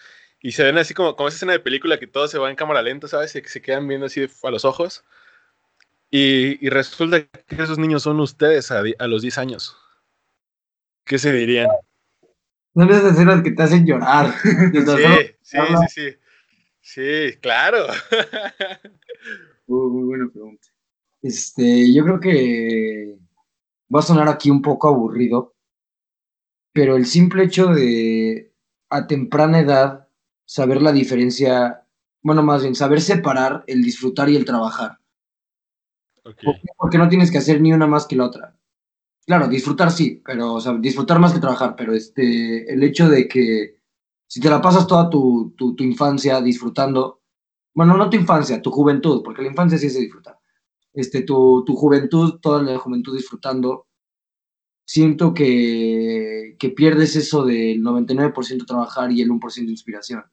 y 0.41 0.53
se 0.53 0.65
ven 0.65 0.79
así 0.79 0.95
como, 0.95 1.17
como 1.17 1.29
esa 1.29 1.37
escena 1.37 1.53
de 1.53 1.61
película 1.61 1.99
que 1.99 2.07
todo 2.07 2.29
se 2.29 2.39
va 2.39 2.51
en 2.51 2.57
cámara 2.57 2.83
lenta, 2.83 3.09
¿sabes? 3.09 3.35
Y 3.35 3.43
que 3.43 3.49
se 3.49 3.63
quedan 3.63 3.89
viendo 3.89 4.07
así 4.07 4.27
a 4.43 4.51
los 4.51 4.65
ojos. 4.65 5.05
Y, 6.11 6.65
y 6.65 6.71
resulta 6.71 7.27
que 7.27 7.63
esos 7.63 7.79
niños 7.79 8.03
son 8.03 8.21
ustedes 8.21 8.71
a, 8.71 8.83
a 8.99 9.07
los 9.07 9.23
10 9.23 9.39
años. 9.39 9.77
¿Qué 11.05 11.19
se 11.19 11.33
dirían? 11.33 11.69
Son 12.75 12.89
esas 12.89 13.13
escenas 13.13 13.43
que 13.43 13.51
te 13.51 13.63
hacen 13.63 13.87
llorar. 13.87 14.33
Sí, 15.43 15.59
sí, 15.59 15.59
sí, 15.69 15.89
sí. 15.89 16.17
Sí, 16.81 17.39
claro. 17.41 17.87
Uh, 19.71 19.91
muy 19.91 20.05
buena 20.05 20.31
pregunta. 20.33 20.67
Este, 21.21 21.93
yo 21.93 22.03
creo 22.03 22.21
que 22.21 23.19
va 23.95 24.01
a 24.01 24.03
sonar 24.03 24.27
aquí 24.29 24.51
un 24.51 24.63
poco 24.63 24.89
aburrido, 24.89 25.55
pero 26.73 26.97
el 26.97 27.05
simple 27.05 27.45
hecho 27.45 27.67
de 27.67 28.51
a 28.89 29.07
temprana 29.07 29.61
edad 29.61 30.08
saber 30.49 30.81
la 30.81 30.93
diferencia, 30.93 31.85
bueno, 32.23 32.43
más 32.43 32.63
bien 32.63 32.75
saber 32.75 33.03
separar 33.03 33.65
el 33.67 33.83
disfrutar 33.83 34.31
y 34.31 34.37
el 34.37 34.47
trabajar. 34.47 34.99
¿Por 36.23 36.35
qué? 36.35 36.47
Porque 36.77 36.97
no 36.97 37.09
tienes 37.11 37.31
que 37.31 37.37
hacer 37.37 37.61
ni 37.61 37.71
una 37.71 37.87
más 37.87 38.07
que 38.07 38.17
la 38.17 38.25
otra. 38.25 38.57
Claro, 39.27 39.47
disfrutar 39.47 39.91
sí, 39.91 40.23
pero, 40.25 40.55
o 40.55 40.61
sea, 40.61 40.73
disfrutar 40.79 41.19
más 41.19 41.35
que 41.35 41.41
trabajar, 41.41 41.77
pero 41.77 41.93
este, 41.93 42.73
el 42.73 42.83
hecho 42.83 43.11
de 43.11 43.29
que 43.29 43.83
si 44.27 44.41
te 44.41 44.49
la 44.49 44.63
pasas 44.63 44.87
toda 44.87 45.11
tu, 45.11 45.55
tu, 45.55 45.77
tu 45.77 45.85
infancia 45.85 46.41
disfrutando, 46.41 47.21
bueno, 47.75 47.99
no 47.99 48.09
tu 48.09 48.17
infancia, 48.17 48.63
tu 48.63 48.71
juventud, 48.71 49.23
porque 49.23 49.43
la 49.43 49.49
infancia 49.49 49.77
sí 49.77 49.89
es 49.89 49.95
de 49.95 50.01
disfrutar, 50.01 50.39
este, 50.95 51.23
tu, 51.25 51.63
tu 51.67 51.77
juventud, 51.77 52.41
toda 52.41 52.63
la 52.63 52.79
juventud 52.79 53.15
disfrutando, 53.15 53.87
siento 54.87 55.35
que, 55.35 56.57
que 56.59 56.71
pierdes 56.71 57.17
eso 57.17 57.45
del 57.45 57.83
99% 57.83 58.65
trabajar 58.65 59.13
y 59.13 59.21
el 59.21 59.29
1% 59.29 59.67
de 59.67 59.73
inspiración. 59.73 60.25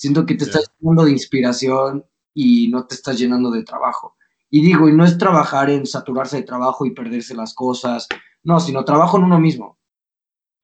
Siento 0.00 0.24
que 0.24 0.34
te 0.34 0.44
estás 0.44 0.72
llenando 0.80 1.04
de 1.04 1.10
inspiración 1.10 2.06
y 2.32 2.68
no 2.68 2.86
te 2.86 2.94
estás 2.94 3.18
llenando 3.18 3.50
de 3.50 3.64
trabajo. 3.64 4.16
Y 4.48 4.62
digo, 4.62 4.88
y 4.88 4.94
no 4.94 5.04
es 5.04 5.18
trabajar 5.18 5.68
en 5.68 5.84
saturarse 5.84 6.38
de 6.38 6.42
trabajo 6.42 6.86
y 6.86 6.92
perderse 6.92 7.34
las 7.34 7.52
cosas, 7.52 8.08
no, 8.42 8.60
sino 8.60 8.82
trabajo 8.86 9.18
en 9.18 9.24
uno 9.24 9.38
mismo. 9.38 9.78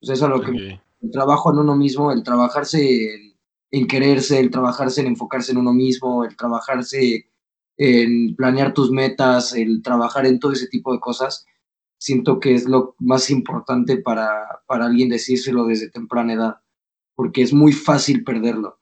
Sea, 0.00 0.14
eso 0.14 0.24
es 0.24 0.30
lo 0.30 0.40
que 0.40 0.80
el 1.02 1.10
trabajo 1.12 1.52
en 1.52 1.58
uno 1.58 1.76
mismo, 1.76 2.12
el 2.12 2.22
trabajarse 2.22 3.14
en, 3.14 3.38
en 3.72 3.86
quererse, 3.86 4.40
el 4.40 4.50
trabajarse 4.50 5.02
en 5.02 5.08
enfocarse 5.08 5.52
en 5.52 5.58
uno 5.58 5.74
mismo, 5.74 6.24
el 6.24 6.34
trabajarse 6.34 7.26
en 7.76 8.36
planear 8.36 8.72
tus 8.72 8.90
metas, 8.90 9.52
el 9.52 9.82
trabajar 9.82 10.24
en 10.24 10.40
todo 10.40 10.52
ese 10.52 10.68
tipo 10.68 10.94
de 10.94 11.00
cosas, 11.00 11.44
siento 11.98 12.40
que 12.40 12.54
es 12.54 12.64
lo 12.64 12.94
más 13.00 13.28
importante 13.28 13.98
para, 13.98 14.62
para 14.66 14.86
alguien 14.86 15.10
decírselo 15.10 15.66
desde 15.66 15.90
temprana 15.90 16.32
edad, 16.32 16.56
porque 17.14 17.42
es 17.42 17.52
muy 17.52 17.74
fácil 17.74 18.24
perderlo. 18.24 18.80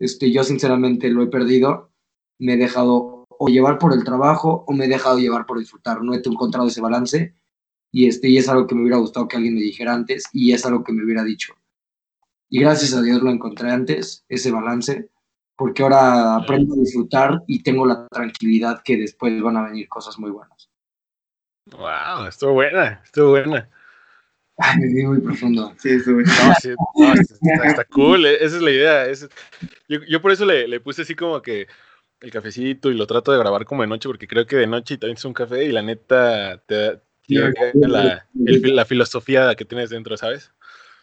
Este, 0.00 0.32
yo 0.32 0.42
sinceramente 0.42 1.10
lo 1.10 1.22
he 1.22 1.26
perdido, 1.28 1.92
me 2.38 2.54
he 2.54 2.56
dejado 2.56 3.26
o 3.28 3.48
llevar 3.48 3.78
por 3.78 3.92
el 3.92 4.02
trabajo 4.02 4.64
o 4.66 4.72
me 4.72 4.86
he 4.86 4.88
dejado 4.88 5.18
llevar 5.18 5.46
por 5.46 5.58
disfrutar, 5.58 6.02
no 6.02 6.14
he 6.14 6.22
encontrado 6.24 6.66
ese 6.66 6.80
balance 6.80 7.34
y, 7.92 8.08
este, 8.08 8.28
y 8.28 8.38
es 8.38 8.48
algo 8.48 8.66
que 8.66 8.74
me 8.74 8.82
hubiera 8.82 8.96
gustado 8.96 9.28
que 9.28 9.36
alguien 9.36 9.54
me 9.54 9.60
dijera 9.60 9.94
antes 9.94 10.24
y 10.32 10.52
es 10.52 10.64
algo 10.64 10.82
que 10.82 10.92
me 10.92 11.04
hubiera 11.04 11.22
dicho. 11.22 11.54
Y 12.48 12.60
gracias 12.60 12.94
a 12.94 13.02
Dios 13.02 13.22
lo 13.22 13.30
encontré 13.30 13.70
antes, 13.70 14.24
ese 14.28 14.50
balance, 14.50 15.10
porque 15.54 15.82
ahora 15.82 16.36
aprendo 16.36 16.74
a 16.74 16.78
disfrutar 16.78 17.42
y 17.46 17.62
tengo 17.62 17.84
la 17.84 18.08
tranquilidad 18.08 18.82
que 18.82 18.96
después 18.96 19.40
van 19.42 19.58
a 19.58 19.68
venir 19.68 19.88
cosas 19.88 20.18
muy 20.18 20.30
buenas. 20.30 20.70
Wow, 21.66 22.26
estuvo 22.26 22.54
buena, 22.54 23.02
estuvo 23.04 23.30
buena. 23.30 23.68
Ay, 24.60 24.78
me 24.80 24.86
vi 24.88 25.04
muy 25.04 25.20
profundo. 25.20 25.74
Sí, 25.78 25.90
eso 25.90 26.18
es. 26.20 26.28
No, 26.28 26.54
sí, 26.54 26.68
no, 26.94 27.14
está, 27.14 27.66
está 27.68 27.84
cool, 27.84 28.26
eh, 28.26 28.36
esa 28.40 28.56
es 28.56 28.62
la 28.62 28.70
idea. 28.70 29.06
es- 29.06 29.28
yo, 29.88 30.00
yo 30.08 30.20
por 30.22 30.32
eso 30.32 30.44
le, 30.44 30.68
le 30.68 30.80
puse 30.80 31.02
así 31.02 31.14
como 31.14 31.40
que 31.42 31.66
el 32.20 32.30
cafecito 32.30 32.90
y 32.90 32.94
lo 32.94 33.06
trato 33.06 33.32
de 33.32 33.38
grabar 33.38 33.64
como 33.64 33.82
de 33.82 33.88
noche, 33.88 34.08
porque 34.08 34.28
creo 34.28 34.46
que 34.46 34.56
de 34.56 34.66
noche 34.66 34.98
también 34.98 35.16
es 35.16 35.24
un 35.24 35.32
café 35.32 35.64
y 35.64 35.72
la 35.72 35.82
neta 35.82 36.62
te 36.66 36.74
da- 36.74 37.02
llega 37.26 37.52
la, 37.74 38.28
el 38.46 38.74
la 38.76 38.84
filosofía 38.84 39.54
que 39.54 39.64
tienes 39.64 39.90
dentro, 39.90 40.16
¿sabes? 40.16 40.52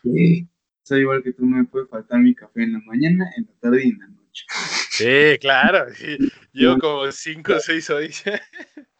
Sí. 0.03 0.47
Soy 0.83 1.01
igual 1.01 1.21
que 1.21 1.33
tú, 1.33 1.45
no 1.45 1.57
me 1.57 1.65
puede 1.65 1.85
faltar 1.87 2.19
mi 2.19 2.33
café 2.33 2.63
en 2.63 2.73
la 2.73 2.79
mañana, 2.79 3.25
en 3.35 3.45
la 3.45 3.59
tarde 3.59 3.83
y 3.85 3.89
en 3.89 3.99
la 3.99 4.07
noche. 4.07 4.45
Sí, 4.91 5.37
claro. 5.39 5.93
sí. 5.93 6.17
Yo 6.53 6.77
como 6.79 7.11
cinco 7.11 7.55
o 7.55 7.59
seis 7.59 7.89
hoy. 7.89 8.11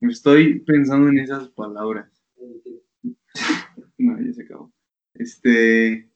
Estoy 0.00 0.60
pensando 0.60 1.08
en 1.08 1.18
esas 1.18 1.48
palabras. 1.48 2.10
No, 3.98 4.18
ya 4.18 4.32
se 4.32 4.42
acabó. 4.42 4.72
Este. 5.14 6.10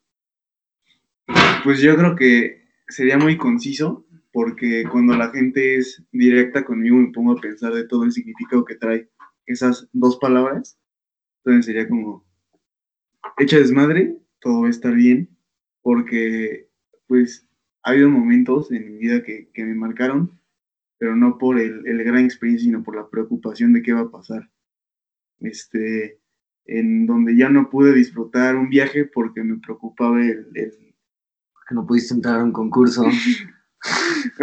Pues 1.65 1.81
yo 1.81 1.97
creo 1.97 2.17
que 2.17 2.65
sería 2.89 3.19
muy 3.19 3.37
conciso, 3.37 4.07
porque 4.33 4.85
cuando 4.91 5.17
la 5.17 5.31
gente 5.31 5.77
es 5.77 6.03
directa 6.13 6.65
conmigo 6.65 6.97
me 6.97 7.13
pongo 7.13 7.33
a 7.33 7.41
pensar 7.41 7.73
de 7.75 7.87
todo 7.87 8.05
el 8.05 8.13
significado 8.13 8.65
que 8.65 8.77
trae 8.77 9.11
esas 9.47 9.89
dos 9.93 10.17
palabras. 10.17 10.79
Entonces 11.39 11.67
sería 11.67 11.89
como, 11.89 12.27
echa 13.39 13.59
desmadre, 13.59 14.17
todo 14.41 14.63
va 14.63 14.69
a 14.69 14.71
estar 14.71 14.95
bien, 14.95 15.29
porque 15.83 16.69
pues 17.07 17.47
ha 17.83 17.91
habido 17.91 18.09
momentos 18.09 18.73
en 18.73 18.87
mi 18.87 18.99
vida 18.99 19.23
que, 19.23 19.51
que 19.53 19.65
me 19.65 19.75
marcaron, 19.75 20.39
pero 21.05 21.17
no 21.17 21.37
por 21.37 21.61
el, 21.61 21.87
el 21.87 22.03
gran 22.03 22.25
experiencia, 22.25 22.65
sino 22.65 22.83
por 22.83 22.97
la 22.97 23.07
preocupación 23.11 23.75
de 23.75 23.83
qué 23.83 23.93
va 23.93 24.01
a 24.01 24.11
pasar. 24.11 24.49
Este, 25.39 26.19
en 26.65 27.05
donde 27.05 27.37
ya 27.37 27.51
no 27.51 27.69
pude 27.69 27.93
disfrutar 27.93 28.57
un 28.57 28.71
viaje 28.71 29.05
porque 29.05 29.45
me 29.45 29.59
preocupaba 29.59 30.19
el, 30.23 30.47
el 30.55 30.73
Que 31.69 31.75
no 31.75 31.87
pudiste 31.87 32.15
entrar 32.15 32.41
a 32.41 32.45
un 32.45 32.53
concurso. 32.53 33.05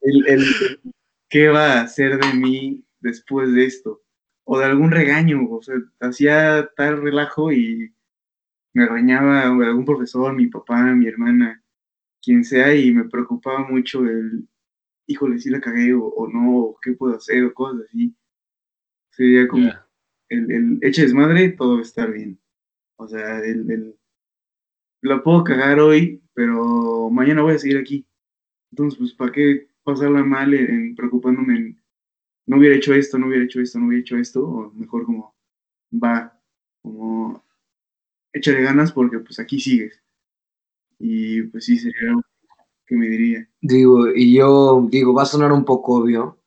el, 0.00 0.26
el- 0.26 0.80
qué 1.28 1.46
va 1.46 1.74
a 1.74 1.82
hacer 1.82 2.18
de 2.18 2.34
mí 2.34 2.84
después 2.98 3.52
de 3.52 3.66
esto. 3.66 4.02
O 4.42 4.58
de 4.58 4.64
algún 4.64 4.90
regaño, 4.90 5.48
o 5.48 5.62
sea, 5.62 5.76
hacía 6.00 6.68
tal 6.76 7.02
relajo 7.02 7.52
y 7.52 7.94
me 8.74 8.84
regañaba 8.84 9.42
algún 9.42 9.84
profesor, 9.84 10.34
mi 10.34 10.48
papá, 10.48 10.82
mi 10.86 11.06
hermana, 11.06 11.62
quien 12.20 12.42
sea, 12.44 12.74
y 12.74 12.90
me 12.92 13.04
preocupaba 13.04 13.60
mucho 13.68 14.04
el, 14.04 14.48
híjole, 15.06 15.38
si 15.38 15.50
la 15.50 15.60
cagué 15.60 15.94
o, 15.94 16.04
o 16.06 16.28
no, 16.28 16.58
o 16.58 16.78
qué 16.82 16.92
puedo 16.94 17.16
hacer, 17.16 17.44
o 17.44 17.54
cosas 17.54 17.82
así. 17.88 18.14
Sería 19.10 19.48
como 19.48 19.76
el, 20.28 20.50
el 20.52 20.78
eche 20.82 21.02
desmadre, 21.02 21.50
todo 21.50 21.74
va 21.74 21.80
a 21.80 21.82
estar 21.82 22.12
bien. 22.12 22.40
O 22.98 23.08
sea, 23.08 23.40
el, 23.40 23.70
el- 23.70 23.96
la 25.02 25.22
puedo 25.22 25.44
cagar 25.44 25.80
hoy, 25.80 26.22
pero 26.34 27.10
mañana 27.10 27.42
voy 27.42 27.54
a 27.54 27.58
seguir 27.58 27.78
aquí. 27.78 28.06
Entonces, 28.72 28.98
pues, 28.98 29.14
¿para 29.14 29.32
qué 29.32 29.68
pasarla 29.84 30.24
mal 30.24 30.54
en, 30.54 30.70
en 30.70 30.96
preocupándome 30.96 31.56
en 31.58 31.82
no 32.46 32.58
hubiera 32.58 32.76
hecho 32.76 32.94
esto, 32.94 33.18
no 33.18 33.28
hubiera 33.28 33.44
hecho 33.44 33.60
esto, 33.60 33.78
no 33.80 33.88
hubiera 33.88 34.02
hecho 34.02 34.18
esto? 34.18 34.46
O 34.48 34.72
mejor 34.74 35.04
como 35.06 35.36
va, 35.92 36.40
como 36.82 37.44
échale 38.32 38.62
ganas 38.62 38.92
porque 38.92 39.20
pues 39.20 39.40
aquí 39.40 39.60
sigues. 39.60 40.02
Y 40.98 41.42
pues 41.44 41.64
sí, 41.66 41.78
sería 41.78 42.14
que 42.86 42.96
me 42.96 43.08
diría. 43.08 43.48
Digo, 43.60 44.08
y 44.14 44.34
yo 44.34 44.86
digo, 44.88 45.12
va 45.12 45.22
a 45.22 45.26
sonar 45.26 45.52
un 45.52 45.64
poco 45.64 45.94
obvio, 45.94 46.38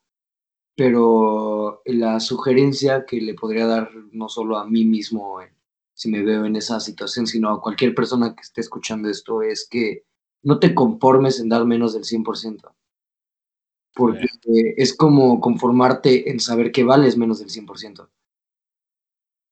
pero 0.76 1.82
la 1.86 2.20
sugerencia 2.20 3.06
que 3.06 3.20
le 3.20 3.34
podría 3.34 3.68
dar 3.68 3.92
no 4.12 4.30
solo 4.30 4.58
a 4.58 4.66
mí 4.66 4.86
mismo, 4.86 5.42
eh, 5.42 5.54
si 5.94 6.10
me 6.10 6.24
veo 6.24 6.46
en 6.46 6.56
esa 6.56 6.80
situación, 6.80 7.28
sino 7.28 7.50
a 7.50 7.62
cualquier 7.62 7.94
persona 7.94 8.34
que 8.34 8.42
esté 8.42 8.62
escuchando 8.62 9.10
esto, 9.10 9.42
es 9.42 9.68
que 9.70 10.06
no 10.44 10.60
te 10.60 10.74
conformes 10.74 11.40
en 11.40 11.50
dar 11.50 11.66
menos 11.66 11.94
del 11.94 12.06
100%. 12.06 12.74
Porque 13.94 14.24
eh, 14.24 14.76
es 14.78 14.96
como 14.96 15.42
conformarte 15.42 16.32
en 16.32 16.40
saber 16.40 16.72
que 16.72 16.86
vales 16.86 17.18
menos 17.18 17.40
del 17.40 17.50
100%. 17.50 18.10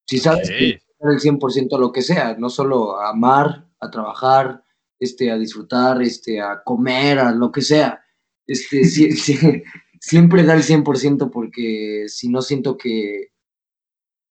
Si 0.06 0.20
sabes 0.20 0.50
que 0.50 0.76
Ok. 0.76 0.82
dar 1.00 1.14
el 1.14 1.20
100% 1.20 1.76
a 1.76 1.80
lo 1.80 1.92
que 1.92 2.02
sea, 2.02 2.38
no 2.38 2.50
solo 2.50 2.98
a 3.02 3.10
amar, 3.10 3.68
a 3.82 3.92
trabajar, 3.92 4.64
este, 5.00 5.32
a 5.32 5.38
disfrutar, 5.38 6.02
este, 6.02 6.42
a 6.42 6.62
comer, 6.64 7.20
a 7.20 7.32
lo 7.32 7.52
que 7.52 7.62
sea. 7.62 8.04
Este, 8.46 8.84
sí- 8.86 9.12
siempre 10.00 10.44
da 10.44 10.54
el 10.56 10.64
100% 10.64 11.32
porque 11.32 12.06
si 12.08 12.30
no 12.30 12.42
siento 12.42 12.78
que 12.78 13.32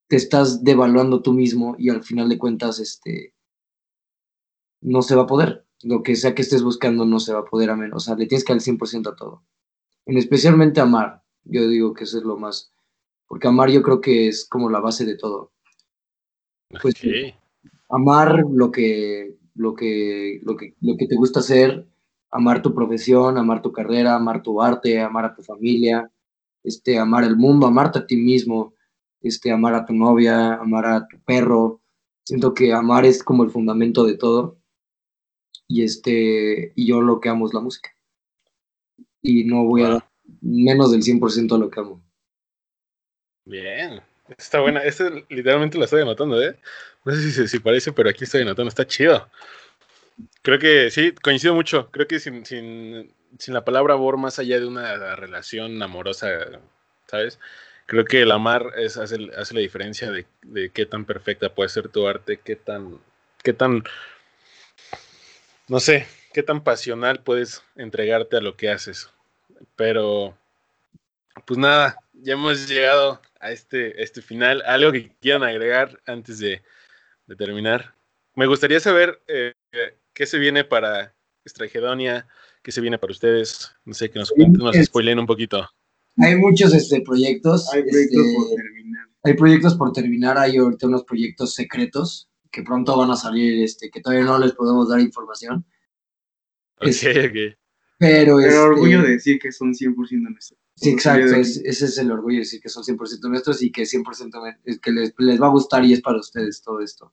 te 0.09 0.17
estás 0.17 0.63
devaluando 0.63 1.21
tú 1.23 1.33
mismo 1.33 1.75
y 1.79 1.91
al 1.91 2.03
final 2.05 2.29
de 2.29 2.39
cuentas 2.39 2.79
este, 2.79 3.35
no 4.81 5.03
se 5.03 5.17
va 5.17 5.23
a 5.23 5.27
poder. 5.27 5.67
Lo 5.83 6.03
que 6.03 6.17
sea 6.17 6.35
que 6.35 6.43
estés 6.43 6.63
buscando 6.63 7.05
no 7.05 7.21
se 7.21 7.33
va 7.33 7.41
a 7.41 7.45
poder 7.45 7.71
a 7.71 7.77
menos. 7.77 8.05
O 8.05 8.07
sea, 8.07 8.15
le 8.17 8.27
tienes 8.27 8.45
que 8.45 8.53
dar 8.53 8.59
el 8.59 8.79
100% 8.79 9.11
a 9.13 9.17
todo. 9.17 9.45
En 10.07 10.17
especialmente 10.17 10.81
amar. 10.81 11.23
Yo 11.45 11.69
digo 11.69 11.93
que 11.95 12.05
eso 12.05 12.19
es 12.19 12.25
lo 12.25 12.37
más... 12.37 12.73
Porque 13.29 13.49
amar 13.49 13.71
yo 13.71 13.83
creo 13.83 14.01
que 14.01 14.29
es 14.29 14.47
como 14.49 14.71
la 14.71 14.81
base 14.81 15.05
de 15.05 15.17
todo. 15.17 15.53
Pues 16.81 16.95
Ok. 16.95 17.35
amar 17.91 18.43
lo 18.53 18.71
que, 18.71 19.37
lo 19.57 19.75
que, 19.75 20.41
lo 20.45 20.57
que, 20.57 20.75
lo 20.81 20.97
que 20.97 21.07
te 21.07 21.17
gusta 21.17 21.41
hacer, 21.41 21.87
amar 22.31 22.63
tu 22.63 22.75
profesión, 22.75 23.39
amar 23.39 23.63
tu 23.63 23.73
carrera, 23.73 24.15
amar 24.15 24.43
tu 24.43 24.61
arte, 24.63 25.01
amar 25.01 25.25
a 25.25 25.35
tu 25.35 25.43
familia, 25.43 26.11
este, 26.63 26.99
amar 26.99 27.25
el 27.25 27.37
mundo, 27.37 27.67
amarte 27.67 27.99
a 27.99 28.07
ti 28.07 28.17
mismo, 28.17 28.75
este, 29.23 29.51
amar 29.51 29.75
a 29.75 29.87
tu 29.87 29.95
novia, 29.95 30.55
amar 30.55 30.87
a 30.87 31.07
tu 31.09 31.19
perro. 31.21 31.81
Siento 32.25 32.55
que 32.55 32.73
amar 32.73 33.05
es 33.05 33.23
como 33.23 33.45
el 33.45 33.51
fundamento 33.51 34.05
de 34.05 34.17
todo. 34.17 34.59
Y 35.69 35.83
este, 35.83 36.73
y 36.75 36.87
yo 36.87 37.01
lo 37.01 37.21
que 37.21 37.29
amo 37.29 37.47
es 37.47 37.55
la 37.55 37.61
música. 37.61 37.91
Y 39.23 39.45
no 39.45 39.65
voy 39.65 39.83
a 39.83 39.89
dar 39.89 40.11
menos 40.41 40.93
del 40.93 41.03
100% 41.03 41.55
a 41.55 41.59
lo 41.59 41.71
que 41.71 41.81
amo. 41.81 42.03
Bien. 43.45 44.01
Está 44.37 44.61
buena. 44.61 44.83
Esta 44.83 45.11
literalmente 45.29 45.79
la 45.79 45.85
estoy 45.85 46.03
anotando, 46.03 46.43
¿eh? 46.43 46.57
No 47.05 47.13
sé 47.13 47.31
si, 47.31 47.49
si 47.49 47.59
parece, 47.59 47.93
pero 47.93 48.11
aquí 48.11 48.25
estoy 48.25 48.43
anotando. 48.43 48.69
Está 48.69 48.87
chido. 48.87 49.29
Creo 50.43 50.59
que 50.59 50.91
sí, 50.91 51.13
coincido 51.13 51.55
mucho. 51.55 51.91
Creo 51.91 52.07
que 52.07 52.19
sin, 52.19 52.45
sin, 52.45 53.13
sin 53.39 53.55
la 53.55 53.65
palabra 53.65 53.95
amor, 53.95 54.17
más 54.17 54.39
allá 54.39 54.59
de 54.59 54.67
una 54.67 55.17
relación 55.17 55.83
amorosa, 55.83 56.29
¿sabes? 57.07 57.39
Creo 57.87 58.05
que 58.05 58.23
el 58.23 58.33
amar 58.33 58.73
es, 58.77 58.97
hace, 58.97 59.31
hace 59.37 59.55
la 59.55 59.61
diferencia 59.61 60.11
de, 60.11 60.27
de 60.43 60.71
qué 60.71 60.87
tan 60.87 61.05
perfecta 61.05 61.55
puede 61.55 61.69
ser 61.69 61.89
tu 61.89 62.09
arte, 62.09 62.41
qué 62.43 62.57
tan, 62.57 62.99
qué 63.45 63.53
tan, 63.53 63.85
no 65.69 65.79
sé, 65.79 66.09
qué 66.33 66.43
tan 66.43 66.65
pasional 66.65 67.21
puedes 67.23 67.63
entregarte 67.77 68.37
a 68.37 68.41
lo 68.41 68.57
que 68.57 68.71
haces. 68.71 69.11
Pero, 69.77 70.37
pues 71.45 71.59
nada, 71.59 71.97
ya 72.15 72.33
hemos 72.33 72.67
llegado 72.67 73.21
a 73.47 73.53
este, 73.53 74.03
este 74.03 74.23
final. 74.23 74.63
¿Algo 74.67 74.93
que 74.93 75.11
quieran 75.21 75.43
agregar 75.45 76.01
antes 76.07 76.39
de, 76.39 76.63
de 77.27 77.37
terminar? 77.37 77.95
Me 78.35 78.47
gustaría 78.47 78.81
saber 78.81 79.23
eh, 79.29 79.53
qué 80.13 80.27
se 80.27 80.39
viene 80.39 80.65
para 80.65 81.15
Estragedonia, 81.45 82.27
qué 82.63 82.73
se 82.73 82.81
viene 82.81 82.99
para 82.99 83.13
ustedes. 83.13 83.73
No 83.85 83.95
sé, 83.95 84.11
que 84.11 84.19
nos 84.19 84.31
cuenten, 84.31 84.63
nos 84.63 84.77
spoilen 84.77 85.19
un 85.19 85.27
poquito. 85.27 85.69
Hay 86.19 86.37
muchos 86.37 86.75
este, 86.75 87.01
proyectos. 87.03 87.73
Hay 87.73 87.83
proyectos 87.83 88.27
este, 88.27 88.35
por 88.37 88.57
terminar. 88.57 89.07
hay 89.23 89.35
proyectos 89.35 89.75
por 89.77 89.93
terminar, 89.93 90.39
hay 90.39 90.57
ahorita 90.57 90.87
unos 90.87 91.05
proyectos 91.05 91.55
secretos 91.55 92.29
que 92.51 92.63
pronto 92.63 92.97
van 92.97 93.11
a 93.11 93.17
salir, 93.17 93.63
este, 93.63 93.91
que 93.91 94.01
todavía 94.01 94.25
no 94.25 94.39
les 94.39 94.53
podemos 94.53 94.89
dar 94.89 95.01
información. 95.01 95.65
Ok, 96.81 96.89
Es- 96.89 97.03
ok. 97.05 97.57
Pero, 97.99 98.37
Pero 98.37 98.41
este, 98.41 98.59
orgullo 98.59 99.03
de 99.03 99.13
decir 99.13 99.39
que 99.39 99.51
son 99.53 99.73
100% 99.73 100.31
nuestros. 100.31 100.61
Sí, 100.77 100.91
exacto, 100.91 101.35
es- 101.41 101.57
ese 101.65 101.87
es 101.87 101.99
el 101.99 102.11
orgullo 102.11 102.35
de 102.37 102.41
decir 102.41 102.61
que 102.61 102.69
son 102.69 102.85
100% 102.85 103.29
nuestros 103.29 103.63
y 103.63 103.73
que 103.73 103.87
100% 103.87 104.43
me- 104.43 104.59
es 104.65 104.79
que 104.79 104.93
les, 104.93 105.15
les 105.19 105.41
va 105.41 105.47
a 105.47 105.51
gustar 105.51 105.85
y 105.85 105.93
es 105.95 106.03
para 106.03 106.19
ustedes 106.21 106.61
todo 106.63 106.81
esto. 106.81 107.13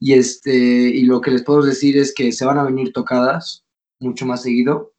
Y, 0.00 0.14
este, 0.14 0.52
y 0.52 1.02
lo 1.04 1.20
que 1.20 1.30
les 1.30 1.44
puedo 1.44 1.62
decir 1.62 1.96
es 1.96 2.12
que 2.12 2.32
se 2.32 2.44
van 2.44 2.58
a 2.58 2.64
venir 2.64 2.92
tocadas 2.92 3.64
mucho 4.00 4.26
más 4.26 4.42
seguido 4.42 4.94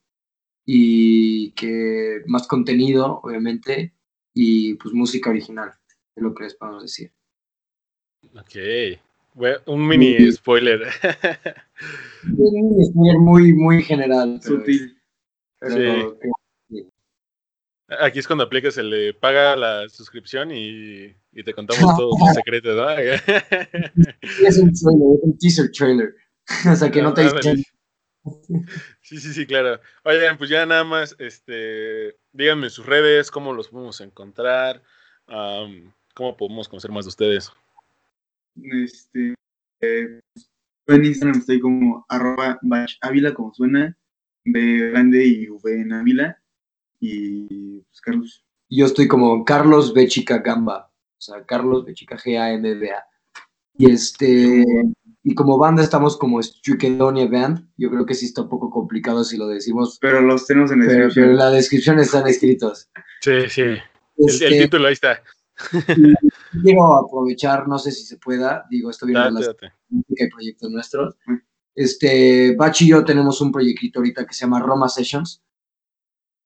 y 0.66 1.52
que 1.52 2.22
más 2.26 2.48
contenido, 2.48 3.20
obviamente, 3.22 3.94
y 4.34 4.76
pues 4.76 4.94
música 4.94 5.30
original, 5.30 5.74
es 6.16 6.24
lo 6.24 6.34
que 6.34 6.46
les 6.46 6.56
podemos 6.56 6.84
decir. 6.84 7.12
Ok. 8.34 9.00
Bueno, 9.34 9.58
un 9.66 9.86
mini 9.86 10.32
spoiler. 10.32 10.84
Un 12.38 12.86
spoiler 12.86 13.18
muy, 13.20 13.54
muy 13.54 13.84
general. 13.84 14.40
pero- 14.42 14.60
Sutil. 14.60 14.98
pero- 15.60 16.18
Aquí 18.02 18.20
es 18.20 18.28
cuando 18.28 18.44
aplicas 18.46 18.78
el 18.78 18.90
de 18.92 19.14
paga 19.14 19.56
la 19.56 19.88
suscripción 19.90 20.52
y, 20.52 21.14
y 21.32 21.44
te 21.44 21.54
contamos 21.54 21.96
todos 21.98 22.20
los 22.20 22.34
secretos, 22.36 22.76
¿no? 22.76 22.88
Es 24.48 24.58
un 24.58 24.74
trailer, 24.74 25.08
es 25.18 25.24
un 25.24 25.38
teaser 25.40 25.72
trailer. 25.72 26.16
o 26.72 26.76
sea 26.76 26.92
que 26.92 27.02
no 27.02 27.14
te 27.14 27.22
Ah, 27.22 27.28
ándale. 27.30 27.52
dicen. 27.56 27.66
Sí, 29.02 29.18
sí, 29.20 29.34
sí, 29.34 29.46
claro. 29.46 29.82
Oigan, 30.04 30.38
pues 30.38 30.50
ya 30.50 30.66
nada 30.66 30.84
más, 30.86 31.16
este, 31.20 32.16
díganme 32.32 32.70
sus 32.70 32.86
redes, 32.86 33.30
cómo 33.30 33.54
los 33.54 33.68
podemos 33.68 34.00
encontrar, 34.02 34.82
cómo 36.14 36.38
podemos 36.38 36.70
conocer 36.70 36.92
más 36.92 37.06
de 37.06 37.10
ustedes. 37.10 37.52
Este, 38.62 39.34
eh, 39.82 40.20
en 40.88 41.06
Instagram 41.06 41.40
estoy 41.40 41.60
como 41.60 42.06
arroba 42.08 42.60
bach 42.62 42.92
ávila, 43.02 43.34
como 43.34 43.54
suena, 43.54 43.98
B 44.46 44.90
grande 44.92 45.26
y 45.26 45.50
V 45.50 45.82
en 45.82 45.94
Ávila. 45.94 46.42
Y 47.06 47.80
pues 47.82 48.00
Carlos. 48.02 48.46
Yo 48.70 48.86
estoy 48.86 49.08
como 49.10 49.44
Carlos 49.44 49.94
B. 49.94 50.08
Chica 50.08 50.38
Gamba. 50.38 50.90
sea, 51.18 51.44
Carlos 51.46 51.84
Bechica 51.86 52.18
G-A-M-B-A. 52.18 53.04
Y 53.78 53.92
este, 53.92 54.64
y 55.24 55.36
como 55.36 55.58
banda 55.58 55.84
estamos 55.84 56.16
como 56.18 56.42
Stukedonia 56.42 57.28
Band. 57.28 57.68
Yo 57.78 57.90
creo 57.90 58.06
que 58.06 58.14
sí 58.14 58.26
está 58.28 58.44
un 58.44 58.50
poco 58.50 58.70
complicado 58.70 59.24
si 59.24 59.36
lo 59.38 59.48
decimos. 59.48 59.98
Pero 60.00 60.22
los 60.22 60.48
tenemos 60.48 60.72
en 60.72 60.80
la 60.80 60.86
Pero, 60.86 60.98
descripción. 61.06 61.24
pero 61.24 61.32
en 61.32 61.38
la 61.38 61.50
descripción 61.52 62.00
están 62.00 62.28
escritos. 62.28 62.90
Sí, 63.22 63.50
sí. 63.50 63.62
El, 63.62 63.82
Este, 64.18 64.48
el 64.48 64.64
título 64.64 64.88
ahí 64.88 64.94
está. 64.94 65.22
quiero 66.64 66.96
aprovechar, 66.96 67.68
no 67.68 67.78
sé 67.80 67.92
si 67.92 68.06
se 68.06 68.18
pueda, 68.18 68.66
digo, 68.70 68.90
esto 68.90 69.06
viene 69.06 69.24
de 69.26 69.32
las 69.32 69.46
date. 69.48 69.72
música 69.90 70.24
y 70.26 70.30
proyectos 70.30 70.70
nuestros. 70.72 71.16
Este, 71.76 72.56
Bachi 72.56 72.86
y 72.86 72.90
yo 72.90 73.04
tenemos 73.04 73.42
un 73.42 73.52
proyectito 73.52 74.00
ahorita 74.00 74.26
que 74.26 74.34
se 74.34 74.42
llama 74.42 74.60
Roma 74.60 74.88
Sessions, 74.90 75.42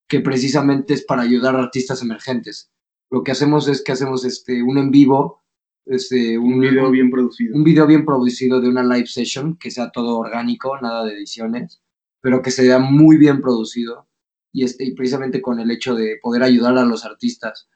que 0.07 0.21
precisamente 0.21 0.93
es 0.93 1.03
para 1.05 1.23
ayudar 1.23 1.55
a 1.55 1.63
artistas 1.63 2.01
emergentes. 2.01 2.71
Lo 3.09 3.23
que 3.23 3.31
hacemos 3.31 3.67
es 3.67 3.83
que 3.83 3.91
hacemos 3.91 4.25
este, 4.25 4.63
un 4.63 4.77
en 4.77 4.91
vivo, 4.91 5.43
este, 5.85 6.37
Un 6.37 6.59
video 6.59 6.91
bien 6.91 7.09
producido. 7.09 7.55
un 7.55 7.63
video 7.63 7.87
bien 7.87 8.05
producido 8.05 8.59
de 8.59 8.67
una 8.67 8.83
live 8.83 9.07
session, 9.07 9.57
que 9.57 9.71
sea 9.71 9.89
todo 9.91 10.17
orgánico, 10.17 10.77
nada 10.81 11.05
de 11.05 11.13
ediciones, 11.13 11.81
pero 12.21 12.41
que 12.41 12.51
sea 12.51 12.79
muy 12.79 13.17
bien 13.17 13.41
producido. 13.41 14.07
Y, 14.51 14.63
este, 14.63 14.83
y 14.85 14.95
precisamente 14.95 15.41
con 15.41 15.59
el 15.59 15.71
hecho 15.71 15.95
de 15.95 16.19
poder 16.21 16.43
ayudar 16.43 16.77
a 16.77 16.83
los 16.83 17.05
artistas 17.05 17.69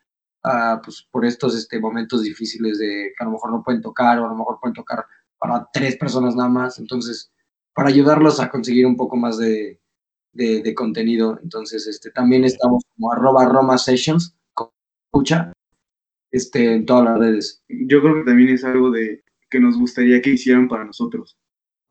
a, 0.44 0.82
pues, 0.84 1.08
por 1.10 1.26
estos 1.26 1.56
este, 1.56 1.80
momentos 1.80 2.24
difíciles 2.24 2.80
de 2.80 3.14
que 3.18 3.24
a 3.24 3.26
lo 3.26 3.32
mejor 3.32 3.52
no 3.52 3.64
pueden 3.64 3.82
tocar 3.82 4.20
o 4.20 4.26
a 4.26 4.30
lo 4.30 4.36
mejor 4.36 4.58
pueden 4.60 4.74
tocar 4.74 5.06
para 5.38 5.70
tres 5.72 5.96
personas 5.98 6.36
nada 6.36 6.50
más. 6.50 6.80
Entonces, 6.80 7.32
para 7.74 7.90
ayudarlos 7.90 8.40
a 8.40 8.50
conseguir 8.50 8.86
un 8.86 8.98
poco 8.98 9.16
más 9.16 9.38
de, 9.38 9.81
de, 10.34 10.62
de 10.62 10.76
contenido. 10.76 11.40
Entonces, 11.44 11.88
este, 11.88 12.12
también 12.12 12.44
estamos 12.44 12.84
como 12.96 13.12
arroba 13.12 13.46
Roma 13.46 13.78
Sessions, 13.78 14.36
escucha, 15.06 15.52
este, 16.32 16.74
en 16.76 16.86
todas 16.86 17.06
las 17.06 17.20
redes. 17.20 17.64
Yo 17.68 18.02
creo 18.02 18.16
que 18.16 18.24
también 18.24 18.50
es 18.50 18.64
algo 18.64 18.92
de 18.92 19.24
que 19.50 19.60
nos 19.60 19.78
gustaría 19.78 20.22
que 20.22 20.32
hicieran 20.32 20.68
para 20.68 20.86
nosotros. 20.86 21.38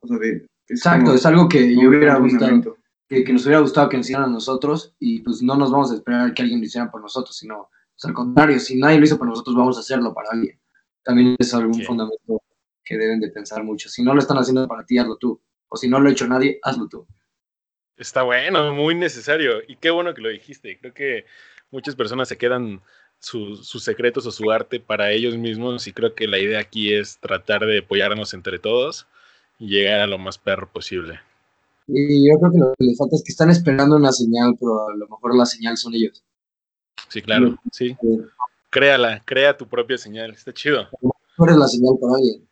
O 0.01 0.07
sea, 0.07 0.17
de. 0.17 0.47
es 0.67 0.77
Exacto, 0.79 1.05
como 1.05 1.15
es 1.15 1.25
algo 1.25 1.47
que 1.49 1.75
yo 1.75 1.89
hubiera 1.89 2.17
gustado, 2.17 2.77
que, 3.07 3.23
que 3.23 3.33
nos 3.33 3.45
hubiera 3.45 3.61
gustado 3.61 3.89
que 3.89 3.97
nos 3.97 4.05
hicieran 4.07 4.29
a 4.29 4.33
nosotros 4.33 4.95
y 4.99 5.19
pues 5.21 5.41
no 5.43 5.55
nos 5.57 5.69
vamos 5.71 5.91
a 5.91 5.95
esperar 5.95 6.33
que 6.33 6.41
alguien 6.41 6.59
lo 6.59 6.65
hiciera 6.65 6.89
por 6.89 7.01
nosotros, 7.01 7.35
sino 7.37 7.69
pues, 7.93 8.05
al 8.05 8.13
contrario, 8.13 8.59
si 8.59 8.77
nadie 8.77 8.97
lo 8.97 9.05
hizo 9.05 9.17
por 9.17 9.27
nosotros, 9.27 9.55
vamos 9.55 9.77
a 9.77 9.81
hacerlo 9.81 10.13
para 10.13 10.29
alguien. 10.31 10.59
También 11.03 11.35
es 11.37 11.53
algún 11.53 11.73
Sí. 11.73 11.83
fundamento 11.83 12.41
que 12.83 12.97
deben 12.97 13.19
de 13.19 13.29
pensar 13.29 13.63
mucho. 13.63 13.89
Si 13.89 14.01
no 14.03 14.13
lo 14.13 14.19
están 14.21 14.37
haciendo 14.37 14.67
para 14.67 14.85
ti, 14.85 14.97
hazlo 14.97 15.17
tú. 15.17 15.39
O 15.67 15.77
si 15.77 15.87
no 15.87 15.99
lo 15.99 16.09
ha 16.09 16.11
hecho 16.11 16.27
nadie, 16.27 16.59
hazlo 16.63 16.87
tú. 16.87 17.05
Está 18.01 18.23
bueno, 18.23 18.73
muy 18.73 18.95
necesario. 18.95 19.61
Y 19.67 19.75
qué 19.75 19.91
bueno 19.91 20.13
que 20.15 20.21
lo 20.21 20.29
dijiste. 20.29 20.77
Creo 20.79 20.93
que 20.93 21.25
muchas 21.69 21.95
personas 21.95 22.27
se 22.27 22.37
quedan 22.37 22.81
su- 23.19 23.57
sus 23.57 23.83
secretos 23.83 24.25
o 24.25 24.31
su 24.31 24.49
arte 24.51 24.79
para 24.79 25.11
ellos 25.11 25.37
mismos 25.37 25.85
y 25.85 25.93
creo 25.93 26.15
que 26.15 26.27
la 26.27 26.39
idea 26.39 26.59
aquí 26.59 26.93
es 26.93 27.19
tratar 27.19 27.65
de 27.65 27.79
apoyarnos 27.79 28.33
entre 28.33 28.57
todos 28.57 29.05
y 29.59 29.67
llegar 29.67 29.99
a 29.99 30.07
lo 30.07 30.17
más 30.17 30.39
perro 30.39 30.67
posible. 30.71 31.19
Y 31.87 32.27
yo 32.27 32.39
creo 32.39 32.51
que 32.51 32.57
lo 32.57 32.73
que 32.77 32.85
les 32.85 32.97
falta 32.97 33.15
es 33.15 33.23
que 33.23 33.31
están 33.31 33.51
esperando 33.51 33.95
una 33.97 34.11
señal, 34.11 34.55
pero 34.59 34.89
a 34.89 34.95
lo 34.95 35.07
mejor 35.07 35.35
la 35.35 35.45
señal 35.45 35.77
son 35.77 35.93
ellos. 35.93 36.23
Sí, 37.07 37.21
claro, 37.21 37.55
sí. 37.71 37.95
Créala, 38.71 39.21
crea 39.25 39.55
tu 39.55 39.67
propia 39.67 39.97
señal. 39.97 40.31
Está 40.31 40.53
chido. 40.53 40.89
Tú 41.37 41.43
eres 41.43 41.57
la 41.57 41.67
señal 41.67 41.95
para 42.01 42.15
alguien. 42.15 42.47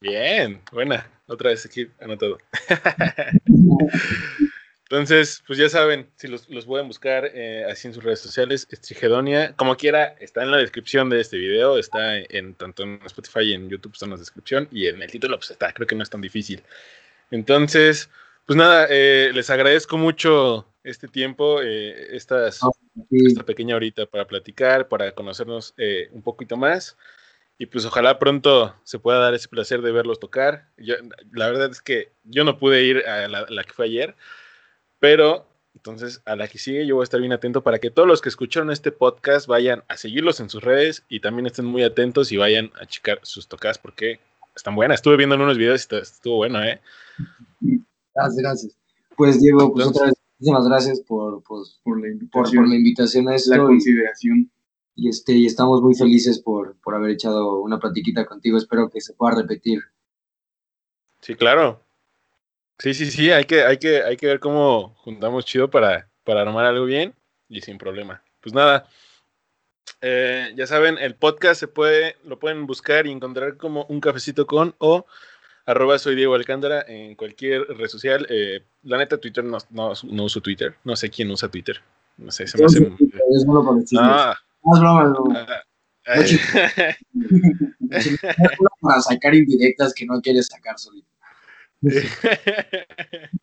Bien, 0.00 0.60
buena. 0.72 1.06
Otra 1.30 1.50
vez 1.50 1.64
aquí 1.64 1.88
anotado. 2.00 2.38
Entonces, 4.82 5.44
pues 5.46 5.56
ya 5.60 5.68
saben, 5.68 6.10
si 6.16 6.26
los, 6.26 6.48
los 6.48 6.66
pueden 6.66 6.88
buscar 6.88 7.30
eh, 7.32 7.64
así 7.70 7.86
en 7.86 7.94
sus 7.94 8.02
redes 8.02 8.18
sociales, 8.18 8.66
Estrigedonia, 8.68 9.54
como 9.54 9.76
quiera, 9.76 10.16
está 10.18 10.42
en 10.42 10.50
la 10.50 10.56
descripción 10.56 11.08
de 11.08 11.20
este 11.20 11.36
video, 11.36 11.78
está 11.78 12.18
en 12.18 12.54
tanto 12.54 12.82
en 12.82 13.00
Spotify 13.06 13.42
y 13.42 13.52
en 13.52 13.70
YouTube 13.70 13.92
está 13.92 14.06
en 14.06 14.10
la 14.10 14.16
descripción 14.16 14.66
y 14.72 14.88
en 14.88 15.00
el 15.00 15.08
título 15.08 15.36
pues 15.38 15.52
está, 15.52 15.72
creo 15.72 15.86
que 15.86 15.94
no 15.94 16.02
es 16.02 16.10
tan 16.10 16.20
difícil. 16.20 16.64
Entonces, 17.30 18.10
pues 18.46 18.56
nada, 18.56 18.88
eh, 18.90 19.30
les 19.32 19.48
agradezco 19.50 19.96
mucho 19.96 20.66
este 20.82 21.06
tiempo, 21.06 21.62
eh, 21.62 22.16
estas, 22.16 22.60
Sí, 23.08 23.26
esta 23.26 23.44
pequeña 23.44 23.76
horita 23.76 24.06
para 24.06 24.26
platicar, 24.26 24.88
para 24.88 25.12
conocernos 25.12 25.74
eh, 25.76 26.08
un 26.10 26.22
poquito 26.22 26.56
más. 26.56 26.96
Y 27.62 27.66
pues 27.66 27.84
ojalá 27.84 28.18
pronto 28.18 28.74
se 28.84 28.98
pueda 28.98 29.18
dar 29.18 29.34
ese 29.34 29.46
placer 29.48 29.82
de 29.82 29.92
verlos 29.92 30.18
tocar. 30.18 30.68
Yo, 30.78 30.94
la 31.32 31.46
verdad 31.50 31.70
es 31.70 31.82
que 31.82 32.10
yo 32.24 32.42
no 32.42 32.58
pude 32.58 32.84
ir 32.84 33.06
a 33.06 33.28
la, 33.28 33.44
la 33.50 33.64
que 33.64 33.72
fue 33.74 33.84
ayer, 33.84 34.14
pero 34.98 35.46
entonces 35.74 36.22
a 36.24 36.36
la 36.36 36.48
que 36.48 36.56
sigue 36.58 36.86
yo 36.86 36.94
voy 36.94 37.02
a 37.02 37.04
estar 37.04 37.20
bien 37.20 37.34
atento 37.34 37.62
para 37.62 37.78
que 37.78 37.90
todos 37.90 38.08
los 38.08 38.22
que 38.22 38.30
escucharon 38.30 38.70
este 38.70 38.92
podcast 38.92 39.46
vayan 39.46 39.84
a 39.88 39.98
seguirlos 39.98 40.40
en 40.40 40.48
sus 40.48 40.62
redes 40.64 41.04
y 41.10 41.20
también 41.20 41.46
estén 41.46 41.66
muy 41.66 41.82
atentos 41.82 42.32
y 42.32 42.38
vayan 42.38 42.70
a 42.80 42.86
checar 42.86 43.20
sus 43.24 43.46
tocadas 43.46 43.76
porque 43.78 44.20
están 44.56 44.74
buenas. 44.74 44.96
Estuve 44.96 45.18
viendo 45.18 45.34
en 45.34 45.42
unos 45.42 45.58
videos 45.58 45.82
y 45.82 45.86
estu- 45.88 46.00
estuvo 46.00 46.36
bueno, 46.36 46.62
¿eh? 46.64 46.80
gracias, 48.14 48.36
gracias. 48.42 48.76
Pues 49.18 49.38
Diego, 49.40 49.72
pues 49.74 49.86
Entonces- 49.86 49.96
otra 49.96 50.06
vez, 50.06 50.14
muchísimas 50.38 50.66
gracias 50.68 51.00
por, 51.02 51.42
pues, 51.42 51.78
Por 51.84 51.98
la 51.98 52.02
por, 52.04 52.10
invitación, 52.10 52.56
por 52.64 52.68
la 52.68 52.74
invitación 52.76 53.28
a 53.28 53.34
esto. 53.36 53.50
la 53.50 53.56
y- 53.56 53.66
consideración. 53.66 54.50
Y 55.00 55.08
este 55.08 55.32
y 55.32 55.46
estamos 55.46 55.80
muy 55.80 55.94
felices 55.94 56.38
por, 56.40 56.76
por 56.76 56.94
haber 56.94 57.12
echado 57.12 57.58
una 57.60 57.78
platiquita 57.78 58.26
contigo. 58.26 58.58
Espero 58.58 58.90
que 58.90 59.00
se 59.00 59.14
pueda 59.14 59.34
repetir. 59.34 59.80
Sí, 61.22 61.34
claro. 61.34 61.82
Sí, 62.78 62.92
sí, 62.92 63.10
sí, 63.10 63.30
hay 63.30 63.46
que, 63.46 63.62
hay 63.62 63.78
que, 63.78 64.02
hay 64.02 64.18
que 64.18 64.26
ver 64.26 64.40
cómo 64.40 64.94
juntamos 64.96 65.46
chido 65.46 65.70
para, 65.70 66.10
para 66.22 66.42
armar 66.42 66.66
algo 66.66 66.84
bien 66.84 67.14
y 67.48 67.62
sin 67.62 67.78
problema. 67.78 68.22
Pues 68.42 68.54
nada, 68.54 68.88
eh, 70.02 70.52
ya 70.54 70.66
saben, 70.66 70.98
el 70.98 71.14
podcast 71.14 71.58
se 71.60 71.68
puede, 71.68 72.16
lo 72.24 72.38
pueden 72.38 72.66
buscar 72.66 73.06
y 73.06 73.10
encontrar 73.10 73.56
como 73.56 73.86
un 73.86 74.00
cafecito 74.00 74.46
con 74.46 74.74
o 74.78 75.06
arroba 75.64 75.98
soy 75.98 76.14
Diego 76.14 76.34
Alcántara 76.34 76.84
en 76.86 77.14
cualquier 77.14 77.62
red 77.68 77.88
social. 77.88 78.26
Eh, 78.28 78.64
la 78.82 78.98
neta, 78.98 79.16
Twitter 79.16 79.44
no, 79.44 79.56
no, 79.70 79.92
no 80.10 80.24
uso 80.24 80.42
Twitter, 80.42 80.74
no 80.84 80.94
sé 80.94 81.08
quién 81.08 81.30
usa 81.30 81.50
Twitter. 81.50 81.80
No 82.18 82.30
sé, 82.30 82.46
se 82.46 82.58
me 82.58 82.66
hace... 82.66 82.92
Ah, 83.98 84.36
No, 84.64 84.74
es 84.74 84.80
broma, 84.80 85.04
broma. 85.04 85.46
ah, 86.06 86.14
Es 86.14 86.38
bueno 87.12 88.70
para 88.80 89.00
sacar 89.00 89.34
indirectas 89.34 89.94
que 89.94 90.06
no 90.06 90.20
quieres 90.20 90.46
sacar 90.46 90.78
solito. 90.78 91.08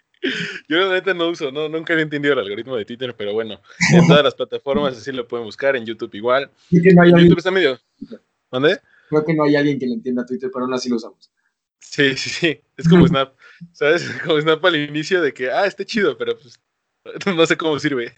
Yo 0.68 0.78
la 0.78 0.94
neta 0.94 1.14
no 1.14 1.30
uso, 1.30 1.52
no, 1.52 1.70
nunca 1.70 1.94
he 1.94 2.02
entendido 2.02 2.34
el 2.34 2.40
algoritmo 2.40 2.76
de 2.76 2.86
Twitter, 2.86 3.16
pero 3.18 3.34
bueno, 3.34 3.62
en 3.94 4.08
todas 4.08 4.24
las 4.24 4.36
plataformas 4.36 4.98
así 4.98 5.12
lo 5.12 5.28
pueden 5.28 5.46
buscar, 5.46 5.76
en 5.76 5.86
YouTube 5.86 6.14
igual. 6.16 6.50
Creo 6.70 6.84
que 6.84 6.94
no 6.94 7.02
hay 7.02 7.10
En 7.10 7.14
alguien, 7.16 7.30
YouTube 7.30 7.40
está 7.40 7.52
medio. 7.52 7.80
¿Dónde? 8.52 8.80
creo 9.10 9.24
que 9.24 9.34
no 9.34 9.44
hay 9.44 9.56
alguien 9.56 9.80
que 9.80 9.86
le 9.86 9.94
entienda 9.94 10.26
Twitter, 10.26 10.50
pero 10.52 10.66
aún 10.66 10.74
así 10.74 10.90
lo 10.90 10.98
usamos. 10.98 11.32
Sí, 11.80 12.18
sí, 12.18 12.30
sí. 12.30 12.60
Es 12.76 12.90
como 12.90 13.08
Snap, 13.08 13.34
¿sabes? 13.72 14.04
Como 14.26 14.42
Snap 14.42 14.64
al 14.66 14.76
inicio 14.76 15.22
de 15.22 15.34
que, 15.34 15.50
ah, 15.50 15.66
está 15.66 15.86
chido, 15.86 16.18
pero 16.18 16.38
pues 16.38 16.60
no 17.26 17.46
sé 17.46 17.56
cómo 17.56 17.80
sirve. 17.80 18.14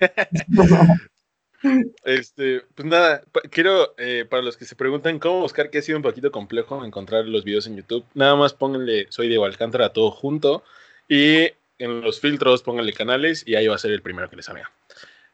Este, 2.05 2.61
pues 2.75 2.87
nada, 2.87 3.21
quiero, 3.51 3.93
eh, 3.97 4.25
para 4.29 4.41
los 4.41 4.55
que 4.57 4.65
se 4.65 4.75
preguntan 4.75 5.19
cómo 5.19 5.41
buscar, 5.41 5.69
que 5.69 5.79
ha 5.79 5.81
sido 5.81 5.97
un 5.97 6.03
poquito 6.03 6.31
complejo 6.31 6.83
encontrar 6.85 7.25
los 7.25 7.43
videos 7.43 7.67
en 7.67 7.75
YouTube, 7.75 8.05
nada 8.13 8.35
más 8.35 8.53
pónganle 8.53 9.07
Soy 9.09 9.27
Diego 9.27 9.45
Alcántara 9.45 9.89
todo 9.93 10.11
junto 10.11 10.63
y 11.07 11.49
en 11.77 12.01
los 12.01 12.19
filtros 12.19 12.63
pónganle 12.63 12.93
canales 12.93 13.43
y 13.45 13.55
ahí 13.55 13.67
va 13.67 13.75
a 13.75 13.79
ser 13.79 13.91
el 13.91 14.01
primero 14.01 14.29
que 14.29 14.35
les 14.37 14.45
salga. 14.45 14.71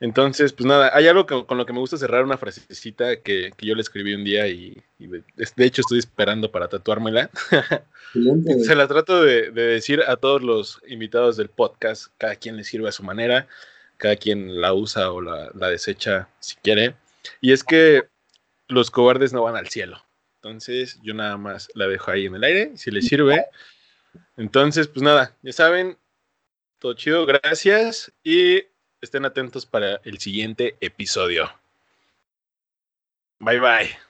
Entonces, 0.01 0.51
pues 0.51 0.65
nada, 0.65 0.91
hay 0.93 1.07
algo 1.07 1.25
que- 1.25 1.45
con 1.45 1.57
lo 1.57 1.65
que 1.65 1.71
me 1.71 1.79
gusta 1.79 1.97
cerrar 1.97 2.23
una 2.23 2.37
frasecita 2.37 3.15
que, 3.21 3.53
que 3.55 3.65
yo 3.65 3.75
le 3.75 3.81
escribí 3.81 4.13
un 4.13 4.25
día 4.25 4.45
y, 4.47 4.77
y 4.99 5.07
de, 5.07 5.23
hecho 5.57 5.81
estoy 5.81 5.99
esperando 5.99 6.51
para 6.51 6.67
tatuármela. 6.67 7.29
Se 8.65 8.75
la 8.75 8.87
trato 8.87 9.23
de, 9.23 9.51
de 9.51 9.61
decir 9.67 10.01
a 10.05 10.17
todos 10.17 10.41
los 10.43 10.81
invitados 10.87 11.37
del 11.37 11.49
podcast, 11.49 12.07
cada 12.17 12.35
quien 12.35 12.57
le 12.57 12.63
sirve 12.65 12.89
a 12.89 12.91
su 12.91 13.03
manera, 13.03 13.47
cada 13.97 14.15
quien 14.15 14.61
la 14.61 14.73
usa 14.73 15.11
o 15.11 15.21
la, 15.21 15.69
desecha 15.69 16.29
si 16.39 16.55
quiere. 16.57 16.95
Y 17.41 17.51
es 17.51 17.63
que 17.63 18.07
los 18.67 18.91
cobardes 18.91 19.33
no 19.33 19.43
van 19.43 19.55
al 19.55 19.69
cielo. 19.69 20.03
Entonces 20.35 20.99
yo 21.01 21.13
nada 21.13 21.37
más 21.37 21.69
la 21.73 21.87
dejo 21.87 22.11
ahí 22.11 22.25
en 22.25 22.35
el 22.35 22.43
aire, 22.43 22.77
si 22.77 22.91
les 22.91 23.07
sirve. 23.07 23.45
Entonces, 24.37 24.87
pues 24.87 25.01
nada, 25.03 25.35
ya 25.41 25.53
saben, 25.53 25.97
todo 26.79 26.93
chido, 26.93 27.25
gracias 27.25 28.11
y 28.23 28.63
estén 29.01 29.25
atentos 29.25 29.65
para 29.65 29.99
el 30.03 30.19
siguiente 30.19 30.77
episodio. 30.81 31.51
Bye 33.39 33.59
bye. 33.59 34.04